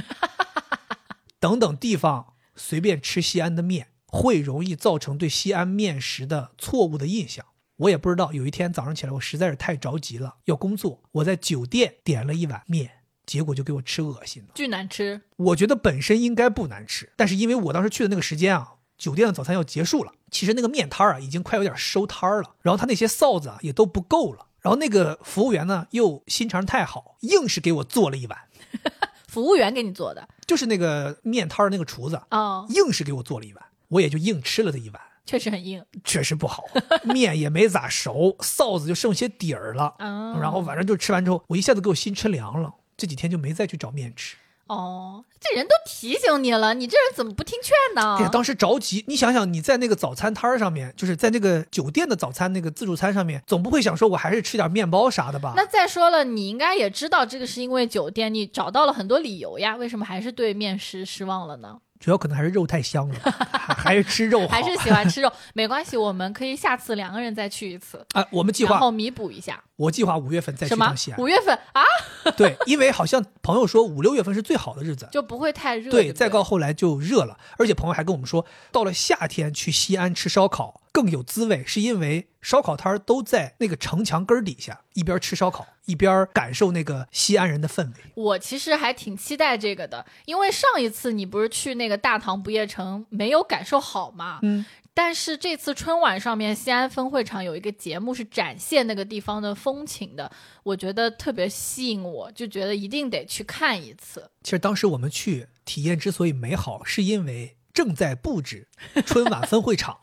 [1.39, 7.45] 等等地方随便吃西安的面，会容易造成对西安面食的错误的印象。
[7.77, 12.91] 我也不知道，有一天早上起来，我实在是太着急了，要工作，我在酒店点了一碗面，
[13.25, 14.49] 结果就给我吃恶心了。
[14.55, 28.39] 巨难吃，我觉得本身应该不难吃，但是因为我当时去的那个时间啊，酒店的早餐要结束了，其实那个面摊儿啊已经快有点收摊儿了，然后他那些臊子啊也都不够了，然后那个服务员呢又心肠太好，硬是给我做了一碗，
[29.27, 35.01] 服务员给你做的就是那个面摊儿那个厨子，哦，硬是给我做了一碗，我也就硬吃了这一碗。
[35.25, 35.83] 确实很硬。
[36.05, 36.63] 确实不好，
[37.03, 39.93] 面也没咋熟，臊子就剩些底儿了。
[39.97, 42.73] 啊然后反正就吃完之后，我一下子给我心吃凉了。
[42.95, 44.37] 这几天就没再去找面吃。
[44.67, 48.17] 哦，这人都提醒你了，你这人怎么不听劝呢？
[48.19, 55.53] 哎呀，当时着急，你想想，你在那个早餐摊儿上面，就是在那个酒店的早餐那个自助餐上面，总不会想说我还是吃点面包啥的吧？
[55.55, 61.79] 那再说了，你应该也知道这个是因为酒店，你找到了很多理由呀，为什么还是对面食失望了呢？
[61.99, 63.15] 主要可能还是肉太香了，
[63.51, 64.47] 还 还是吃肉好。
[64.47, 69.63] 还是喜欢吃肉，没关系，我们可以下次两个人再去一次，啊，我们计划，然后弥补一下。
[69.75, 71.11] 我计划五月份再去趟西？
[71.11, 71.19] 安。
[71.19, 71.83] 五月份啊，
[72.35, 75.07] 对，因为好像朋友说五六月份是最好的日子。
[75.11, 75.91] 就不会太热。
[75.91, 87.93] 对，对对，再到后来就热了，而且朋友还跟我们说，到了夏天去西安吃烧烤更有滋味，是因为烧烤摊儿都在那个城墙根儿底下，一边吃烧烤一边感受那个西安人的氛围。
[88.13, 94.39] 我其实还挺期待这个的，因为上一次你不是去那个大唐不夜城没有感受好嘛？
[94.43, 100.31] 嗯，但是这次春晚上面，西安分会场有一个节目是展现那个地方的风情的，
[100.63, 104.29] 我觉得特别吸引我，就觉得一定得去看一次。
[104.43, 108.67] 其实当时我们去体验之所以美好，是因为正在布置
[109.05, 109.99] 春晚分会场，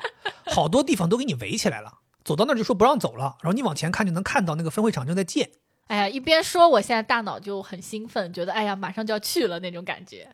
[0.46, 5.50] 好多地方都给你围起来了，走到那儿就说不让走了，然后你往前看就能看到那个分会场正在建。
[5.88, 10.28] 哎呀，一边说，我现在大脑就很兴奋，觉得哎呀，马上就要去了那种感觉。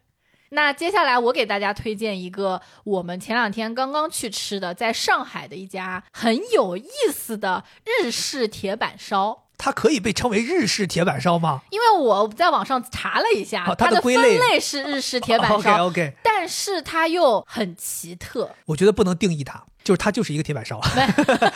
[0.53, 9.45] 那接下来我给大家推荐一个我们前两天刚刚去吃的，在上海的一家很有意思的日式铁板烧。
[9.63, 11.61] 它可以被称为日式铁板烧吗？
[11.71, 18.51] 因为我在网上查了一下，哦它它的的归类分类是日式铁板烧 OK OK， 但是它又很奇特。
[18.65, 20.81] 我觉得不能定义它，就是它就是一个铁板烧。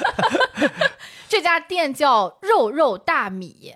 [1.29, 3.75] 这家店叫肉肉大米，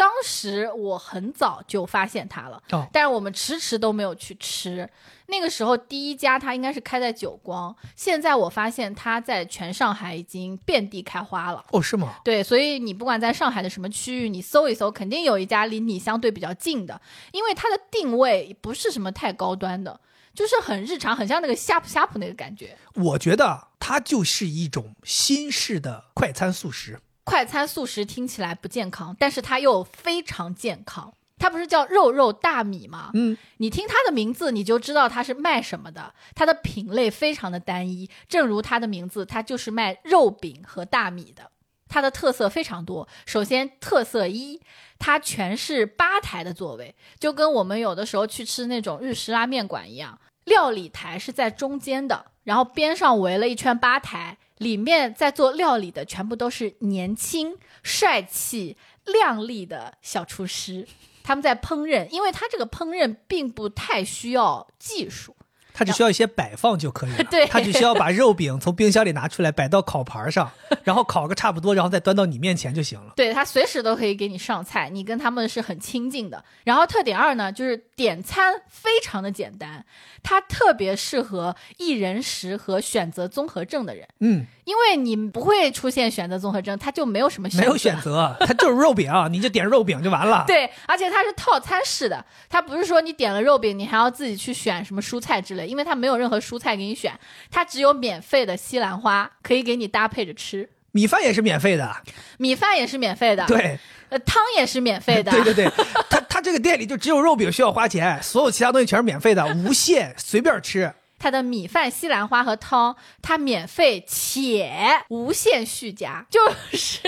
[0.00, 4.88] 当时我很早就发现它了，哦但是我们迟迟都没有去吃。
[5.26, 11.62] 那个时候第一家它应该是开在九光，现在我发现它在全上海已经遍地开花了。
[11.72, 12.14] 哦，是吗？
[12.24, 16.98] 对，所以你不管在上海的什么区域，你搜一搜，肯定有一家离你相对比较近的，
[17.32, 20.00] 因为它的定位不是什么太高端的，
[20.34, 22.74] 就是很日常，很像那个呷哺呷哺那个感觉。
[22.94, 26.98] 我觉得它就是一种新式的快餐速食。
[27.24, 31.12] 快餐素食听起来不健康，但是它又非常健康。
[31.38, 33.10] 它不是叫肉肉大米吗？
[33.14, 36.12] 嗯，你听它的名字，你就知道它是卖什么的。
[36.34, 41.50] 它的品类非常的单一，正如它的名字，它就是卖肉饼和大米的。
[41.88, 43.08] 它的特色非常多。
[43.24, 44.60] 首先，特色一，
[44.98, 60.84] 它全是吧台的座位，就跟我们有的时候去吃那种日式拉面馆一样，料理台是在中间的，然后边上围了一圈吧台，里面在做料理的全部都是年轻、帅气、靓丽的小厨师。
[61.22, 65.36] 他们在烹饪，因为他这个烹饪并不太需要技术，
[65.80, 67.24] 它只需要一些摆放就可以了。
[67.30, 70.50] 对它只需要把肉饼从冰箱里拿出来，摆到烤盘上，
[70.84, 73.14] 然后烤个差不多，然后再端到你面前就行了。
[73.16, 76.44] 对他随时都可以给你上菜，你跟他们是很亲近的。
[76.64, 79.82] 然后特点二呢，就是点餐非常的简单，
[80.22, 90.44] 它特别适合一人食和选择综合症的人，嗯，因为你不会出现选择综合症，它就没有什么没有选择， 它就是肉饼，你就点肉饼就完了。
[90.46, 97.16] 对，而且它是套餐式的，它不是说你点了肉饼，你还要自己去选什么蔬菜之类，因为它没有任何蔬菜给你选，
[97.50, 101.96] 它只有免费的西兰花可以给你搭配着吃，米饭也是免费的。
[102.38, 103.78] 米饭也是免费的，，对，
[104.08, 105.70] 呃，汤也是免费的， 对对对，
[106.10, 110.92] 它它这个店里就只有肉饼需要花钱，所有其他东西全是免费的， 无限随便吃。
[111.18, 114.72] 它的米饭、西兰花和汤，它免费且
[115.10, 116.40] 无限续加，就
[116.72, 117.00] 是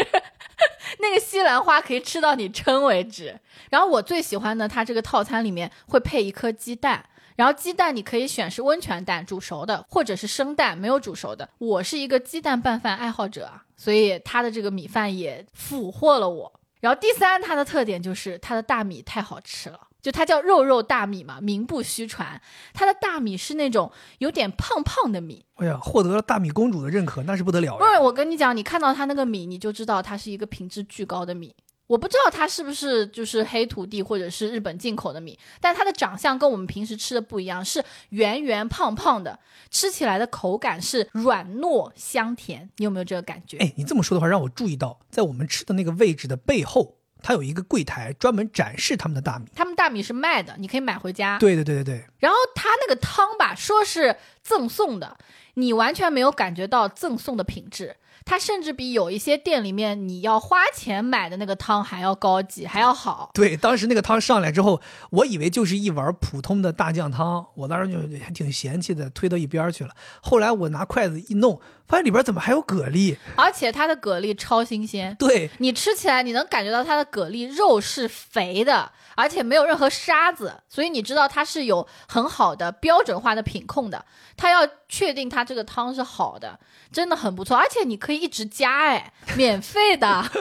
[1.01, 3.41] 那个西兰花可以吃到你撑为止。
[3.71, 7.03] 然后我最喜欢的，它这个套餐里面会配一颗鸡蛋。
[7.37, 11.49] 然后鸡蛋你可以选是温泉蛋煮熟的，或者是生蛋没有煮熟的。
[11.59, 16.61] 我是一个鸡蛋拌饭爱好者啊，所以它的这个米饭也俘获了我。
[16.81, 22.41] 然后第三，它的特点就是它的大米太好吃了，就它叫肉肉大米嘛，名不虚传。
[22.75, 28.01] 它的大米是那种有点胖胖的米，哎呀，获得了大米公主的认可，那是不得了不是呀！
[28.01, 31.55] 我跟你讲，你看到它那个米，你就知道它是一个品质巨高的米。
[31.93, 39.39] 我不知道它是不是就是黑土地或者是日本进口的米，但它的长相跟我们平时吃的不一样，是圆圆胖胖的，
[39.71, 42.71] 吃起来的口感是软糯香甜。
[42.79, 43.59] 你有没有这个感觉？
[43.59, 49.45] 哎，你这么说的话，让我注意到，在我们吃的那个位置的背后，它有一个柜台专门展示他们的大米。
[49.55, 51.39] 他们大米是卖的，你可以买回家。
[51.39, 55.19] 对对对对对，然后它那个汤吧，说是赠送的，
[55.57, 57.97] 你完全没有感觉到赠送的品质。
[58.25, 63.31] 它甚至比有一些店里面你要花钱买的那个汤还要高级，还要好。
[63.35, 64.81] 对，当时那个汤上来之后，
[65.11, 69.91] 我以为就是一碗普通的大酱汤，我当时就还挺嫌弃的，推到一边去了。
[70.21, 73.17] 后来我拿筷子一弄，发现里边怎么还有蛤蜊？
[73.37, 84.05] 而且它的蛤蜊超新鲜，对，你吃起来你能感觉到它的蛤蜊肉是肥的，而且没有任何沙子，所以你知道它是有很好的标准化的品控的。
[84.37, 86.59] 它要确定它这个汤是好的，
[86.91, 90.25] 真的很不错，而且你可以一直加，哎， 免费的。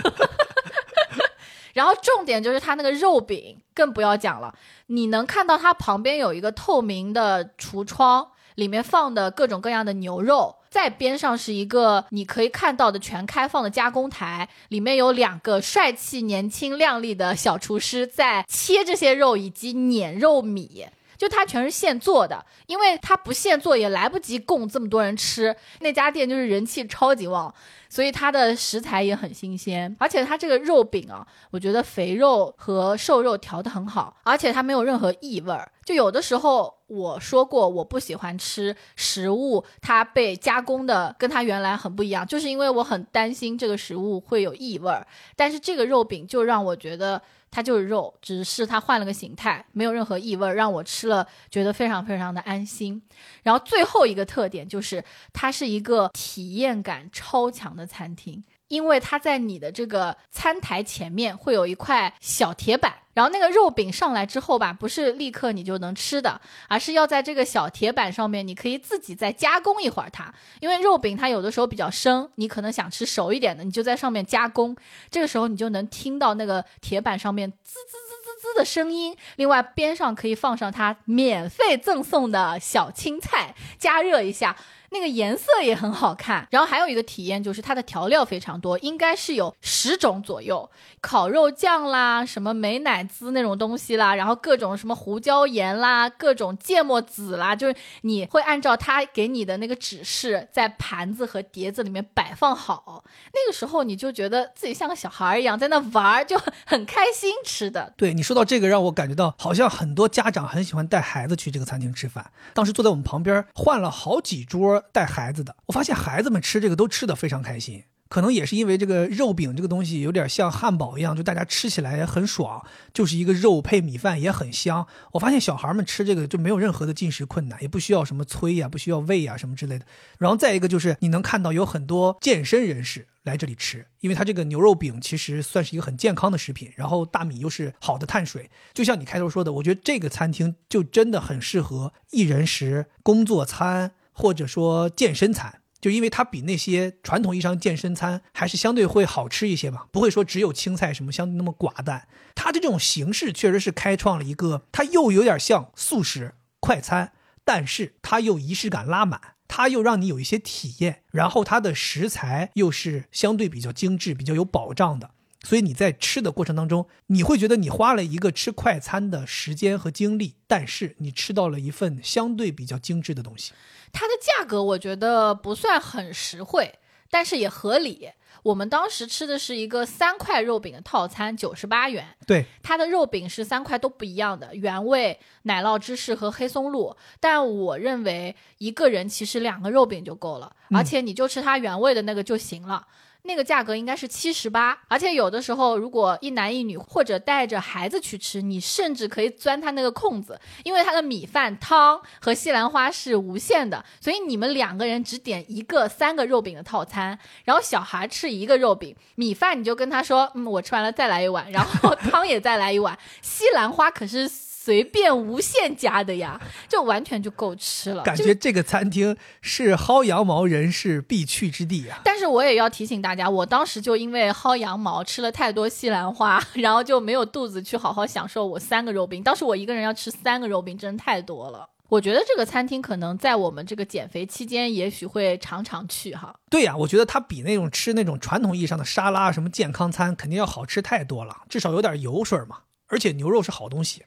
[1.73, 4.53] 然后重点就是它那个肉饼，更不要讲了，
[4.87, 20.85] 你能看到它旁边有一个透明的橱窗，里面放的各种各样的牛肉，在边上是一个你可以看到的全开放的加工台，里面有两个帅气、年轻、靓丽的小厨师在切这些肉以及碾肉米。
[21.21, 25.55] 就它全是现做的，因为它不现做也来不及供这么多人吃。
[25.81, 27.53] 那家店就是人气超级旺，
[27.87, 35.71] 所以它的食材也很新鲜，而且它这个肉饼啊，我觉得肥肉和瘦肉调得很好，而且它没有任何异味儿。
[35.85, 45.05] 就有的时候我说过，我不喜欢吃食物，它被加工的跟它原来很不一样，就是因为我很担心这个食物会有异味儿。
[45.35, 47.21] 但是这个肉饼就让我觉得。
[47.51, 52.99] 它就是肉，只是它换了个形态，没有任何异味，让我吃了觉得非常非常的安心。
[53.43, 55.03] 然后最后一个特点就是，
[55.33, 58.41] 它是一个体验感超强的餐厅。
[58.71, 66.39] 因为它在你的这个餐台前面会有一块小铁板，然后那个肉饼上来之后吧，不是立刻你就能吃的，
[66.69, 70.33] 而是要在这个小铁板上面，你可以自己再加工一会儿它。
[70.61, 74.73] 因为肉饼它有的时候比较生，你可能想吃熟一点的，你就在上面加工，
[75.09, 79.17] 这个时候你就能听到那个铁板上面滋滋滋滋滋的声音。
[79.35, 84.55] 另外边上可以放上它免费赠送的小青菜，加热一下。
[84.93, 90.69] 那个颜色也很好看，然后还有一个体验就是它的调料非常多，应该是有十种左右，
[90.99, 107.93] 烤肉酱啦，什么美乃滋那种东西啦，然后各种什么胡椒盐啦，各种芥末籽啦，就是你会按照他给你的那个指示，在盘子和碟子里面摆放好，那个时候你就觉得自己像个小孩一样在那玩儿，就很开心吃的。
[107.95, 112.31] 对你说到这个，让我感觉到好像很多家长很喜欢带孩子去这个餐厅吃饭。
[112.53, 114.80] 当时坐在我们旁边，换了好几桌。
[114.91, 122.61] 带孩子的，我发现孩子们吃这个都吃得非常开心，可能也是因为这个肉饼这个东西有点像汉堡一样，就大家吃起来也很爽，
[122.93, 124.85] 就是一个肉配米饭也很香。
[125.13, 129.85] 我发现小孩们吃这个就没有任何的进食困难，也不需要什么催呀，不需要喂呀什么之类的。
[130.17, 143.91] 然后再一个就是你能看到有很多健身人士来这里吃，因为它这个牛肉饼其实算是一个很健康的食品，然后大米又是好的碳水，就像你开头说的，我觉得这个餐厅就真的很适合一人食、工作餐。
[144.21, 152.07] 或者说健身餐，就因为它比那些传统意义上健身餐还是相对会好吃一些嘛，不会说只有青菜什么相对那么寡淡。
[152.35, 165.09] 它的这种形式确实是开创了一个，它又有点像素食快餐，但是它又仪式感拉满，它又让你有一些体验，然后它的食材又是相对比较精致、比较有保障的。
[165.43, 173.53] 所以你在吃的过程当中，你会觉得你花了一个吃快餐的时间和精力，但是你吃到了一份相对比较精致的东西。
[173.91, 176.75] 它的价格我觉得不算很实惠，
[177.09, 178.11] 但是也合理。
[178.43, 182.07] 我们当时吃的是一个三块肉饼的套餐，九十八元。
[182.25, 186.95] 对，它的肉饼是三块都不一样的，原味、奶酪芝士和黑松露。
[187.19, 192.87] 但我认为一个人其实两个肉饼就够了，而且你就吃它原味的那个就行了。
[193.23, 214.29] 那个价格应该是七十八，而且有的时候如果一男一女或者带着孩子去吃，你甚至可以钻他那个空子，因为他的米饭、汤和西兰花是无限的，所以你们两个人只点一个三个肉饼的套餐，然后小孩吃一个肉饼，米饭你就跟他说，嗯，我吃完了再来一碗，然后汤也再来一碗，西兰花可是。
[214.63, 216.39] 随便无限加的呀，
[216.69, 218.03] 就完全就够吃了。
[218.03, 221.99] 感觉这个餐厅是薅羊毛人士必去之地呀。
[222.03, 229.23] 但是我也要提醒大家，我当时就因为薅羊毛吃了太多西兰花， 然后就没有肚子去好好享受我三个肉饼。
[229.23, 231.67] 当时我一个人要吃三个肉饼，真的太多了。
[231.89, 236.35] 我觉得这个餐厅可能在我们这个减肥期间，也许会常常去哈。
[236.51, 242.59] 对呀，我觉得它比那种吃那种传统意义上的沙拉什么健康餐肯定要好吃太多了，至少有点油水嘛。
[242.85, 244.03] 而且牛肉是好东西。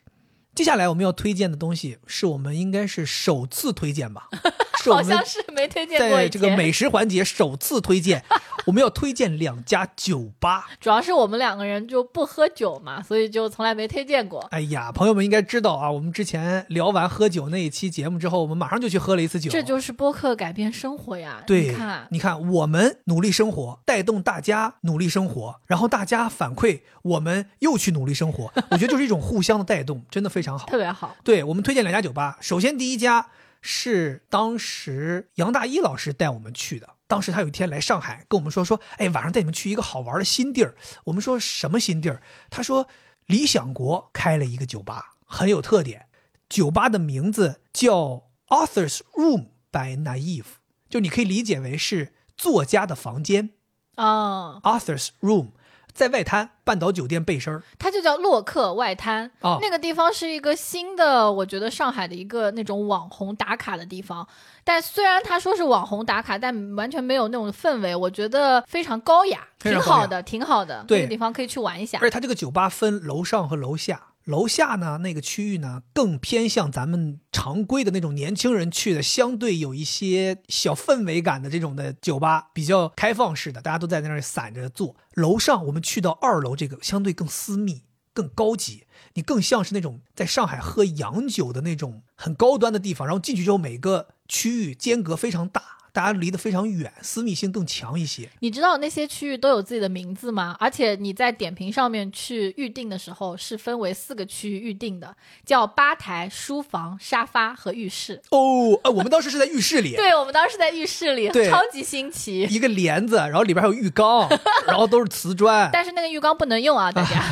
[0.54, 4.28] 接下来我们要推荐的东西，是我们应该是首次推荐吧？
[4.84, 6.18] 好像是没推荐过。
[6.18, 8.22] 在这个美食环节首次推荐，
[8.66, 10.66] 我们要推荐两家酒吧。
[10.78, 14.40] 主要是我们两个人就不喝酒嘛，所以就从来没推荐过。
[14.50, 19.50] 哎呀，朋友们应该知道啊，我们之前聊完喝酒那一期节目之后，我们马上就去喝了一次酒。
[19.50, 21.42] 这就是播客改变生活呀！
[21.46, 28.52] 对，你看，你看，我们努力生活，带动大家努力生活，然后大家反馈，我们又去努力生活。
[28.70, 31.16] 我觉得就是一种互相的带动，真的非常好，特别好。
[31.24, 33.30] 对我们推荐两家酒吧，首先第一家。
[33.66, 36.96] 是当时杨大一老师带我们去的。
[37.06, 40.76] 当时他有一天来上海，跟我们说说，哎，晚上带你们去一个好玩的新地儿。
[41.04, 42.20] 我们说什么新地儿？
[42.50, 42.86] 他说
[43.24, 46.08] 理想国开了一个酒吧，很有特点。
[46.50, 50.44] 酒吧的名字叫 Author's Room by Naive，
[50.90, 53.52] 就你可以理解为是作家的房间
[53.94, 54.60] 啊。
[54.60, 55.52] Author's Room。
[55.94, 59.30] 在外滩半岛酒店背身儿，它就叫洛克外滩。
[59.40, 64.26] 哦，那个地方是一个新的，我觉得上海的一个那种网红打卡的地方。
[64.64, 70.82] 但虽然他说是网红打卡，但完全没有那种氛围，我觉得非常高雅，挺好的，挺好的。
[70.88, 71.98] 对，那个地方可以去玩一下。
[72.00, 74.00] 而且它这个酒吧分楼上和楼下。
[74.24, 84.96] 楼下呢，那个区域呢，更偏向咱们常规的那种年轻人去的，相对有一些小氛围感的这种的酒吧，比较开放式的，大家都在那儿散着坐。
[85.14, 87.82] 楼上我们去到二楼，这个相对更私密、
[88.14, 93.06] 更高级，你更像是那种在上海喝洋酒的那种很高端的地方。
[93.06, 95.62] 然后进去之后，每个区域间隔非常大。
[95.94, 98.28] 大家离得非常远，私密性更强一些。
[98.40, 100.56] 你知道那些区域都有自己的名字吗？
[100.58, 105.16] 而且你在点评上面去预定的时候，是分为四个区域预定的，
[105.46, 108.20] 叫吧台、书房、沙发和浴室。
[108.30, 112.42] 哦，呃， 我们当时是在浴室里，对，我们当时在浴室里，超级新奇。
[112.50, 114.28] 一个帘子，然后里边还有浴缸，
[114.66, 115.70] 然后都是瓷砖。
[115.72, 117.22] 但是那个浴缸不能用啊，大家。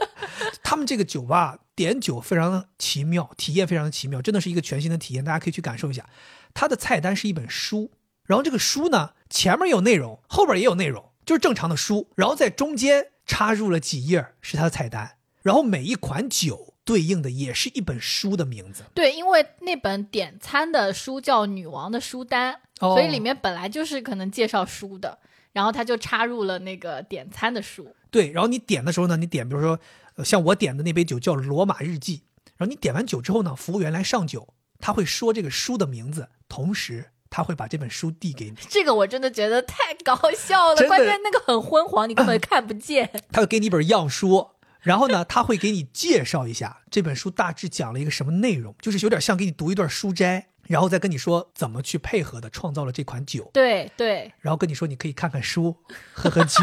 [0.64, 6.06] 他们这个酒吧点酒非常的奇妙，体验非常的奇妙，真的是一个全新的体验，大家可以去感受一下。
[6.54, 7.90] 它的菜单是一本书，
[8.28, 18.84] 然后这个书呢前面有内容，后边也有内容，就是正常的书，然后在中间插入了几页是它的菜单，然后每一款酒对应的也是一本书的名字。
[18.94, 25.18] 对，因为那本点餐的书叫《女王的书单》，哦所以里面本来就是可能介绍书的，
[25.52, 27.94] 然后他就插入了那个点餐的书。
[28.10, 29.78] 对，然后你点的时候呢，你点比如说，
[30.16, 32.18] 呃像我点的那杯酒叫《罗马日记》，
[32.56, 43.10] 然后你点完酒之后呢，服务员来上酒，他会说这个书的名字，同时他会把这本书递给你， 这个我真的觉得太搞笑了，关键那个很昏黄，你根本看不见。
[43.32, 44.50] 他会给你一本样书，
[44.80, 55.74] 然后呢，他会给你介绍一下这本书大致讲了一个什么内容，就是有点像给你读一段书斋，然后再跟你说怎么去配合的创造了这款酒，对对，然后跟你说你可以看看书，
[56.12, 56.62] 喝喝酒，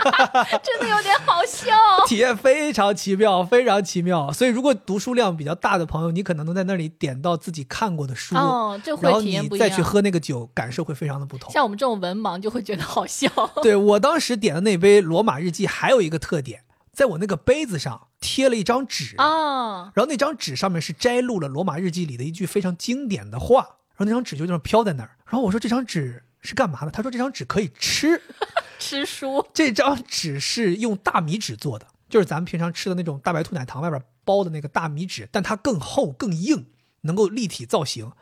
[0.62, 1.72] 真的有点好笑。
[2.08, 4.32] 体验非常奇妙，非常奇妙。
[4.32, 9.68] 所以如果读书量比较大的朋友，你可能能在那里点到自己看过的书，哦，这然后会体验你不一样。
[9.68, 11.52] 再去喝那个酒，感受会非常的不同。
[11.52, 13.28] 像我们这种文盲就会觉得好笑。
[13.62, 16.62] 对我当时点的那杯罗马日记，还有一个特点，
[16.94, 23.62] 在我那个杯子上贴了一张纸，啊，然后那张纸上面是摘录了罗马日记里的一句非常经典的话，
[23.96, 25.16] 然后那张纸就这么飘在那儿。
[25.26, 26.90] 然后我说这张纸是干嘛的？
[26.90, 28.22] 他说这张纸可以吃，
[28.78, 36.66] 吃书这张纸是用大米纸做的，就是咱们平常吃的那种大白兔奶糖外边包的那个大米纸，但它更厚更硬，
[37.02, 38.12] 能够立体造型。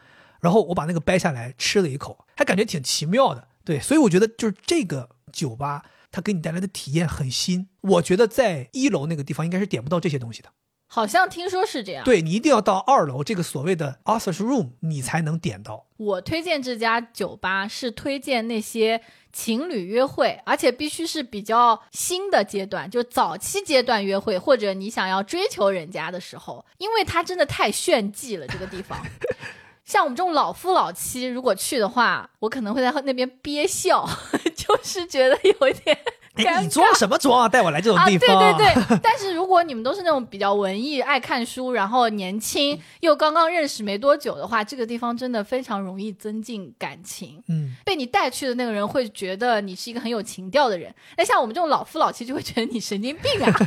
[0.41, 3.47] 然后我把那个掰下来吃了一口，还感觉挺奇妙的。
[3.65, 7.69] 对，所以我觉得就是这个酒吧它给你带来的体验很新。
[7.83, 10.49] 我觉得在一楼那个地方应该是点不到这些东西的。
[10.87, 12.05] 好像听说是这样。
[12.05, 15.87] 对你一定要到二楼这个所谓的 author's Room，你才能点到。
[15.97, 19.01] 我推荐这家酒吧是推荐那些
[19.33, 29.03] 情侣约会，而且必须是比较新的阶段，就早期阶段约会，或者你想要追求人家的时候，因为它真的太炫技了，这个地方。
[29.87, 34.07] 像我们这种老夫老妻，如果去的话，我可能会在那边憋笑，
[34.55, 35.99] 就是觉得有一点。
[36.35, 37.49] 你装什么装啊？
[37.49, 38.57] 带我来这种啊，地方？
[38.57, 38.99] 对对对。
[39.03, 47.43] 但是如果你们都是那种比较文艺、爱看书，然后年轻又刚刚认识没多久的话，这个地方真的非常容易增进感情。
[47.49, 53.53] 嗯，被你带去的那个人会觉得你是一个很有情调的人，那像我们这种老夫老妻就会觉得你神经病啊，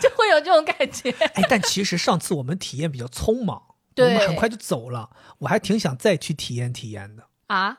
[0.00, 1.10] 就就会有这种感觉。
[1.34, 5.10] 哎，但其实上次我们体验比较匆忙，我对们很快就走了。
[5.38, 7.22] 我还挺想再去体验体验的。
[7.46, 7.76] 啊，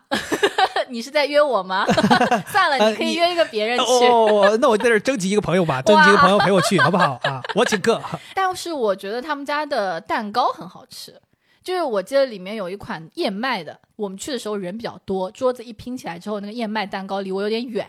[0.90, 1.86] 你是在约我吗？
[2.48, 4.06] 算了，呃你你可以约一个别人去。
[4.08, 7.42] 哦，那我在这征集一个朋友吧， 征集一个朋友陪我去，好不好啊？
[7.56, 8.02] 我请客。
[8.34, 11.20] 但是我觉得他们家的蛋糕很好吃，
[11.64, 17.86] 就是我记得里面有一款燕麦的，我们去的时候人比较多，桌子一拼起来之后，那个燕麦蛋糕离我有点远，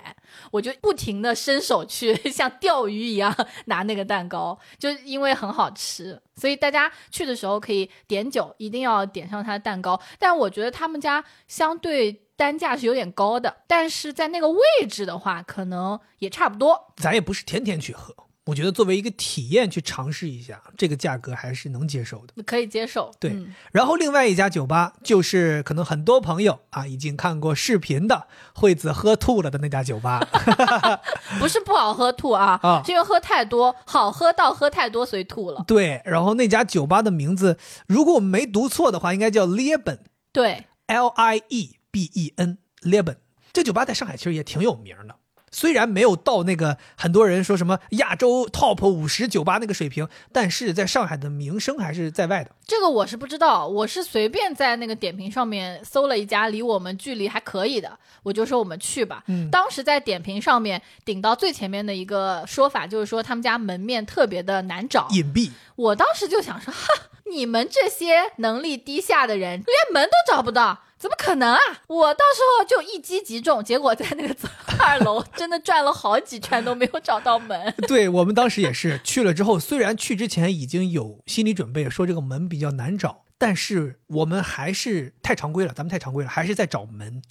[0.50, 3.34] 我就不停的伸手去像钓鱼一样
[3.66, 10.00] 拿那个蛋糕，就因为很好吃，所以大家去的时候可以点酒，一定要点上它的蛋糕。
[10.18, 16.94] 但我觉得他们家相对单价是有点高的，但是在那个位置的话，可能也差不多。
[16.96, 18.14] 咱也不是天天去喝，
[18.46, 22.40] 我觉得作为一个体验去尝试一下，这个价格还是能接受的。
[22.44, 30.20] 可以接受，对嗯然后另外一家酒吧就是可能很多朋友啊已经看过视频的惠子喝吐了的那家酒吧。
[31.40, 35.64] 不是不好喝吐啊，啊是因为喝太多，好喝到喝太多，所以吐了。
[35.66, 37.58] 对，然后那家酒吧的名字，
[37.88, 39.98] 如果我没读错的话，应该叫 Lieben。
[40.32, 43.16] 对，L I E B E N Leben，
[43.52, 45.16] 这酒吧在上海其实也挺有名的，
[45.50, 52.52] 虽然没有到那个很多人说什么亚洲 Top 五十酒吧那个水平，但是在上海的名声还是在外的。
[52.64, 59.24] 这个我是不知道，我是随便在那个点评上面搜了一家离我们距离还可以的，我就说我们去吧。
[59.26, 66.86] 嗯当时在点评上面顶到最前面的一个说法就是说他们家门面特别的难找，隐蔽，我当时就想说，哈，
[67.28, 71.60] 你们这些能力低下的人，连门都找不到，怎么可能啊？
[71.86, 74.34] 我到时候就一击即中，结果在那个
[74.78, 77.72] 二楼真的转了好几圈都没有找到门。
[77.86, 87.22] 对我们当时也是去了之后，虽然去之前已经有心理准备，说这个门比较难找，但是我们还是太常规了，咱们太常规了，还是在找门，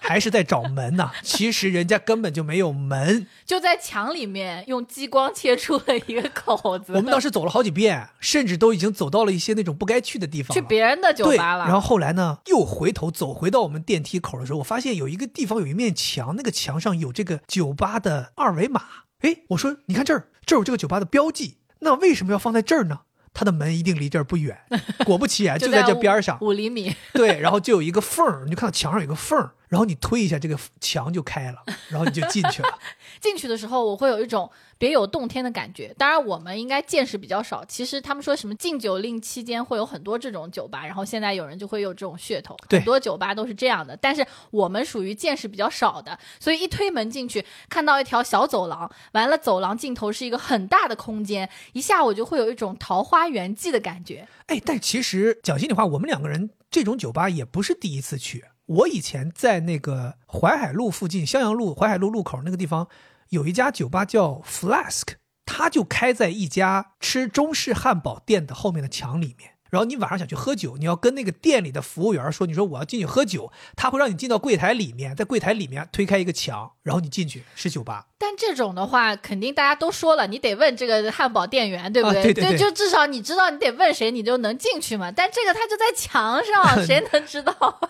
[0.00, 1.12] 还 还是在找门呐？
[1.22, 6.94] 其实人家根本就没有门，就在墙里面用激光切出了一个口子。
[6.94, 11.64] 我们当时走了好几遍，甚至都已经走到了一些那种不该去的地方，去别人的酒吧了。
[11.64, 18.82] 然后后来呢，又回头走回到我们电梯口的时候，我发现有一个地方有一面墙，那个墙上有这个酒吧的二维码。
[19.20, 23.02] 哎，我说你看这儿，这儿有这个酒吧的标记，那为什么要放在这儿呢？
[23.32, 24.58] 它的门一定离这儿不远，
[25.04, 26.94] 果不其然就在这边上五厘米。
[27.14, 29.52] 对，然后就有一个缝儿，你就看到墙上有个缝儿。
[29.68, 31.58] 然后你推一下这个墙就开了，
[31.90, 32.78] 然后你就进去了。
[33.20, 35.94] 进去的时候我会有一种别有洞天的感觉。
[35.98, 37.64] 当然我们应该见识比较少。
[37.66, 43.96] 其实他们说什么禁酒令期间会有很多这种酒吧，然后现在有人就会有这种噱头，很多酒吧都是这样的。
[43.96, 54.26] 但是我们属于见识比较少的，所以一推门进去看到一条小走廊，完了走廊尽头是一个很大的空间，一下我就会有一种桃花源记的感觉。
[54.46, 58.46] 哎，但其实讲心里话，我们两个人这种酒吧也不是第一次去。
[58.70, 62.86] 我以前在那个淮海路附近，襄阳路淮海路路口那个地方，
[63.30, 65.14] 有一家酒吧叫 Flask，
[65.44, 69.54] 它就开在一家吃中式汉堡店的后面的墙里面。
[69.70, 78.06] 然后你晚上想去喝酒，你要跟那个店里的服务员说，你说我要进去喝酒，他会让你进到柜台里面，在柜台里面推开一个墙，然后你进去是酒吧。
[78.18, 82.22] 但这种的话，肯定大家都说了，你得问这个汉堡店员， 对不对？
[82.22, 85.10] 对对对，就至少你知道你得问谁，你就能进去嘛。
[85.10, 87.80] 但这个他就在墙上， 谁能知道？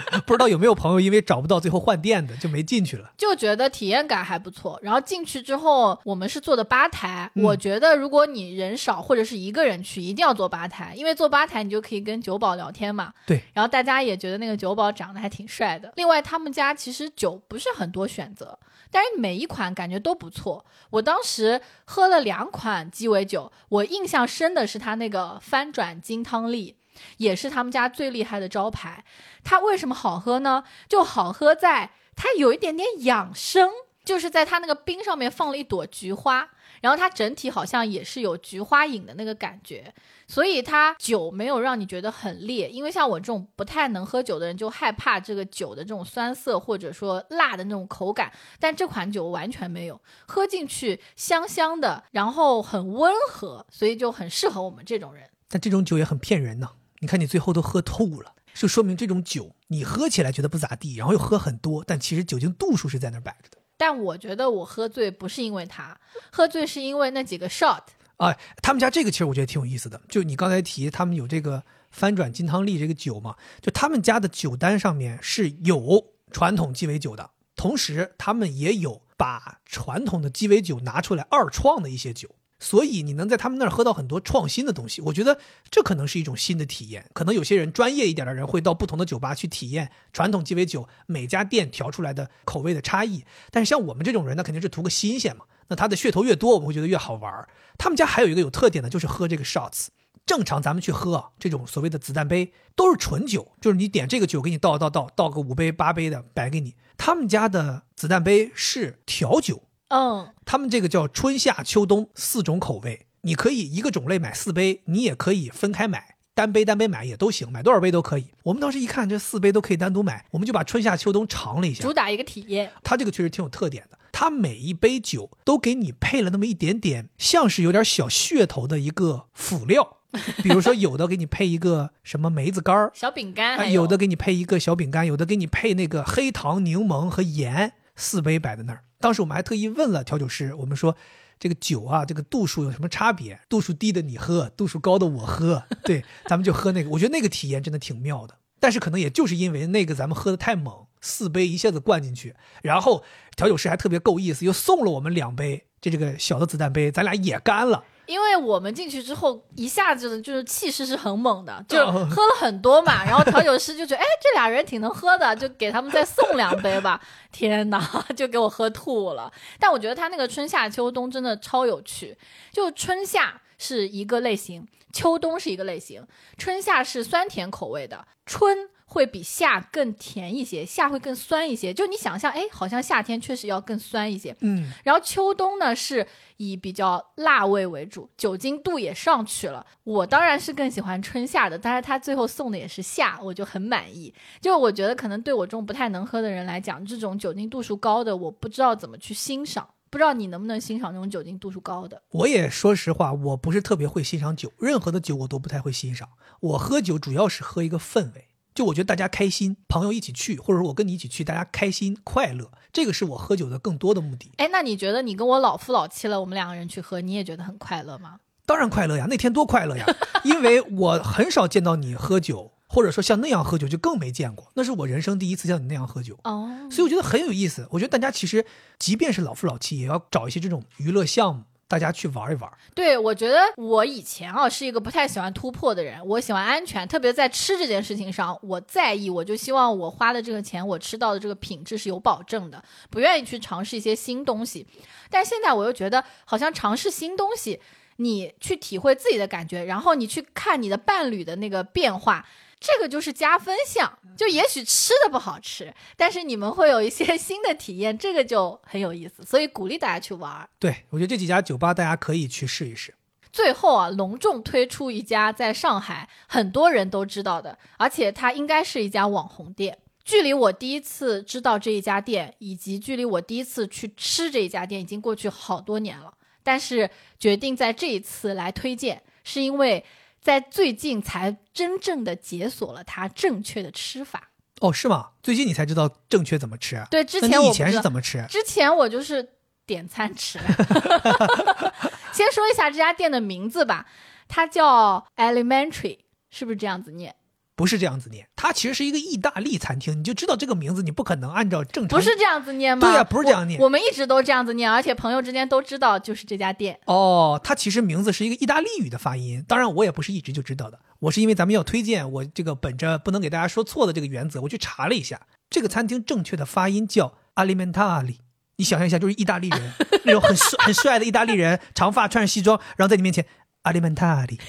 [0.26, 4.78] 不知道有没有朋友因为找不到最后换店的就没进去了，就觉得体验感还不错。
[4.82, 7.30] 然后进去之后，我们是坐的吧台。
[7.34, 13.12] 我觉得如果你人少或者是一个人去，一定要坐吧台，因为坐吧台你就可以跟酒保聊天嘛。
[13.26, 13.42] 对。
[13.52, 15.92] 然后大家也觉得那个酒保长得还挺帅的。
[15.96, 18.58] 另外，他们家其实酒不是很多选择，
[18.90, 20.64] 但是每一款感觉都不错。
[20.90, 26.76] 我当时喝了两款鸡尾酒，我印象深的是他那个翻转金汤力。
[27.16, 29.04] 也是他们家最厉害的招牌，
[29.44, 30.64] 它为什么好喝呢？
[30.88, 33.70] 就好喝在它有一点点养生，
[34.04, 36.48] 就是在它那个冰上面放了一朵菊花，
[36.80, 39.94] 然后它整体好像也是有菊花饮的那个感觉，
[40.26, 42.68] 所以它酒没有让你觉得很烈。
[42.68, 55.30] 因为像我这种不太能喝酒的人，就害怕这个酒的这种酸涩或者说辣的那种口感，但这款酒完全没有，喝进去香香的，然后很温和，所以就很适合我们这种人。
[55.48, 56.70] 但这种酒也很骗人呢。
[57.02, 63.58] 你看，你最后都喝吐了，就说明这种酒你喝起来觉得不咋地，然后又喝很多，但其实酒精度数是在那儿摆着的。
[63.76, 66.00] 但我觉得我喝醉不是因为他，
[66.30, 67.82] 喝醉是因为那几个 shot。
[68.18, 82.28] 哎，他们家这个其实我觉得挺有意思的，就你刚才提他们有这个翻转金汤力这个酒嘛，就他们家的酒单上面是有传统鸡尾酒的，同时他们也有把传统的鸡尾酒拿出来二创的一些酒。
[82.62, 87.10] 所以你能在他们那儿喝到很多创新的东西，我觉得这可能是一种新的体验。
[87.12, 93.24] 可能有些人专业一点的人会到不同的酒吧去体验传统鸡尾酒每家店调出来的口味的差异。
[93.50, 95.44] 但是像我们这种人，那肯定是图个新鲜嘛。
[95.66, 97.48] 那它的噱头越多，我们会觉得越好玩。
[97.76, 99.88] 他们家还有一个有特点的，就是喝这个 shots。
[100.24, 106.76] 正常咱们去喝这种所谓的子弹杯都是纯酒，就是你点这个酒给你倒倒倒倒个五杯八杯的摆给你。
[106.96, 109.64] 他们家的子弹杯是调酒。
[109.94, 118.28] 嗯，他们这个叫春夏秋冬四种口味，你可以一个种类买四杯，你也可以分开买，单杯单杯买也都行，买多少杯都可以。
[118.44, 122.72] 我们当时一看这四杯都可以单独买，我们就把春夏秋冬尝了一下，主打一个体验。
[122.82, 129.98] 它这个确实挺有特点的，它每一杯酒都给你配了那么一点点，像是有点小噱头的一个辅料，
[130.42, 138.84] 比如说有的给你配一个什么梅子干儿、小饼干，有的给你配一个小饼干，有的给你配那个黑糖、柠檬和盐，四杯摆在那儿。
[139.02, 140.96] 当时我们还特意问了调酒师，我们说
[141.38, 143.40] 这个酒啊，这个度数有什么差别？
[143.48, 145.64] 度数低的你喝，度数高的我喝。
[145.84, 146.90] 对，咱们就喝那个。
[146.90, 148.38] 我觉得那个体验真的挺妙的。
[148.60, 153.02] 但是可能也就是因为那个咱们喝的太猛，四杯一下子灌进去，然后
[153.36, 157.84] 调酒师还特别够意思，又送了我们两杯这这个小的子弹杯，咱俩也干了。
[158.06, 163.02] 因为我们进去之后，一下子就是气势是很猛的，就喝了很多嘛。
[163.06, 167.00] 然后调酒师就觉得，哎，这俩人挺能喝的，就给他们再送两杯吧。
[167.32, 167.80] 天哪，
[168.16, 169.32] 就给我喝吐了。
[169.58, 172.16] 但我觉得他那个春夏秋冬真的超有趣。
[172.52, 176.06] 就春夏是一个类型，秋冬是一个类型。
[176.38, 178.68] 春夏是酸甜口味的，春。
[178.92, 181.72] 会比夏更甜一些，夏会更酸一些。
[181.72, 184.36] 就你想象，哎，好像夏天确实要更酸一些。
[184.40, 186.06] 嗯，然后秋冬呢是
[186.36, 189.64] 以比较辣味为主，酒精度也上去了。
[189.84, 194.12] 我当然是更喜欢春夏的，但是他最后送的也是夏，我就很满意。
[194.42, 199.66] 就我觉得可能对我这种不太能喝的人来讲，这种酒精度数高的，我不知道怎么去欣赏。
[199.88, 202.02] 不知道你能不能欣赏那种酒精度数高的？
[202.10, 206.08] 我也说实话，我不是特别会欣赏酒，任何的酒我都不太会欣赏。
[206.40, 208.28] 我喝酒主要是喝一个氛围。
[208.54, 214.30] 就我觉得大家开心，朋友一起去，或者说我跟你一起去，大家开心快乐，这个是我喝酒的更多的目的。
[214.36, 218.20] 哎，那你觉得你跟我老夫老妻了，我们两个人去喝，你也觉得很快乐吗？
[218.44, 219.86] 当然快乐呀，那天多快乐呀！
[220.24, 224.50] 因为我很少见到你喝酒，或者说像那样喝酒，就更没见过。
[224.54, 227.66] 那是我人生第一次像你那样喝酒，哦，所以我觉得很有意思。
[227.70, 228.44] 我觉得大家其实
[228.78, 232.52] 即便是老夫老妻，也要找一些这种娱乐项目，大家去玩一玩。
[232.74, 244.66] 对，我觉得我以前啊是一个不太喜欢突破的人，我喜欢安全，特别在吃这件事情上，我在意，我就希望我花的这个钱，我吃到的这个品质是有保证的，不愿意去尝试一些新东西。
[245.08, 247.58] 但现在我又觉得，好像尝试新东西。
[247.96, 252.26] 你去体会自己的感觉，然后你去看你的伴侣的那个变化，
[252.62, 253.98] 这个就是加分项。
[254.16, 259.24] 就也许吃的不好吃，但是你们会有一些 新的体验，这个就很有意思。
[259.24, 260.48] 所以鼓励大家去玩。
[260.58, 262.94] 对，我觉得这几家酒吧大家可以去试一试。
[263.32, 269.78] 最后啊，隆重推出一家在上海很多人都知道的，而且它应该是一家网红店。
[270.04, 276.12] 距离我第一次知道这一家店，以及距离我第一次去吃这一家店，已经过去好多年了。
[276.42, 279.82] 但是决定在这一次来推荐，是因为
[280.22, 284.30] 在最近才真正的解锁了它正确的吃法。
[284.60, 285.10] 哦，是吗？
[285.22, 286.80] 最近你才知道正确怎么吃？
[286.88, 288.24] 对，之前我以前是怎么吃？
[288.28, 289.28] 之前我就是
[289.66, 290.38] 点餐吃。
[292.12, 293.86] 先说一下这家店的名字吧，
[294.28, 295.98] 它叫 Elementary，
[296.30, 297.16] 是不是这样子念？
[297.54, 301.98] 不是这样子念，它其实是一个意大利餐厅，你就知道这个名字，你不可能按照正常。
[301.98, 302.86] 不是这样子念吗？
[302.86, 303.60] 对呀，不是这样念。
[303.60, 306.80] 我们一直都这样子念，而且朋友之间都知道就是这家店。
[306.86, 315.20] 哦，它其实名字是一个意大利语的发音，当然我也不是一直就知道的，我是因为咱们要推荐，我这个本着不能给大家说错的这个原则，我去查了一下，
[315.50, 318.16] 这个餐厅正确的发音叫 Alimentari。
[318.56, 319.72] 你想象一下，就是意大利人
[320.04, 323.26] 那种很帅很帅的意大利人，长发穿着西装，然后在你面前
[323.64, 324.40] Alimentari，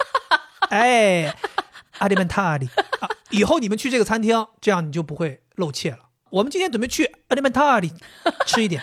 [0.70, 1.36] 哎。
[1.98, 2.68] 阿里曼塔里
[3.00, 3.08] 啊！
[3.30, 5.98] 以后你们去这个餐厅，这样你就不会露怯了。
[6.30, 7.92] 我们今天准备去阿里曼塔里
[8.46, 8.82] 吃一点。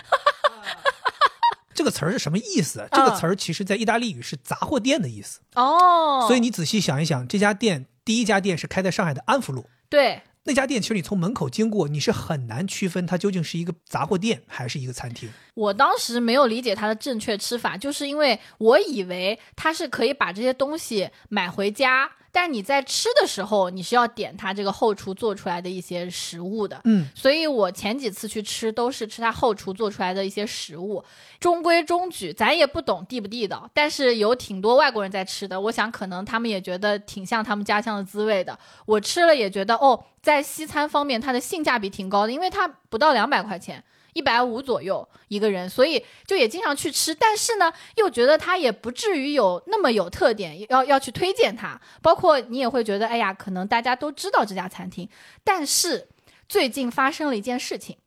[1.73, 2.87] 这个词儿是什么意思？
[2.91, 6.25] 这个词儿其实在意大利语是杂货店的意思哦。
[6.27, 9.69] 所以你仔细想一想，这家店第一家店是开在上海的安福路。
[9.89, 15.29] 对，那家店其实你从门口经过，你是很难区分它究竟是一个杂货店还是一个餐厅。
[15.53, 22.09] 我当时没有理解它的正确吃法，就是因为我以为它是可以把这些东西买回家。
[22.35, 31.01] 但你在吃的时候，你是要点他这个后厨做出来的一些食物的，嗯，所以我前几次去吃都是吃他后厨做出来的一些食物，
[31.39, 43.81] 中规中矩，咱也不懂地不地道，但是有挺多外国人在吃的，我想可能他们也觉得挺像他们家乡的滋味的，我吃了也觉得哦，在西餐方面它的性价比挺高的，因为它不到两百块钱。
[44.15, 51.79] 一百五左右一个人，所以就也经常去吃，但是呢，又觉得它也不至于有那么有特点，要要去推荐它。
[52.01, 55.09] 包括你也会觉得，哎呀，可能大家都知道这家餐厅，
[55.43, 56.07] 但是
[56.47, 57.97] 最近发生了一件事情，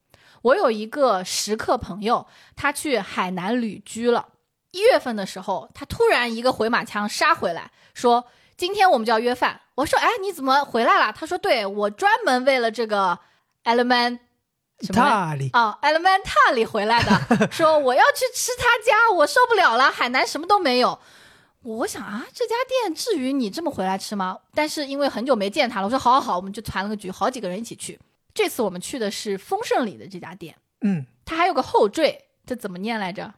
[0.40, 2.26] 我有一个食客朋友，
[2.56, 4.28] 他去海南旅居了，
[4.70, 8.24] 一月份的时候，他突然一个回马枪杀回来，说
[8.56, 9.60] 今天我们就要约饭。
[9.74, 11.12] 我说，哎，你怎么回来了？
[11.12, 13.18] 他说，对我专门为了这个
[13.64, 14.20] element。
[14.92, 20.98] 塔里哦，Element 塔里回来的， 说我要去吃他家，我受不了了，海南什么都没有。
[21.62, 24.38] 我想啊，这家店至于你这么回来吃吗？
[24.54, 27.98] 但是因为很久没见他了，我说好好好，我们就团了个局，好几个人一起去。
[28.32, 33.34] 这次我们去的是丰盛里的这家店，嗯，他还有个后缀，这怎么念来着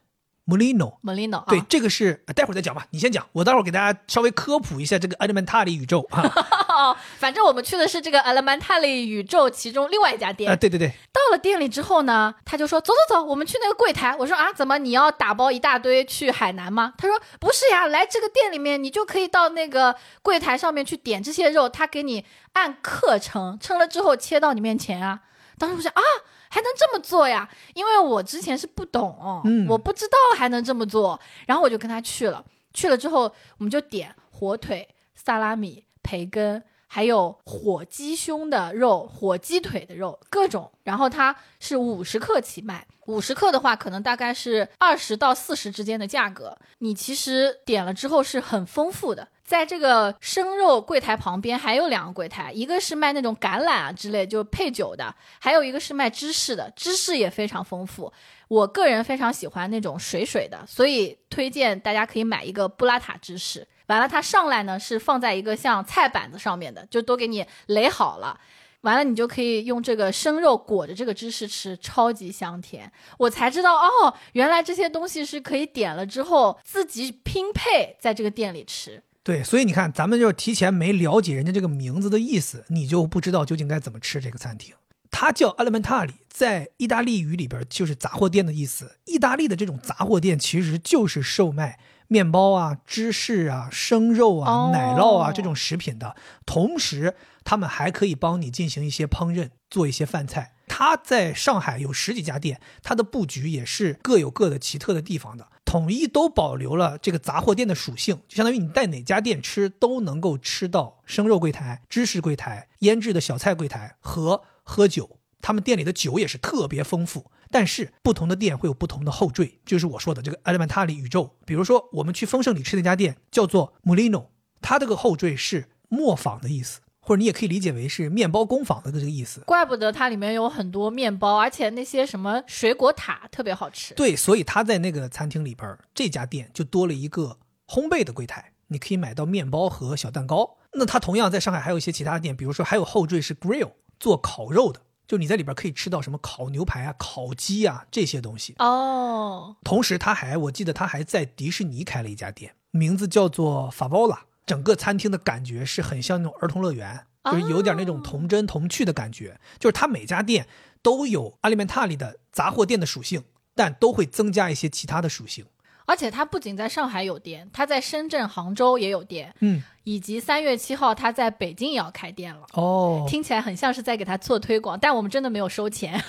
[0.50, 6.96] ？Molino，Molino，对，这个是待会儿再讲吧，你先讲，我待会儿给大家稍微科普一下这个 Elementary 宇宙啊。
[7.18, 10.56] 反正我们去的是这个 Elementary 宇宙其中另外一家店啊。
[10.56, 10.88] 对对对。
[11.12, 14.16] 到了店里之后呢，他就说走走走，我们去那个柜台。
[14.18, 16.94] 我说啊，怎么你要打包一大堆去海南吗？
[16.98, 22.24] 他说不是呀，来这个店里面你就可以到那个柜台上面去点这些肉，他给你
[22.54, 25.20] 按克称，称了之后切到你面前啊。
[25.58, 26.02] 当时我想啊。
[26.50, 27.48] 还能这么做呀？
[27.74, 32.44] 因为我之前是不懂，嗯，我不知道还能这么做，然后我就跟他去了。
[32.74, 33.22] 去了之后，
[33.58, 40.70] 我们就点火腿、萨拉米、培根，还有火鸡胸的肉、火鸡腿的肉，各种。
[40.82, 46.56] 然后它是五十克起卖，五十克的话，可能大概是二十到四十之间的价格。
[46.78, 49.28] 你其实点了之后是很丰富的。
[49.50, 58.12] 在这个生肉柜台旁边还有两个柜台，一个是卖那种橄榄啊之类就配酒的，还有一个是卖芝士的，芝士也非常丰富。
[58.46, 63.66] 我个人非常喜欢那种水水的，所以推荐大家可以买一个布拉塔芝士。
[63.88, 68.38] 完了，它上来呢是放在一个像菜板子上面的，就都给你垒好了。
[68.82, 72.92] 完了，你就可以用这个生肉裹着这个芝士吃，超级香甜。
[73.18, 79.02] 我才知道哦，原来这些东西是可以点了之后自己拼配在这个店里吃。
[79.30, 84.74] 对，所以你看，咱们就提前没了解人家这个名字的意思，你就不知道究竟该怎么吃这个餐厅。
[85.08, 88.96] 它叫 Alimentari，在意大利语里边就是杂货店的意思。
[89.04, 91.78] 意大利的这种杂货店其实就是售卖
[92.08, 100.54] 面包啊、芝士啊、生肉啊、哦奶酪啊这种食品的，同时他们还可以帮你进行一些烹饪，做一些饭菜。
[100.66, 115.20] 它在上海有十几家店，它的布局也是各有各的奇特的地方的，统一都保留了这个杂货店的属性，就相当于你在哪家店吃都能够吃到生肉柜台、芝士柜台、腌制的小菜柜台和喝酒。
[115.40, 121.36] 他们店里的酒也是特别丰富，但是不同的店会有不同的后缀，就是我说的这个 Alimentari 宇宙。
[121.46, 124.26] 比如说，我们去丰盛里吃那家店叫做 Molino，
[124.60, 126.80] 它这个后缀是磨坊的意思，
[127.10, 129.40] 或者你也可以理解为是面包工坊的这个意思。
[129.40, 133.94] 怪不得它里面有很多面包，而且那些什么水果塔特别好吃。
[133.94, 140.58] 对，所以他在那个餐厅里边，这家店就多了一个烘焙的柜台，你可以买到面包和小蛋糕。
[140.74, 148.54] 那它同样在上海还有一些其他店，比如说还有后缀是 grill 做烤肉的，就你在里边可以吃到什么烤牛排啊、烤鸡啊这些东西。
[148.60, 154.18] 哦，同时，他还我记得他还在迪士尼开了一家店，名字叫做 Favola。
[154.50, 159.38] 整个餐厅的感觉是很像那种儿童乐园，就是有点那种童真童趣的感觉。
[159.60, 160.48] 就是它每家店
[160.82, 163.22] 都有 Alimentari 的杂货店的属性，
[163.54, 165.46] 但都会增加一些其他的属性。
[165.86, 172.44] 而且它不仅在上海有店，它在深圳、杭州也有店，嗯，以及三月七号它在北京也要开店了。
[172.54, 176.02] 哦，听起来很像是在给他做推广，但我们真的没有收钱，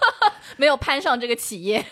[0.58, 1.82] 没有攀上这个企业。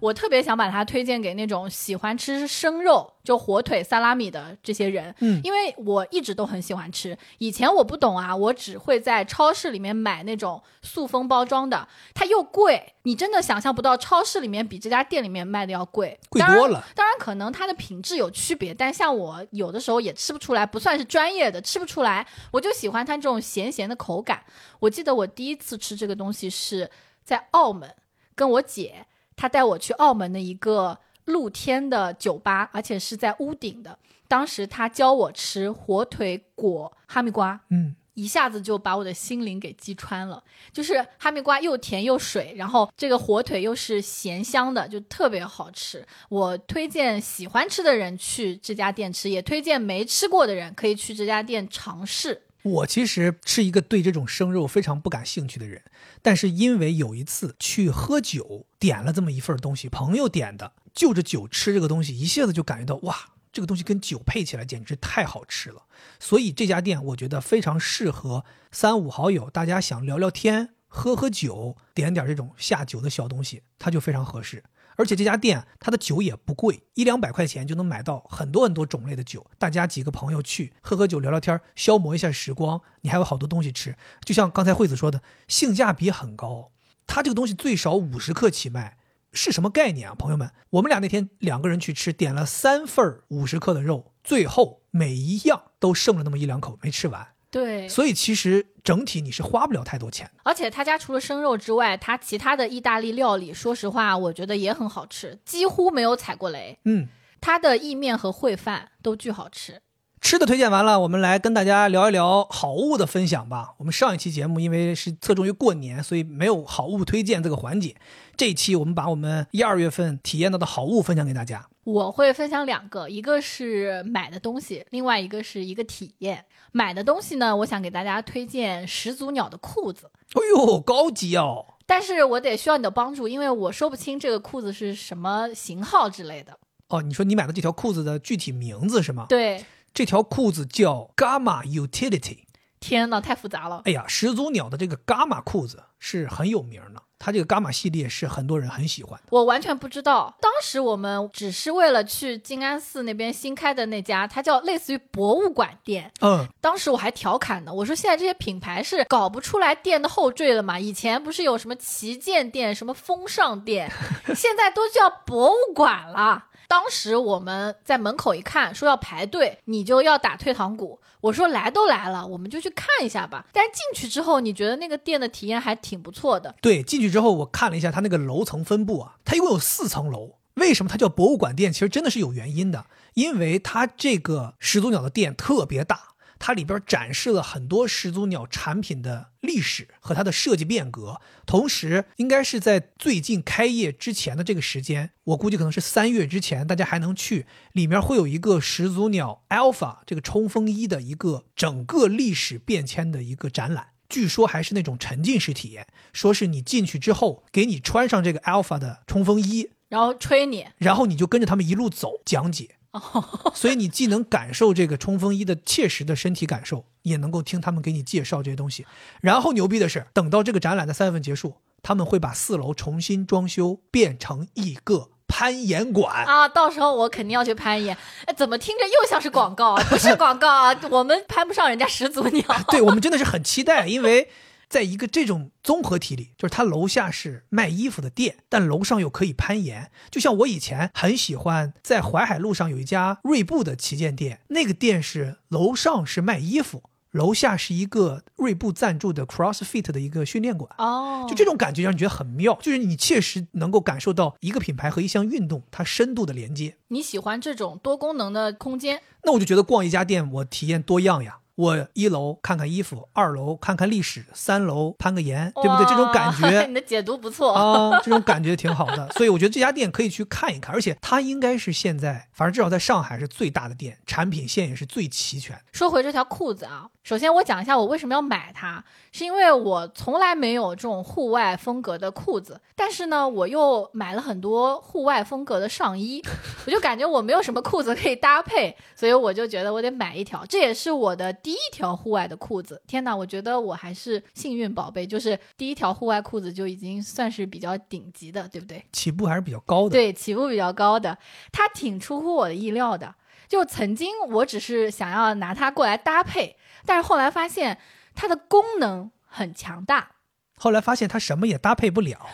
[0.00, 7.18] 我特别想把它推荐给那种喜欢吃生肉，就火腿、萨拉米的这些人，嗯因为我一直都很喜欢吃。
[7.38, 16.86] 以前我不懂啊，我只会在超市里面买那种塑封包装的，它又贵，你真的想象不到超市里面比这家店里面卖的要贵，贵多了。
[16.94, 22.24] 当然，可能它的品质有区别，但像我有的时候也吃不出来，不算是专业的，吃不出来。
[22.52, 24.44] 我就喜欢它这种咸咸的口感。
[24.78, 26.88] 我记得我第一次吃这个东西是
[27.24, 27.92] 在澳门，
[28.36, 29.04] 跟我姐，
[29.38, 33.96] 她带我去澳门的一个露天的酒吧，而且是在屋顶的。
[34.26, 40.42] 当时他教我吃火腿裹哈密瓜，嗯，一下子就把我的心灵给击穿了。
[40.72, 46.04] 就是哈密瓜又甜又水，然后这个火腿又是咸香的，就特别好吃。
[46.28, 52.42] 我推荐喜欢吃的人去这家店吃，也推荐没吃过的人可以去这家店尝试。
[52.62, 55.82] 我其实是一个对这种生肉非常不感兴趣的人，
[56.20, 63.16] 但是因为有一次去喝酒，点了这么一份东西，朋友点的，就着酒吃这个东西，一下子就感觉到哇，
[63.52, 65.84] 这个东西跟酒配起来简直太好吃了。
[66.18, 74.64] 所以这家店我觉得非常适合三五好友，大家想聊聊天、喝喝酒，点点这种下酒的小东西，它就非常合适。
[74.98, 79.46] 而且这家店它的酒也不贵，一两百块钱就能买到很多很多种类的酒。
[79.56, 83.96] 大家几个朋友去喝喝酒、聊聊天，消磨一下时光，你还有好多东西吃。
[84.24, 86.72] 就像刚才惠子说的，性价比很高。
[87.06, 88.98] 它这个东西最少五十克起卖，
[89.32, 90.50] 是什么概念啊，朋友们？
[90.70, 97.28] 我们俩那天两个人去吃，点了三份五十克的肉，最后每一样都剩了那么一两口没吃完。
[97.50, 100.42] 对，所以其实整体你是花不了太多钱的。
[100.44, 106.78] 而且他家除了生肉之外，他其他的意大利料理，说实话，我觉得也很好吃，几乎没有踩过雷。
[106.84, 107.08] 嗯，
[107.40, 109.80] 他的意面和烩饭都巨好吃。
[110.20, 113.74] 吃的推荐完了，我们来跟大家聊一聊好物的分享吧。
[113.78, 117.96] 我们上一期节目因为是侧重于过年，所以没有好物推荐这个环节。
[118.36, 121.66] 这一期我们把我们一二月份体验到的好物分享给大家。
[121.84, 126.44] 我会分享两个，一个是买的东西，另外一个是一个体验。
[126.72, 131.64] 买的东西呢，我想给大家推荐始祖鸟的裤子，哎呦，高级哦！
[131.86, 136.58] 但是我得需要你的帮助，因为我说不清这个裤子是什么型号之类的。
[136.88, 139.64] 哦，你说你买的这条裤子的具体名字是吗？，对，
[139.98, 142.44] 这条裤子叫 Gamma Utility。
[142.78, 143.82] 天呐，太复杂了。
[143.84, 149.26] 哎呀，始祖鸟的这个 Gamma 裤子是很有名的，它这个 Gamma 系列是很多人很喜欢的。
[149.30, 156.12] 我完全不知道，当时我们只是为了去静安寺那边新开的那家，它叫类似于博物馆店。
[156.20, 160.78] 嗯，当时我还调侃呢，我说现在这些品牌是搞不出来店的后缀了嘛？
[160.78, 163.90] 以前不是有什么旗舰店、什么风尚店，
[164.36, 166.44] 现在都叫博物馆了。
[166.68, 171.00] 当时我们在门口一看，说要排队，你就要打退堂鼓。
[171.22, 173.46] 我说来都来了，我们就去看一下吧。
[173.52, 176.54] 但进去之后，你觉得那个店的体验还挺不错的。
[176.60, 180.36] 对，进去之后我看了一下它那个楼层分布啊，它一共有四层楼。
[180.54, 181.72] 为什么它叫博物馆店？
[181.72, 182.84] 其实真的是有原因的，
[183.14, 191.20] 因为它这个始祖鸟的店特别大，它里边展示了很多始祖鸟产品的历史和它的设计变革。
[191.46, 197.46] 同时，应该是在最近开业之前的这个时间，我估计可能是三月之前，大家还能去。
[197.72, 203.88] 里面会有一个始祖鸟 Alpha 这个冲锋衣的一个整个历史变迁的一个展览。
[204.08, 212.76] 据说还是那种沉浸式体验，说是你进去之后，给你穿上这个 Alpha 的冲锋衣，然后吹你，然后你就跟着他们一路走讲解。
[213.12, 218.86] 哦，所以你既能感受这个冲锋衣的切实的身体感受，也能够听他们给你介绍这些东西。
[219.20, 226.24] 然后牛逼的是，等到这个展览的三月份结束，他们会把四楼重新装修，变成一个攀岩馆。
[226.24, 227.96] 啊，到时候我肯定要去攀岩。
[228.26, 229.84] 哎，怎么听着又像是广告啊？
[229.88, 232.44] 不是广告啊，我们攀不上人家始祖鸟。
[232.70, 234.28] 对我们真的是很期待，因为。
[234.68, 239.90] 在一个这种综合体里，就是它楼下是卖衣服的店，但楼上又可以攀岩。
[240.10, 246.82] 就像我以前很喜欢在淮海路上有一家锐步的旗舰店，那个店是楼上是卖衣服，
[247.12, 250.70] 楼下是一个锐步赞助的 CrossFit 的一个训练馆。
[250.76, 256.76] 哦，就这种感觉让你觉得很妙，就是你切实能够感受到一个品牌和一项运动它深度的连接。
[256.88, 259.00] 你喜欢这种多功能的空间？
[259.24, 261.38] 那我就觉得逛一家店，我体验多样呀。
[261.58, 265.84] 我一楼看看衣服，二楼看看历史，三楼攀个岩，对不对？
[265.86, 269.10] 这种感觉， 你的解读不错啊，这种感觉挺好的。
[269.18, 275.60] 所以我觉得这家店可以去看一看，而且它应该是现在，反正至少在上海是最大的店，产品线也是最齐全。
[275.72, 286.22] 说回这条裤子啊，首先我讲一下我为什么要买它，是因为我从来没有这种户外风格的裤子，但是呢，我又买了很多户外风格的上衣，
[286.66, 291.34] 我就感觉我没有什么裤子可以搭配，所以我就觉得我得买一条，这也是我的。
[291.48, 293.16] 第一条户外的裤子，天哪！
[293.16, 298.84] 我觉得我还是幸运宝贝，就是第一条户外裤子就已经算是比较顶级的，对不对？
[298.92, 299.92] 起步还是比较高的。
[299.92, 301.16] 对，起步比较高的，
[301.50, 303.14] 它挺出乎我的意料的。
[303.48, 306.54] 就曾经我只是想要拿它过来搭配，
[306.84, 307.78] 但是后来发现
[308.14, 310.10] 它的功能很强大。
[310.58, 312.26] 后来发现它什么也搭配不了，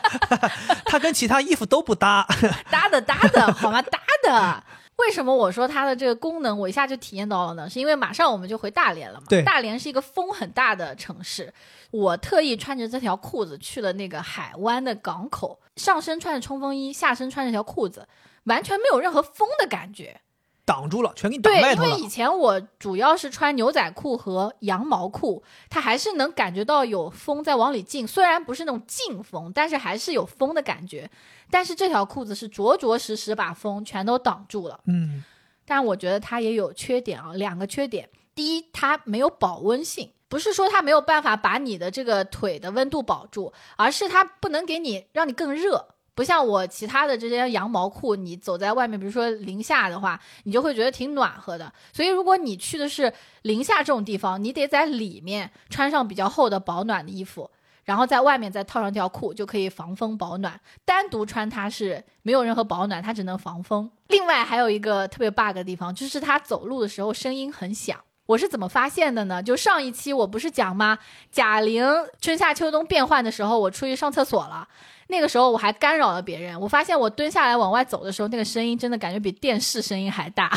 [0.84, 2.26] 它跟其他衣服都不搭。
[2.70, 3.80] 搭的搭的好吗？
[3.80, 4.62] 搭的。
[4.96, 7.68] 为什么我说它的这个功能我一下就体验到了呢？
[7.68, 9.26] 是因为马上我们就回大连了嘛。
[9.28, 11.52] 对，大连是一个风很大的城市。
[11.90, 18.06] 我特意穿着这条裤子去了那个海湾的港口，上身穿着冲锋衣，下身穿着条裤子，
[18.44, 20.20] 完全没有任何风的感觉。
[20.64, 21.88] 挡住了，全给你挡外头了。
[21.88, 31.10] 对，因为以前我主要是穿牛仔裤和羊毛裤，它还是能感觉到有风在往里进，虽然不是那种劲风，但是还是有风的感觉。
[31.52, 34.80] 但是这条裤子是着着实实把风全都挡住了。
[34.86, 35.22] 嗯，
[35.66, 38.08] 但我觉得它也有缺点啊，两个缺点。
[38.34, 45.88] 第一，它没有保温性，不是说它没有办法把你的这个腿的温度保住，而是它不能给你让你更热。
[46.14, 51.70] 不像我其他的这些羊毛裤，你走在外面，比如说零下的话，你就会觉得挺暖和的。
[51.92, 53.12] 所以如果你去的是
[53.42, 57.50] 零下这种地方，你得在里面穿上比较厚的保暖的衣服，
[57.84, 60.60] 然后在外面再套上条裤，就可以防风保暖。
[60.84, 63.90] 单独穿它是没有任何保暖，它只能防风。
[64.08, 67.98] 另外还有一个特别 bug 的地方，就是它走路的时候声音很响。
[68.26, 69.42] 我是怎么发现的呢？
[69.42, 70.96] 就上一期我不是讲吗？
[71.30, 71.84] 贾玲
[72.20, 74.66] 春夏秋冬变换的时候，我出去上厕所了。
[75.08, 80.50] 那个时候我还干扰了别人，我发现我蹲下来往外走的时候，那个声音真的感觉比电视声音还大，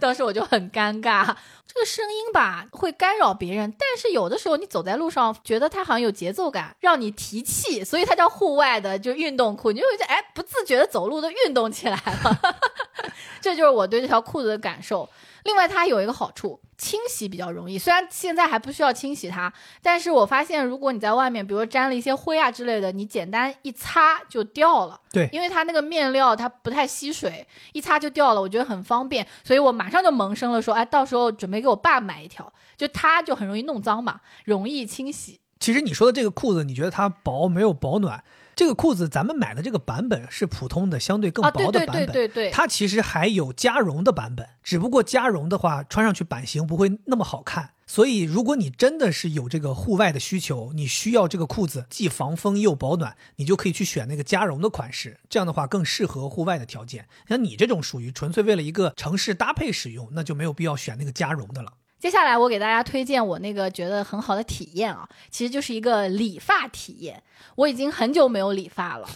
[0.00, 1.34] 当时我就很尴尬。
[1.66, 12.56] 这个声音吧会干扰别人，但是有的时候你走在路上，觉得它好像有节奏感，让你提气，所以它叫户外的就运动裤，你就会觉得哎，不自觉的走路都运动起来了。
[13.42, 15.08] 这就是我对这条裤子的感受。
[15.46, 17.78] 另外，它有一个好处，清洗比较容易。
[17.78, 19.50] 虽然现在还不需要清洗它，
[19.80, 25.00] 但是我发现，如果你在外面，比如沾了一些灰啊之类的，你简单一擦就掉了。
[25.12, 35.40] 对，因为它那个面料它不太吸水，一擦就掉了，我觉得很方便，所以我马上就萌生了说，哎，到时候准备给我爸买一条，就它就很容易弄脏嘛，容易清洗。
[35.58, 38.22] 其实你说的这个裤子，你觉得它薄没有保暖？
[38.56, 42.06] 这个裤子咱们买的这个版本是普通的，相对更薄的版本。
[42.06, 47.74] 对对对对它其实还有加绒的版本，只不过加绒的话穿上去版型不会那么好看。
[47.86, 55.20] 所以如果你真的是有这个户外的需求，你需要这个裤子既防风又保暖，你就可以去选那个加绒的款式。
[55.28, 57.06] 这样的话更适合户外的条件。
[57.28, 61.74] 像你这种属于纯粹为了一个城市搭配使用，那就没有必要选那个加绒的了。
[61.98, 67.22] 接下来我给大家推荐我那个觉得很好的体验啊，其实就是一个理发体验。
[67.54, 69.08] 我已经很久没有理发了，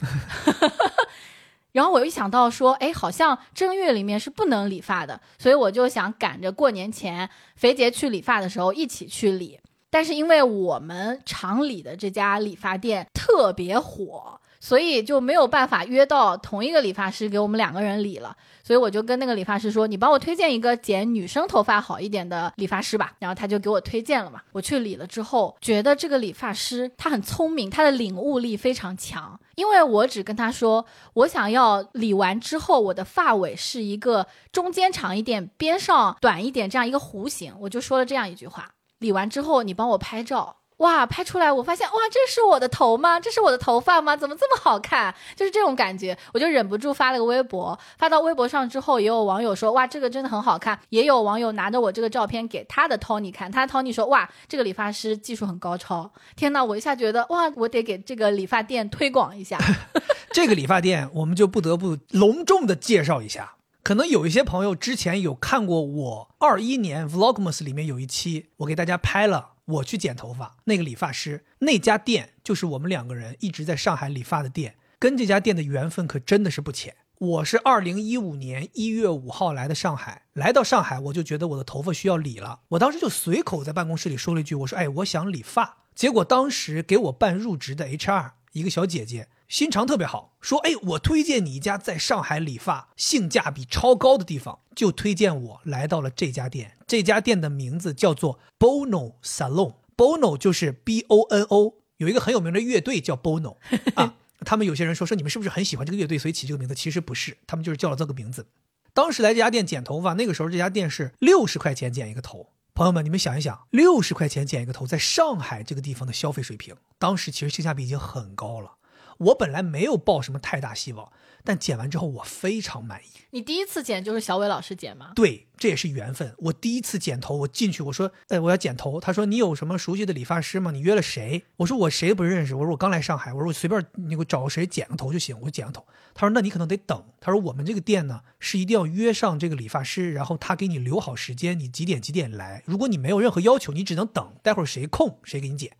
[1.72, 9.60] 然后我一想到说，哎，好像正月里面是不能理发的，所以我就想赶着过年前肥杰去理发的时候一起去理。
[9.90, 14.40] 但是因为我们厂里的这家理发店特别火。
[14.60, 18.36] 所以就没有办法约到同一个理发师给我们两个人理了。
[18.62, 24.42] 所以我就跟那个理发师说：“你帮我推荐一个剪女生头发好一点的理发师吧。”然后他就给我推荐了嘛。
[24.52, 29.40] 我去理了之后，觉得这个理发师他很聪明，他的领悟力非常强。
[29.56, 37.52] 因为我只跟他说，我想要理完之后，我的发尾是一个中间长一点，边上短一点这样一个弧形。
[37.60, 40.58] 我就说了这样一句话：理完之后，你帮我拍照。
[40.80, 43.20] 哇，拍出来我发现哇，这是我的头吗？
[43.20, 44.16] 这是我的头发吗？
[44.16, 45.14] 怎么这么好看？
[45.36, 50.80] 就是这种感觉，我就忍不住发了个微博，发到微博上之后，也有网友说哇，这个真的很好看。
[50.88, 56.10] 也有网友拿着我这个照片给他的 Tony 看，他 Tony 说哇，这个理发师技术很高超。
[56.34, 59.58] 天呐，我一下觉得哇，我得给这个理发店推广一下。
[60.32, 63.56] 这个理发店我们就不得不隆重的介绍一下。
[63.82, 69.50] 可能有一些朋友之前有看过我二一年 Vlogmas 里面有一期，我给大家拍了。
[69.70, 76.96] 我去剪头发，那个理发师那家店就是我们两个人一直在上海理发的店，跟这家店的缘分可真的是不浅。
[77.18, 89.28] 我是二零一五年一月五号来的上海，来到上海我就觉得我的头发需要理了，我当时就随口在办公室里说了一句，我说：“哎，我想理发。”结果当时给我办入职的 HR 一个小姐姐。
[89.50, 96.78] 心肠特别好，说：“哎，我推荐你一家在上海理发性价比超高的地方，就推荐我来到了这家店。
[96.86, 103.56] 这家店的名字叫做 Bono Salon，Bono 就是 B O N O，有一个很有名的乐队叫 Bono
[103.96, 104.14] 啊。
[104.46, 106.74] 他们有些人说说你们是不是很喜欢这个乐队，所以起这个名字？
[106.76, 108.46] 其实不是，他们就是叫了这个名字。
[108.94, 112.50] 当时来这家店剪头发，那个时候这家店是六十块钱剪一个头。
[112.72, 118.74] 朋友们，你们想一想，六十块钱剪一个头，在上海这个地方的消费水平，当时其实性价比已经很高了。”
[119.20, 121.12] 我本来没有抱什么太大希望，
[121.44, 123.08] 但剪完之后我非常满意。
[123.32, 125.12] 你第一次剪就是小伟老师剪吗？
[125.14, 126.34] 对，这也是缘分。
[126.38, 128.98] 我第一次剪头，我进去我说，哎，我要剪头。
[128.98, 130.70] 他说你有什么熟悉的理发师吗？
[130.70, 131.44] 你约了谁？
[131.58, 132.54] 我说我谁都不认识。
[132.54, 133.32] 我说我刚来上海。
[133.32, 135.38] 我说我随便你给我找个谁剪个头就行。
[135.42, 135.86] 我剪个头。
[136.14, 137.04] 他说那你可能得等。
[137.20, 142.62] 他说我们这个店呢是一定要约上这个理发师，然后他给你留好时间，你几点几点来。
[142.64, 145.76] 如果你没有任何要求，你只能等，待会儿谁空谁给你剪。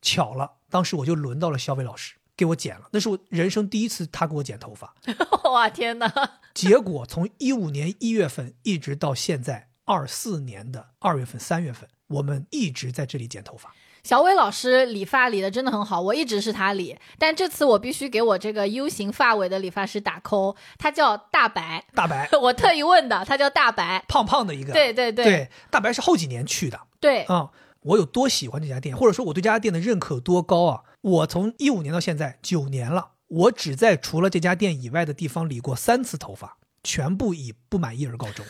[0.00, 2.14] 巧了，当时我就轮到了小伟老师。
[2.36, 4.94] 给我剪了，那是我人生第一次他给我剪头发。
[5.50, 6.12] 哇天哪！
[6.54, 13.74] 结果从一五年一月份一直到现在二四年的二月份、三月份，我们一直在这里剪头发。
[14.02, 21.86] 小伟老师理发理的真的很好，我一直是他理，但这次我必须给我这个 U 型发尾的理发师打 call，他叫大白。
[21.94, 24.74] 大白， 我特意问的，他叫大白，胖胖的一个。
[24.74, 26.78] 对对对，对，大白是后几年去的。
[27.00, 27.50] 对，啊，
[27.80, 30.82] 我有多喜欢这家店，或者说我对这家店的认可有多高啊？
[31.04, 38.46] 我从一五年到现在九年了，我只在除了这家店以外的地方理过三次头发，全部以不满意而告终。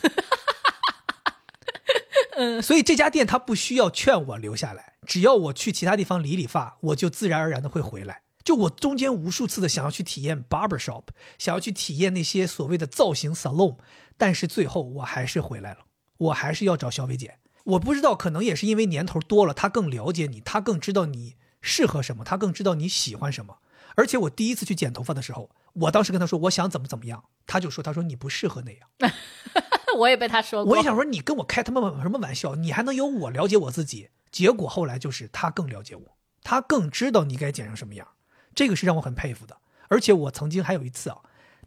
[2.37, 8.21] 嗯， 所以这家店他不需要劝我留下来，只要我去其他地方理理发，我就自然而然的会回来。
[8.45, 11.03] 就我中间无数次的想要去体验 barber shop，
[11.37, 13.75] 想要去体验那些所谓的造型 salon，
[14.17, 15.79] 但是最后我还是回来了，
[16.17, 17.39] 我还是要找小伟姐。
[17.65, 21.35] 我不知道，可能也是因为年头多了，他更了解你，他更知道你。
[21.65, 23.57] 适合什么，他更知道你喜欢什么。
[23.95, 29.11] 而且我第一次去剪头发的时候，我当时跟他说我想怎么怎么样，他就说他说你不适合那样。
[29.97, 30.71] 我也被他说过。
[30.71, 32.53] 我也想说你跟我开他妈什么玩笑？
[32.55, 34.09] 你还能有我了解我自己？
[34.31, 38.07] 结果后来就是他更了解我，他更知道你该剪成什么样。
[38.53, 39.57] 这个是让我很佩服的。
[39.87, 41.17] 而且我曾经还有一次啊，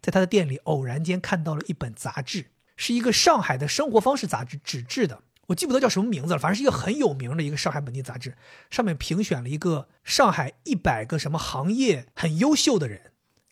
[0.01, 5.23] 在他的店里偶然间看到了一本杂志，是一个上海的生活方式杂志，纸质的。
[5.49, 8.35] 我记不得叫什么名字了，反正是一个很有名的一个上海本地杂志，
[8.69, 13.11] 上面评选了一个上海一百个什么行业很优秀的人，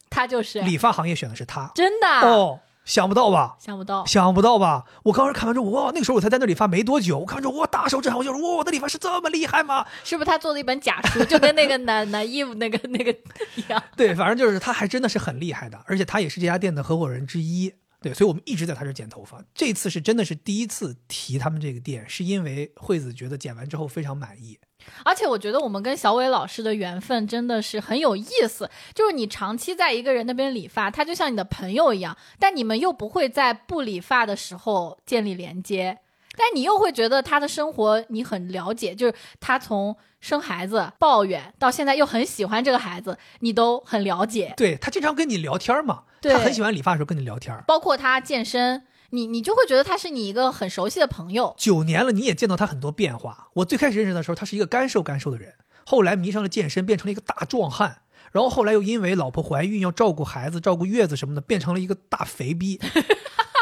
[0.09, 3.57] 他就是理发行业选的是他，真的哦，想不到吧？
[3.59, 4.85] 想不到，想不到吧？
[5.03, 9.83] 我刚时看完之后，哇，那个时候我才在那理发没多久，我看完之后哇大受震撼，我就说，哇，我的理发师这么厉害吗？
[10.03, 13.11] 是不是他做了一本假书，就跟那个男 男衣服那个那个
[13.55, 13.81] 一样？
[13.95, 17.73] 对，反正就是他还真的是很厉害的，而且他也是这家店的合伙人之一。
[18.07, 19.43] 对，所以我们一直在他这剪头发。
[19.53, 24.57] 这次是真的是第一次提他们这个店，是因为惠子觉得剪完之后非常满意。
[25.03, 35.99] 而且我觉得我们跟小伟老师的缘分真的是很有意思，就是你长期在一个人那边理发，他就像你的朋友一样，但你们又不会在不理发的时候建立连接。
[36.37, 44.53] 但你又会觉得他的生活你很了解，就是他从生孩子抱怨到现在又很喜欢这个孩子，你都很了解。
[44.55, 51.55] 对他经常跟你聊天嘛，他很喜欢理发的时候跟你聊天，包括他健身，你你就会觉得他是你一个很熟悉的朋友。
[51.57, 53.49] 九年了，你也见到他很多变化。
[53.55, 55.55] 我最开始认识的时候，他是一个干瘦干瘦的人，
[55.85, 58.01] 后来迷上了健身，变成了一个大壮汉，
[58.31, 62.79] 然后后来又因为老婆怀孕要照顾孩子、照顾月子什么的，变成了一个大肥逼。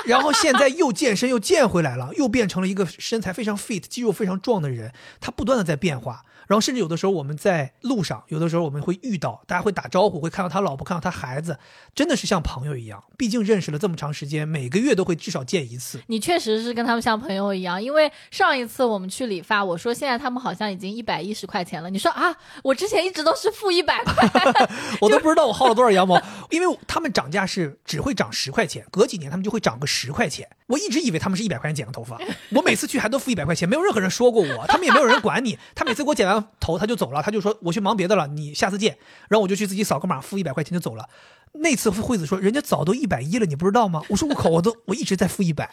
[0.06, 4.94] 然后现在又健身又健回来了，又变成了一个身材非常 fit、肌肉非常壮的人。
[5.20, 11.58] 他不断的在变化，然后甚至有的时候我们在路上，有的时候我们会遇到，大家会打招呼，会看到他老婆，看到他孩子，
[11.94, 13.04] 真的是像朋友一样。
[13.18, 16.02] 毕竟认识了这么长时间，每个月都会至少见一次。
[16.08, 24.30] 你确实是跟他们像朋友一样，因为上一次我们去理发，我说现在他们好像已经一百一十块钱了，你说啊，我之前一直都是负一百块，
[25.02, 30.50] 我都不知道我薅了多少羊毛，因为他们涨价是只会涨十块钱，隔几年他们就会涨个十块钱。
[30.68, 32.20] 我一直以为他们是一百块钱剪个头发，
[32.56, 35.58] 我每次去还都付一百块钱，没有任何人说过我，他们也没有人管你。
[35.74, 38.98] 他每次给我剪完头他就走了，他就说我去忙别的了，你下次见。
[39.30, 41.08] 然后我就去自己扫个码，付一百块钱就走了。
[41.54, 44.02] 那次惠子说人家早都一百一了，你不知道吗？
[44.10, 45.72] 我说我靠，我都我一直在付一百，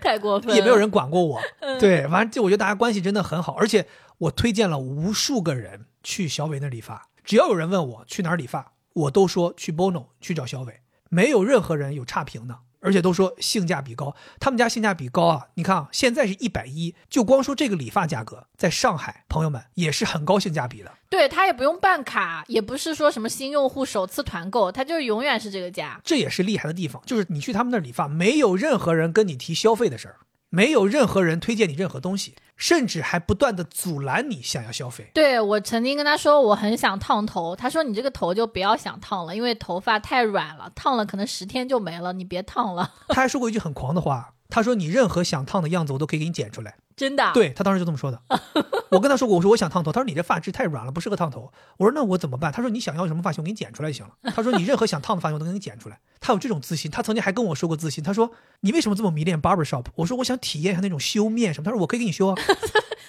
[0.00, 1.40] 太过分了，也没有人管过我。
[1.80, 3.86] 对， 反正就我觉得大家关系真的很好，而且
[4.18, 12.58] 我推荐了无数个人去小伟那理发，只要有人问我去哪儿理发，我都说去 Bono 去找小伟，没有任何人有差评的。
[12.82, 15.48] 而且都说性价比高，他们家性价比高啊！
[15.52, 20.90] 你看啊，现在是一百一，就光说这个理发价格，在上海，朋友们也是很高性价比的。
[21.10, 26.00] 对他也不用办卡，也不是说什么新用户首次团购，他就是永远是这个价。
[26.02, 30.16] 这也是厉害的地方，就是你去他们那理发，没有任何人跟你提消费的事儿。
[30.48, 35.10] 没有任何人推荐你任何东西，甚至还不断的阻拦你想要消费。
[35.14, 42.92] 对我曾经跟他说我很想烫头，他说你这个头就不要想烫了，因为头发太软了，烫了可能十天就没了，你别烫了。
[43.08, 46.76] 他还说过一句很狂的话，他说你任何想烫的样子我都可以给你剪出来。
[46.96, 47.30] 真的？
[47.32, 48.20] 对他当时就这么说的。
[48.90, 51.50] 我跟他说过，我说我想烫头，他说你这发质太软了，不适合烫头。
[51.78, 52.52] 我说那我怎么办？
[52.52, 54.12] 他说你想要什么发型，我给你剪出来就行了。
[54.34, 55.98] 他说你任何想烫的发型我都给你剪出来。
[56.20, 58.04] 他有这种自信，他曾经还跟我说过自信。
[58.04, 59.86] 他说你为什么这么迷恋 barber shop？
[59.94, 61.64] 我说我想体验一下那种修面什么。
[61.64, 62.34] 他说我可以给你修啊。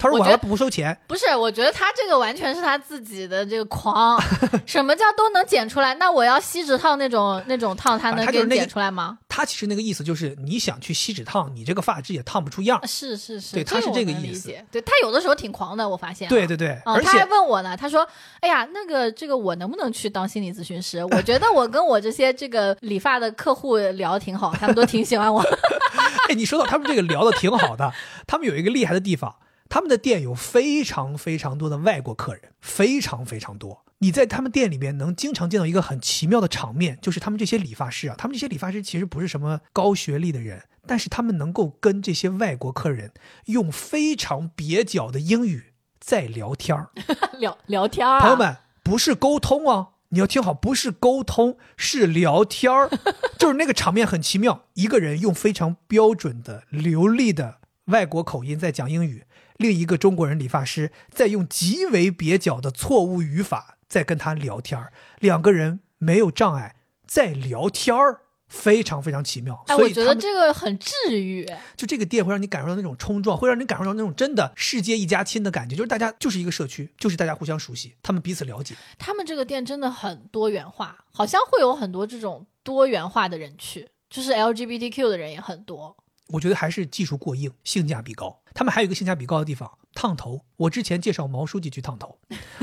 [0.02, 0.98] 他说我还不收钱。
[1.08, 4.20] 不是，我觉得他这个完全是他自己的这个狂。
[4.66, 5.94] 什么叫都能剪出来？
[5.96, 9.20] 那我要锡纸烫那种那种烫，他能给剪出来吗？
[9.30, 12.80] 他其实那个意思就是你想去锡纸烫，你这个发质也烫不出样。
[12.88, 14.54] 是是是，对，他是这个意思。
[14.72, 16.28] 对他有的时候挺狂的，我发现。
[16.28, 18.08] 对对对，而且他还问我呢，他说
[18.42, 21.04] ：“哎呀，那个这个我能不能去当心理咨询师？
[21.06, 25.42] 我觉得我跟我这些这个理发的客户聊的挺好，他们都挺喜欢我。
[26.30, 27.92] ”哎，你说到他们这个聊的挺好的，
[28.28, 29.34] 他们有一个厉害的地方，
[29.72, 33.86] 他们的店有非常非常多的外国客人，非常非常多。
[34.00, 40.64] 你在他们店里面能经常见到一个很奇妙的场面，就是他们这些理发师啊，他们这些理发师其实不是什么高学历的人。
[40.86, 43.14] 但是他们能够跟这些外国客人
[43.46, 45.72] 用非常蹩脚的英语
[46.02, 46.90] 在聊天儿，
[47.40, 48.20] 聊聊天儿。
[48.20, 52.90] 朋友们，不是沟通啊，你要听好，不是沟通，是聊天儿。
[53.40, 59.24] 就是那个场面很奇妙，一个人用非常标准的流利的外国口音在讲英语，
[59.62, 66.76] 另一个中国人理发师在用极为蹩脚的错误语法在跟他聊天儿，两个人没有障碍
[67.06, 68.22] 在聊天儿。
[68.52, 71.50] 非常非常奇妙，哎，我觉得这个很治愈。
[71.78, 78.76] 就这个店会让你感受到那种冲撞，会让你感受到那种真的世界一家亲的感觉，就是大家就是一个社区，就是大家互相熟悉，他们彼此了解。
[79.00, 85.96] 他们这个店真的很多元化，好像会有很多这种多元化的人去，就是 LGBTQ 的人也很多。
[86.34, 88.42] 我觉得还是技术过硬，性价比高。
[88.54, 90.42] 他们还有一个性价比高的地方，烫头。
[90.58, 92.18] 我之前介绍毛书记去烫头，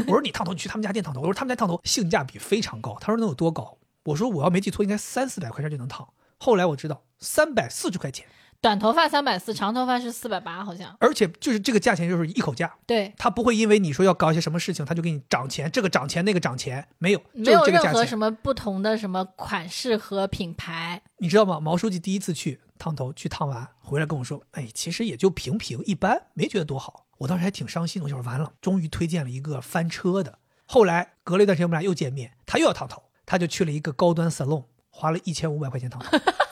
[0.06, 1.20] 我说你烫头，你去他们家店烫头。
[1.20, 2.96] 我说他们家烫头性价比非常高。
[3.00, 3.78] 他说能有多高？
[4.04, 6.08] 我说我要没记错，应该三四百块钱就能烫。
[6.38, 8.26] 后来我知道三百四十块钱，
[8.60, 10.96] 短头发三百四，长头发是四百八，好像。
[10.98, 21.00] 而且就是这个价钱就是一口价，对，他不会因为你说要搞一些什么事情，他就给你涨钱，这个涨钱那个涨钱，没有，没有任何什么不同的什么款式和品牌。
[21.18, 21.60] 你知道吗？
[21.60, 27.06] 毛书记第一次去烫头，去烫完回来跟我说，哎，其实也就平平一般，没觉得多好。
[27.18, 30.38] 我当时还挺伤心，我就说完了，终于推荐了一个翻车的。
[30.66, 34.64] 后来隔了一段时间，我们俩又见面，他又要烫头，他就去了一个高端 salon。
[34.90, 36.18] 花了一千五百块钱烫头，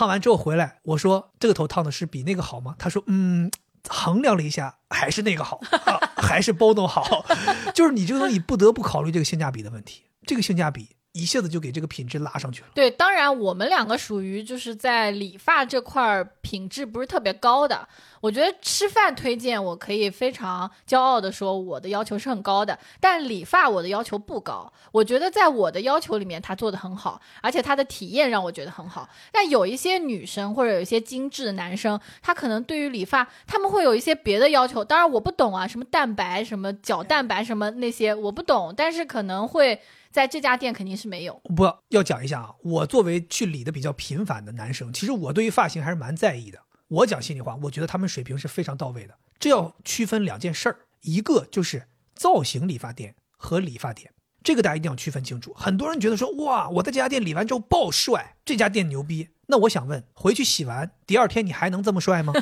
[0.00, 2.74] 烫完之后回来，我说这个头烫的是比那个好吗？
[2.78, 3.50] 他说嗯，
[3.86, 5.60] 衡量了一下，还是那个好，
[6.16, 7.26] 还是包 o 好。
[7.74, 12.68] 就是你这个东西不得不考虑这个性价比的问题，这个性价比一下子就给这个品质拉上去了。
[12.74, 17.88] 对，当然我们两个属于就是在理发这块品质不是特别高的。
[18.20, 22.78] 我觉得吃饭推荐，我可以非常骄傲的说，我的要求是很高的。
[23.00, 29.08] 但理发我的要求不高，我觉得在我的要求里面，他做的很好，而且他的体验让我觉得很好。
[29.32, 34.84] 但有一些女生或者有一些精致的男生，他可能对于理发，他们会有一些别的要求。
[34.84, 39.80] 当然我不懂啊，什么蛋白、什么角蛋白、什么那些我不懂，但是可能会
[40.10, 41.40] 在这家店肯定是没有。
[41.54, 46.58] 不要讲一下啊，我作为去理的比较频繁的男生，其实我对于发型还是蛮在意的。
[46.88, 49.16] 我讲心里话，我觉得他们水平是非常到位的。
[49.38, 55.54] 这要区分两件事儿，一个就是造型理发店和理发店，这个大家一定要区分清楚。
[55.54, 59.28] 很多人觉得说，哇，我在这家店理完之后爆帅，这家店牛逼。
[59.46, 62.32] 那我想问，回去洗完第二天你还能这么帅吗？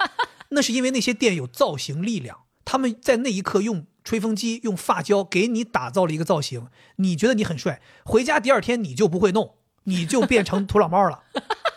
[0.50, 2.44] 那是因为那些店有造型力量。
[2.70, 6.66] 他们在那一刻用吹风机、用发胶给你打造了一个造型，
[6.96, 11.24] 你觉得你很帅，回家第二天你就不会弄，你就变成土老帽了。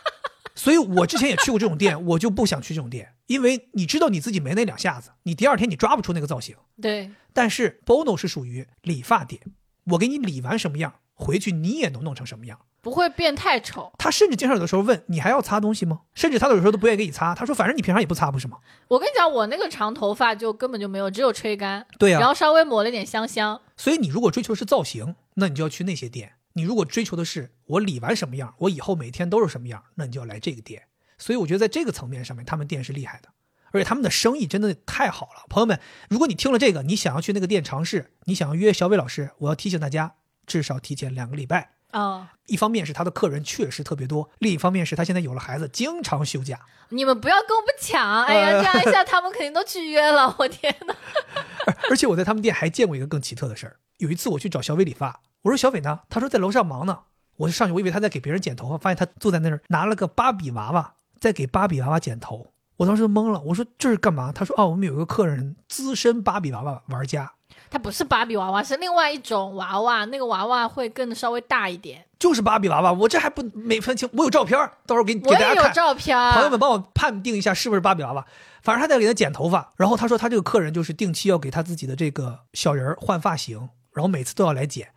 [0.54, 6.58] 所以我之前也去过这种店，我就不想去这种店，因为你知道你自己没那两下子，你第二天你抓不出那个造型。
[6.82, 9.42] 对，但是 Bono 是属于理发店，
[9.86, 12.60] 我给你理完什么样，回去你也能弄成什么样。
[12.82, 13.94] 不会变太丑。
[13.98, 16.02] 他甚至经常有的时候问你还要擦东西吗？
[16.14, 18.58] 甚至他有时候都不愿意给你擦，他说反正你平常也不擦，不是吗？
[18.88, 23.62] 我跟你讲，我那个长头发就根本就没有，只有吹干，对呀、然后稍微抹了点香香。
[23.78, 30.84] 所以你如果追求的是造型，那你就要去那些店；你如果追求的是我理完什么样，我以后每天都是什么样，那你就要来这个店。
[31.18, 33.30] 所以我觉得在这个层面上面，他们店是厉害的，
[33.72, 35.46] 而且他们的生意真的太好了。
[35.50, 35.80] 朋友们，
[36.10, 40.16] 如果你听了这个，你想要去那个店尝试，你想要约小伟老师，我要提醒大家，
[40.48, 41.74] 至少提前两个礼拜。
[41.94, 46.60] 哦，一方面是他的客人确实特别多，另一方面是他现在有了孩子，经常休假。
[46.90, 48.24] 你们不要跟我们抢！
[48.26, 50.36] 哎呀，这样一下他们肯定都去约了。
[50.40, 50.96] 我天哪！
[51.90, 53.78] 而且我在他们店还见过一个更奇特的事儿。
[53.98, 56.02] 有一次我去找小伟理发，我说小伟呢？
[56.10, 57.00] 他说在楼上忙呢。
[57.38, 62.51] 我就上去，我以为他在给别人剪头发，发现他坐在那儿拿了个芭比娃娃在给芭比娃娃剪头。
[62.82, 64.32] 我当时就懵了，我说这是干嘛？
[64.32, 67.32] 他说哦，我们有一个客人资深芭比娃娃玩家，
[67.70, 72.04] 他不是芭比娃娃，是另外一种娃娃，那个娃娃会更稍微大一点。
[72.18, 72.92] 就是芭比娃娃。
[72.92, 75.74] 我这还不没分清，我有照片，到时候给你给我也有大家看。
[75.74, 78.26] 照片，朋友们帮我判定一下是不是芭比娃娃。
[78.64, 84.88] 反正他在给他剪头发，然后他说他这个客人就是定期要给他自己的这个小人儿换发型，然后每次都要来剪。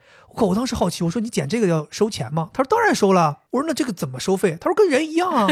[0.42, 0.48] 我！
[0.48, 2.50] 我当时好奇，我说你剪这个要收钱吗？
[2.52, 3.40] 他说当然收了。
[3.50, 4.56] 我说那这个怎么收费？
[4.60, 5.46] 他说跟人一样啊。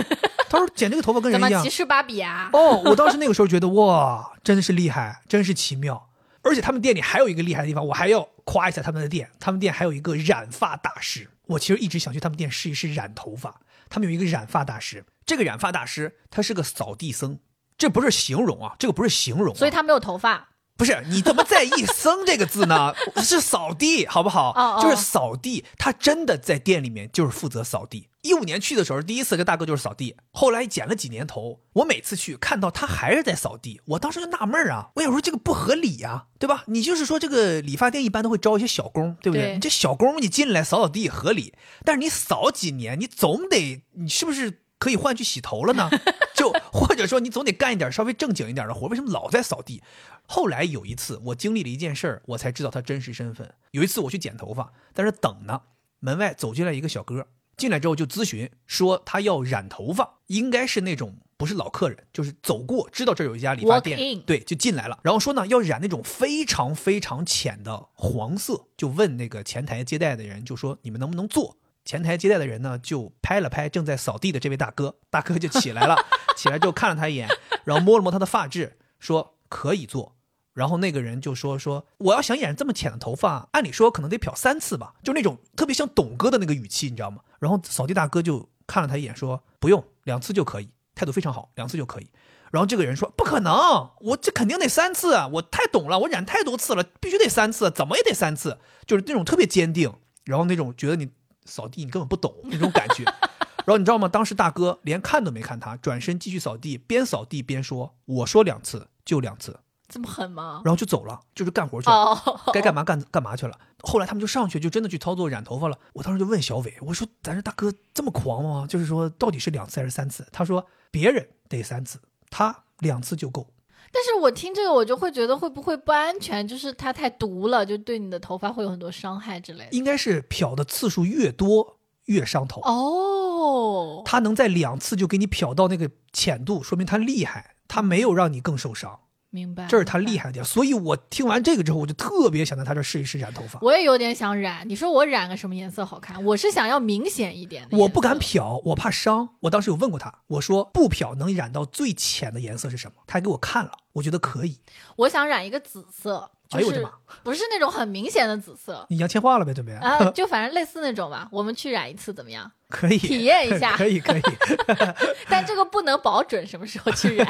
[0.49, 1.71] 他说剪这个头发跟人一样怎么歧。
[1.71, 2.51] 视芭比啊？
[2.55, 6.09] 哦，我当时那个时候觉得哇，真的是厉害，真是奇妙。
[6.43, 9.31] 而且他们店里还有一个厉害的地方，我还要夸一下他们的店。
[9.39, 13.61] 他们店还有一个染发大师，我其实一直想去他们店试一试染头发。
[13.89, 17.39] 他们有一个染发大师，这个染发大师他是个扫地僧，
[17.79, 20.49] 这不是形容啊，这个不是形容啊、所以他没有头发。
[20.83, 22.93] 不是你怎么在意“僧”这个字呢？
[23.23, 24.51] 是扫地，好不好？
[24.51, 28.09] 哦哦就是扫地，他真的在店里面就是负责扫地。
[28.23, 36.65] 一五年去的时候，第一次跟大哥就是扫地，后来剪了几年头，我每次去看到他还是在扫地，我当时就纳闷儿啊，我想说这个不合理呀、对吧？
[36.67, 39.47] 你就是说这个理发店一般都会招一些小工，对不对？
[39.47, 41.53] 对你这小工你进来扫扫地合理，
[41.85, 45.89] 但是你扫几年，你总得你是不是可以换去洗头了呢？
[46.35, 49.81] 就或者说你总得干一点稍微正经一点的活，为什么老在扫地？
[50.27, 53.55] 后来有一次我经历了一件事儿，我才知道他真实身份。
[53.71, 55.61] 有一次我去剪头发，在那等呢，
[56.01, 64.99] 门外走进来一个小哥，进来之后就咨询说他要染头发，应该是那种不是老客人，就是走过知道这有一家理发店对，就进来了。
[65.05, 71.57] 然后说呢要染那种非常非常浅的黄色，就问那个前台接待的人，就说你们能不能做？
[71.85, 75.97] 前台接待的人呢，就拍了拍正在扫地的这位大哥，大哥就起来了，
[76.37, 77.29] 起来就看了他一眼，
[77.65, 80.17] 然后摸了摸他的发质，说可以做。
[80.55, 87.23] 然后那个人就说说我要想染这么浅的头发，按理说可能得漂三次吧，就那种特别像董哥的那个语气，你知道吗？
[87.39, 92.07] 然后扫地大哥就看了他一眼，说不用，两次就可以，态度非常好，两次就可以。
[92.51, 93.55] 然后这个人说不可能，
[94.01, 99.91] 我这肯定得三次啊，我太懂了，我染太多次了，必须得三次，怎么也得三次，就是那种特别坚定，
[100.25, 101.09] 然后那种觉得你
[101.45, 103.05] 扫地你根本不懂那种感觉。
[103.05, 104.09] 然后你知道吗？
[104.09, 109.61] 当时大哥连看都没看他，转身继续扫地，边扫地边说：“我说两次就两次。
[109.89, 110.63] 这么狠”吗？
[110.65, 111.95] 然后就走了，就是干活去了。
[111.95, 113.57] 哦，该干嘛干干嘛去了。
[113.83, 115.79] 后来他们就上去，就真的去操作染头发了。
[115.93, 118.67] 我当时就问小伟，我说：“咱这大哥这么狂吗？
[118.69, 123.47] 就是说到底是两次还是三次？”他说：“别人得三次，他两次就够。
[123.93, 126.49] 但是我听这个，我就会觉得会不会不安全？
[126.49, 129.69] 就是它太毒了，就对你的头发会有很多伤害之类的。
[129.73, 132.63] 应该是漂的次数越多越伤头。
[132.63, 139.01] 哦，它能在两次就给你漂到那个浅度，说明它厉害，它没有让你更受伤，
[139.33, 140.47] 明白，这是他厉害的地方。
[140.47, 143.59] 所以我听完这个之后，我就特别想在他这试一试染头发。
[143.63, 146.23] 我也有点想染，你说我染个什么颜色好看？
[146.25, 147.77] 我是想要明显一点的。
[147.77, 148.13] 我不敢。
[148.23, 149.31] 漂，我怕伤。
[149.41, 153.03] 我当时有问过他，我说不漂能染到最浅的颜色是什么？
[153.07, 154.61] 他还给我看了，我觉得可以。
[154.97, 156.93] 我想染一个紫色，就是哎呦我的妈
[157.25, 159.73] 不是那种很明显的紫色你杨千嬅了呗，准备？
[159.73, 161.27] 啊，就反正类似那种吧。
[161.33, 162.53] 我们去染一次怎么样？
[162.69, 164.23] 可以体验一下可 以可以。
[165.29, 167.27] 但这个不能保准什么时候去染。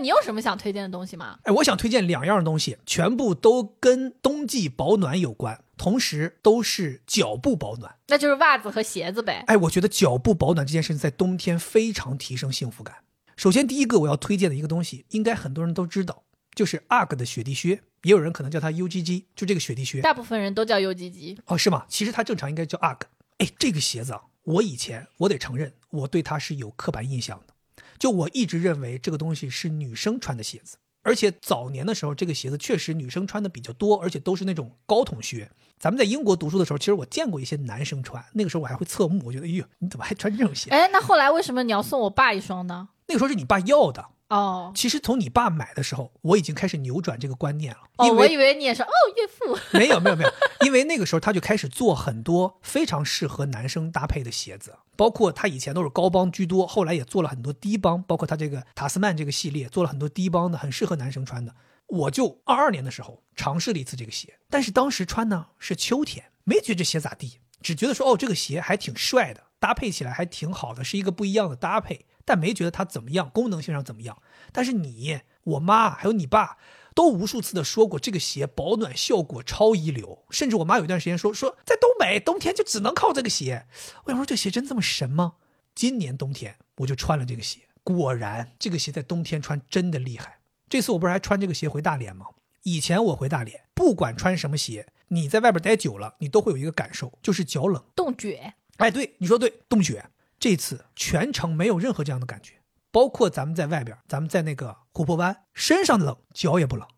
[0.00, 1.38] 那你有什么想推荐的东西吗？
[1.42, 7.96] 哎，我想推荐两样东西，全部都跟冬季保暖有关，同时都是脚部保暖。
[8.08, 9.44] 那就是袜子和鞋子呗。
[9.46, 12.96] 哎，我觉得脚部保暖这件事情在冬天非常提升幸福感。
[13.36, 16.22] 首先，第一个我要推荐的一个东西，应该很多人都知道，
[16.54, 20.00] 就是 UGG 的雪地靴，也有人可能叫它 UGG，就这个雪地靴。
[20.00, 21.36] 大部分人都叫 UGG。
[21.44, 21.84] 哦，是吗？
[21.90, 23.00] 其实它正常应该叫 UGG。
[23.36, 27.52] 哎，这个鞋子啊，我以前我得承认，我对它是有刻板印象的。
[28.00, 35.50] 就我一直认为这个东西是女生穿的鞋子，而且早年的时候，这个鞋子确实女生穿的比较多，而且都是那种高筒靴。
[35.78, 40.70] 咱们在英国读书的时候，其实我见过一些男生穿，那个时候我还会侧目，我觉得，哎呦，你怎么还穿这种鞋？
[40.70, 42.88] 哎，那后来为什么你要送我爸一双呢？
[43.06, 44.06] 那个时候是你爸要的。
[44.30, 47.80] 哦其实从你爸买的时候，我已经开始扭转这个观念了。
[47.98, 49.58] 哦，我以为你也是哦，岳父。
[49.76, 50.30] 没有没有没有，
[50.64, 61.54] 因为那个时候他就开始做很多非常适合男生搭配的鞋子，包括他以前都是高帮居多，后来也做了很多低帮，包括他这个塔斯曼这个系列做了很多低帮的，很适合男生穿的。
[61.88, 74.22] 我就二二年的时候尝试了一次这个鞋，但是当时穿呢是秋天，没觉得这鞋咋地，只觉得说哦这个鞋还挺帅的，搭配起来还挺好的，是一个不一样的搭配，但没觉得它怎么样，功能性上怎么样。
[74.52, 76.58] 但是你、我妈还有你爸
[76.94, 83.66] 都无数次的说过，这个鞋保暖效果超一流，甚至我妈有一段时间说说在东北冬天就只能靠这个鞋。
[84.04, 85.34] 我想说这鞋真这么神吗？
[85.74, 90.38] 今年冬天我就穿了这个鞋，果然这个鞋在冬天穿真的厉害。
[90.68, 92.26] 这次我不是还穿这个鞋回大连吗？
[92.62, 97.82] 以前我回大连，不管穿什么鞋，你在外边待久了，你都会有一个感受，就是脚冷。
[97.96, 98.28] 冻脚，
[98.76, 100.04] 哎，对，你说对，冻雪。
[100.40, 102.54] 这次全程没有任何这样的感觉，
[102.90, 106.88] 包括咱们在外边，咱们在那个琥珀湾，身上冷，脚也不冷，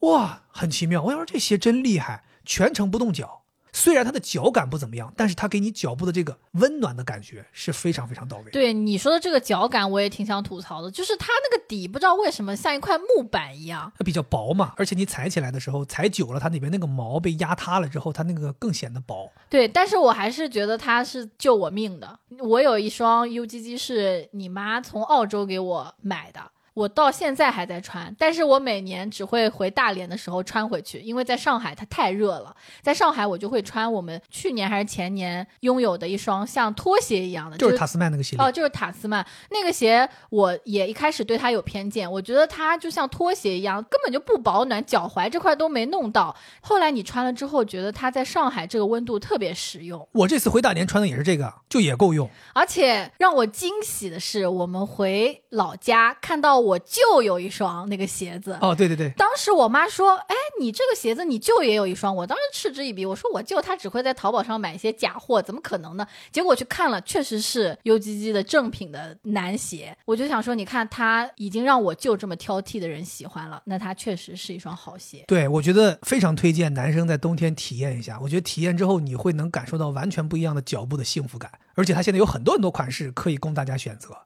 [0.00, 1.02] 哇，很奇妙。
[1.02, 3.41] 我想说这鞋真厉害，全程不动脚。
[3.72, 8.50] 虽然它的脚感不怎么样，但是它给你脚部的这个温暖的感觉是非常非常到位。
[8.50, 13.90] 对你说的这个脚感，我也挺想吐槽的，就是它那个底不知道为什么像一块木板一样。
[13.98, 19.32] 它比较薄嘛，而且你踩起来的时候，踩久了，它里边那个毛被压塌了之后，它那个更显得薄。
[19.48, 22.18] 对，但是我还是觉得它是救我命的。
[22.40, 26.40] 我有一双 UGG 是你妈从澳洲给我买的。
[26.74, 32.54] 我到现在还在穿，但是我每年只会回大连的时候穿回去，因为在上海它太热了。
[32.80, 38.36] 在上海我就会穿我们去年还是前年拥有的一双像拖鞋一样的，就是塔斯曼那个鞋。
[38.38, 46.34] 哦，就是塔斯曼那个鞋，我也一开始对它有偏见，我觉得它就像拖鞋一样，根本就不保暖，脚踝这块都没弄到。
[46.60, 50.08] 后来你穿了之后，觉得它在上海这个温度特别实用。
[50.12, 52.28] 我这次回大连穿的也是这个，就也够用。
[52.54, 58.56] 而且让我惊喜的是，我们回老家看到我舅有一双那个鞋子。
[58.60, 69.96] 哦，对对对，当时我妈说：“哎，你这个鞋子你舅也有一双。”我当时嗤之以鼻，我说：“我舅他只会在淘宝上买一些假货，怎么可能呢？”结果去看了，确实是 UGG 的正品的男鞋。
[70.04, 75.24] 我就想说，你看他已经让我舅这么挑剔的人喜欢了，那他确实是一双好鞋。
[75.26, 78.18] 对，我觉得非常推荐男生在冬天体验一下。
[78.20, 84.16] 我觉得体验之后，你会能感受到完全不一样的脚步的幸福感，而且它现在有很多很多款式可以供大家选择。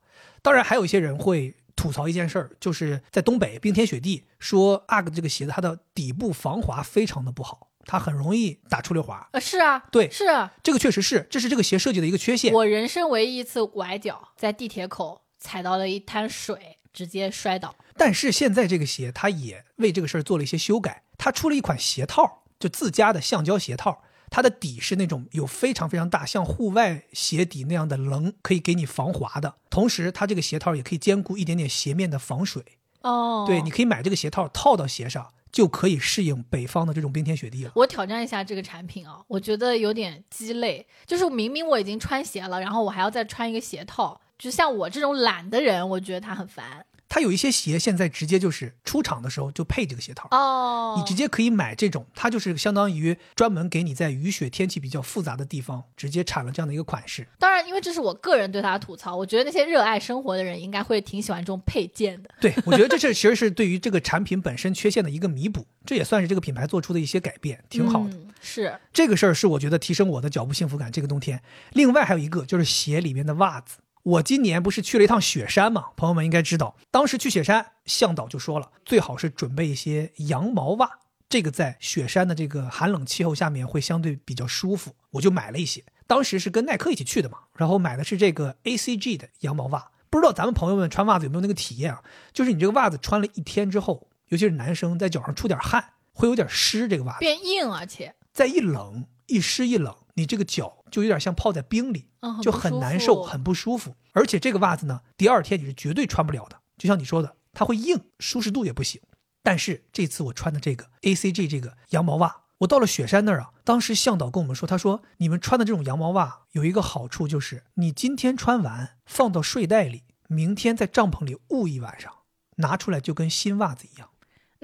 [0.42, 9.28] 当然，还有一些人会吐槽一件事儿，就是在东北冰天雪地，说 UGG 这个鞋子它的底部防滑非常的不好，它很容易打出溜滑。
[9.32, 12.52] 呃，是啊，对是啊，这个确实是，这是这个鞋设计的一个缺陷。
[12.52, 17.76] 我人生唯一一次崴脚，在地铁口踩到了一滩水，直接摔倒。
[17.98, 24.02] 但是现在这个鞋，它也为这个事儿做了一些修改，它出了一款鞋套，就自家的橡胶鞋套。
[24.30, 29.54] 它的底是那种有非常非常大，像户外鞋底那样的棱，可以给你防滑的。
[29.70, 32.62] 同时，它这个鞋套也可以兼顾一点点鞋面的防水。
[33.02, 37.70] 哦，对，你可以买这个鞋套套到鞋上，就可以适应北方的这种冰天雪地了。
[37.76, 40.86] 我挑战一下这个产品啊，我觉得有点鸡肋。
[41.06, 46.84] 就是明明我已经穿鞋了，然后我还要再穿一个鞋套，就像我这种懒的人，我觉得它很烦。
[47.16, 50.28] 它有一些鞋现在直接就是出厂的时候就配这个鞋套。
[50.32, 57.26] 哦，你直接可以买这种，它就是相当于专门给你在雨雪天气比较复杂的地方直接产了这样的一个款式。
[57.38, 62.28] 当然，因为这是我个人对它的吐槽，我觉得那些热爱生活的人应该会挺喜欢这种配件的。
[62.38, 68.10] 对，我觉得这是其实是对于这个产品本身缺陷的一个弥补， 这也算是这个品牌做出的一些改变，挺好的。
[68.10, 71.40] 嗯、是这个事儿是我觉得提升我的脚步幸福感这个冬天。
[71.72, 73.78] 另外还有一个就是鞋里面的袜子。
[74.06, 75.86] 我今年不是去了一趟雪山嘛？
[75.96, 80.88] 朋友们应该知道，当时去雪山，向导就说了，最好是准备一些羊毛袜，
[81.28, 84.94] 这个在雪山的这个寒冷气候下面会相对比较舒服。
[85.10, 89.90] 我就买了一些，当时是跟耐克一起去的嘛，然后买的是这个 ACG 的羊毛袜。
[90.08, 92.00] 不知道咱们朋友们穿袜子有没有那个体验啊？
[92.32, 102.06] 就是你这个袜子穿了一天之后，尤其是男生在脚上出点汗，会有点湿，这个袜子变硬，而且再一冷一湿一冷，你这个脚就有点像泡在冰里。
[102.26, 103.94] 嗯、就很难受，很不舒服。
[104.12, 106.60] 而且这个袜子呢，第二天你是绝对穿不了的。
[106.76, 109.00] 就像你说的，它会硬，舒适度也不行。
[109.42, 122.12] 但是这次我穿的这个 ACG 这个羊毛袜，我到了雪山那儿啊，当时向导跟我们说，他说你们穿的这种羊毛袜有一个好处，就是你今天穿完放到睡袋里，明天在帐篷里捂一晚上，
[122.56, 124.10] 拿出来就跟新袜子一样。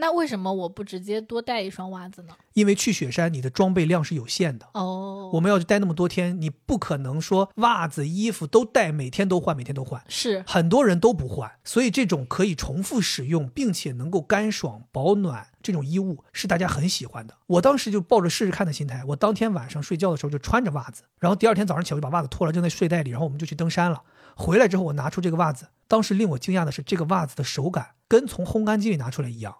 [0.02, 2.34] 那为什么我不直接多带一双袜子呢？
[2.54, 4.68] 因为去雪山你的装备量是有限的。
[4.74, 10.02] 哦，我们要去待那么多天，你不可能说袜子、衣服都带，每天都换，每天都换。
[10.08, 17.36] 是很多人都不换，所以这种可以重复使用，并且能够干爽保暖这种衣物是大家很喜欢的。
[17.46, 24.02] 我当时就抱着试试看的心态，我当天晚上睡觉的时候就穿着袜子，然后第二天早上起来就把袜子脱了扔在睡袋里，然后我们就去登山了。
[24.34, 29.58] 回来之后我拿出这个袜子，当时令我惊讶的是，这个袜子的手感跟从烘干机里拿出来一样，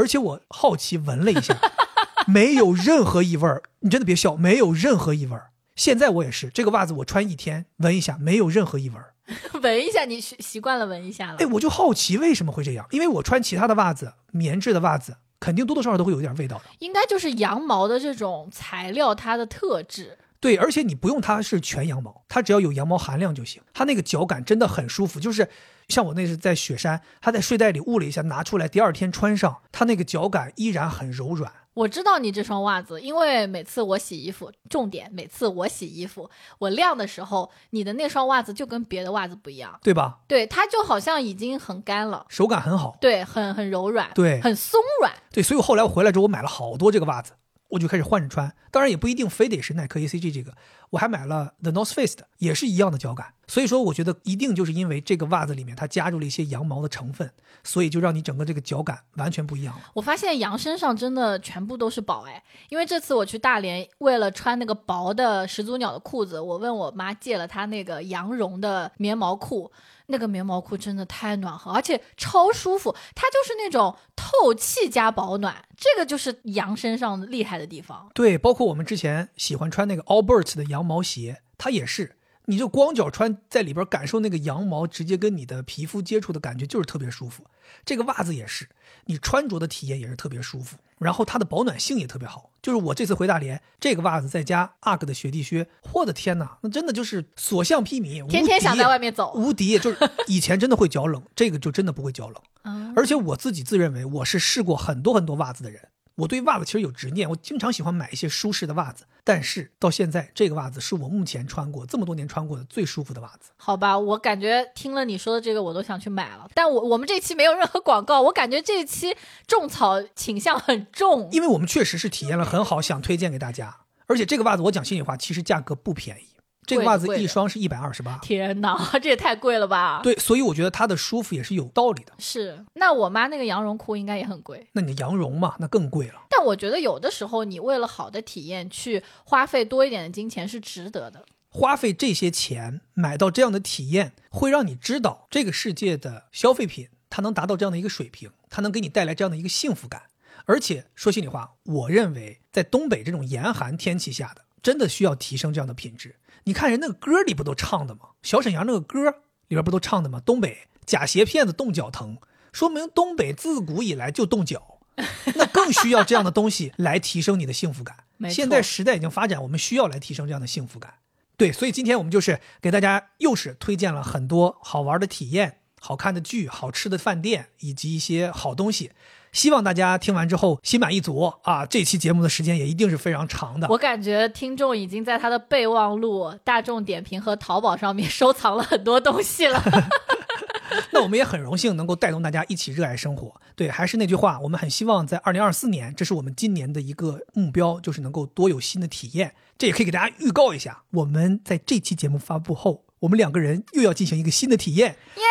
[0.00, 1.54] 而且我好奇闻了一下，
[2.26, 3.62] 没有任何异味儿。
[3.80, 5.50] 你真的别笑，没有任何异味儿。
[5.76, 9.12] 现在我也是，这个袜子我穿一天，闻一下没有任何异味儿。
[9.62, 11.36] 闻一下，你习习惯了闻一下了。
[11.38, 16.64] 哎，我就好奇为什么会这样，因为我穿其他的袜子，棉质的袜子，肯定多多少少都会有一点味道的。
[16.78, 20.16] 应该就是羊毛的这种材料它的特质。
[20.40, 23.60] 对，而且你不用它是全羊毛，它只要有羊毛含量就行。
[23.74, 25.46] 它那个脚感真的很舒服，就是
[25.90, 31.52] 像我那是在雪山，他在睡袋里捂了一下，拿出来，第二天穿上，它那个脚感依然很柔软。
[31.74, 36.28] 我知道你这双袜子，因为每次我洗衣服，重点每次我洗衣服，
[36.58, 40.18] 我晾的时候，你的那双袜子就跟别的袜子不一样，对吧？
[40.26, 42.98] 对，它就好像已经很干了，手感很好。
[43.00, 45.12] 对，很很柔软，对很松软。
[45.32, 47.32] 对，所以后来我回来之后，我买了好多这个袜子，
[47.70, 48.52] 我就开始换着穿。
[48.70, 50.54] 当然也不一定非得是耐克 ACG 这个，
[50.90, 53.34] 我还买了 The North Face 的，也是一样的脚感。
[53.48, 57.28] 所以说，我觉得一定就是因为这个袜子里面它加入了一些羊毛的成分，
[57.64, 59.82] 所以就让你整个这个脚感完全不一样了。
[59.94, 69.72] 我发现羊身上真的全部都是宝哎，因为这次我去大连，为了穿那个薄的始祖鸟的裤子，我问我妈借了她那个羊绒的棉毛裤，
[70.10, 78.10] 那个棉毛裤真的太暖和，而且超舒服，它就是那种透气加保暖，这个就是羊身上厉害的地方。
[78.12, 82.16] 对，包括我们之前喜欢穿那个 Albert 的羊毛鞋，它也是，
[82.46, 87.46] 你就光脚穿在里边，感受那个羊毛直接跟你的皮肤接触的感觉，就是特别舒服。
[87.84, 88.68] 这个袜子也是，
[89.10, 92.48] 你穿着的体验也是特别舒服，然后它的保暖性也特别好。
[92.62, 99.76] 就是我这次回大连，这个袜子再加 UGG 的雪地靴，我的天哪，那真的就是所向披靡，天天想在外面走，无敌。
[99.80, 99.98] 就是
[100.28, 102.36] 以前真的会脚冷，这个就真的不会脚冷。
[102.62, 109.04] 嗯，而且我自己自认为我是试过很多很多袜子的人，我对袜子其实有执念，我经常喜欢买一些舒适的袜子。
[109.24, 113.50] 但是到现在，这个袜子是我目前穿过这么多年穿过的最舒服的袜子。
[113.56, 116.48] 好吧，我感觉听了你说的这个，我都想去买了。
[116.54, 119.16] 但我我们这期没有任何广告，我感觉这期
[119.46, 121.28] 种草倾向很重。
[121.32, 123.80] 因为我们确实是体验了很好，想推荐给大家。
[124.06, 126.29] 而且这个袜子，我讲心里话，其实价格不便宜。
[126.70, 132.12] 这个袜子一双是一百二十八，天哪， 这也太贵了吧？，对，所以我觉得它的舒服也是有道理的。
[132.18, 132.64] 是。
[132.74, 134.66] 那我妈那个羊绒裤应该也很贵。
[134.72, 136.14] 那你羊绒嘛，那更贵了。
[136.30, 141.24] 但我觉得有的时候，你为了好的体验去花费多一点的金钱是值得的。
[141.48, 150.02] 花费这些钱买到这样的体验，会让你知道这个世界的消费品它能达到这样的一个水平，它能给你带来这样的一个幸福感。
[150.46, 156.16] 而且说心里话，我认为在东北这种严寒天气下的，真的需要提升这样的品质。
[156.50, 158.00] 你看人那个歌里不都唱的吗？
[158.24, 159.08] 小沈阳那个歌
[159.46, 160.20] 里边不都唱的吗？
[160.26, 162.18] 东北假鞋骗子冻脚疼，
[162.52, 164.80] 说明东北自古以来就冻脚，
[165.36, 167.98] 那更需要这样的东西来提升你的幸福感。
[168.28, 170.94] 现在时代已经发展，我们需要来提升这样的幸福感。
[171.36, 178.90] 对，所以今天我们就是给大家又是推荐了很多好玩的体验、好看的剧、好吃的饭店以及一些好东西。
[179.32, 181.64] 希望大家听完之后心满意足啊！
[181.66, 183.68] 这期节目的时间也一定是非常长的。
[183.68, 189.62] 我感觉听众已经在他的备忘录、大众点评和淘宝上面收藏了很多东西了。
[190.92, 193.40] 那我们也很荣幸能够带动大家一起热爱生活。
[193.56, 199.34] 对，还是那句话，我们很希望在二零二四年，这是我们今年的一个目标，就是能够多有新的体验。
[199.58, 205.22] 这也可以给大家预告一下，我们在这期节目发布后，我们两个人又要进行一个新的体验，耶，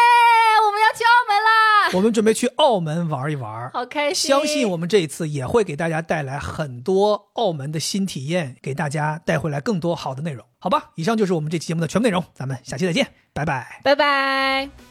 [0.95, 1.89] 去澳门啦！
[1.97, 3.69] 我们准备去澳门玩一玩。
[3.71, 4.29] 好开心！
[4.29, 10.91] 相信我们这一次也会给大家带来很多澳门的新体验，给大家带回来更多好的内容，好吧？
[10.95, 13.81] 以上就是我们这期节目的全部内容，咱们下期再见，拜拜。
[13.83, 14.88] 拜拜。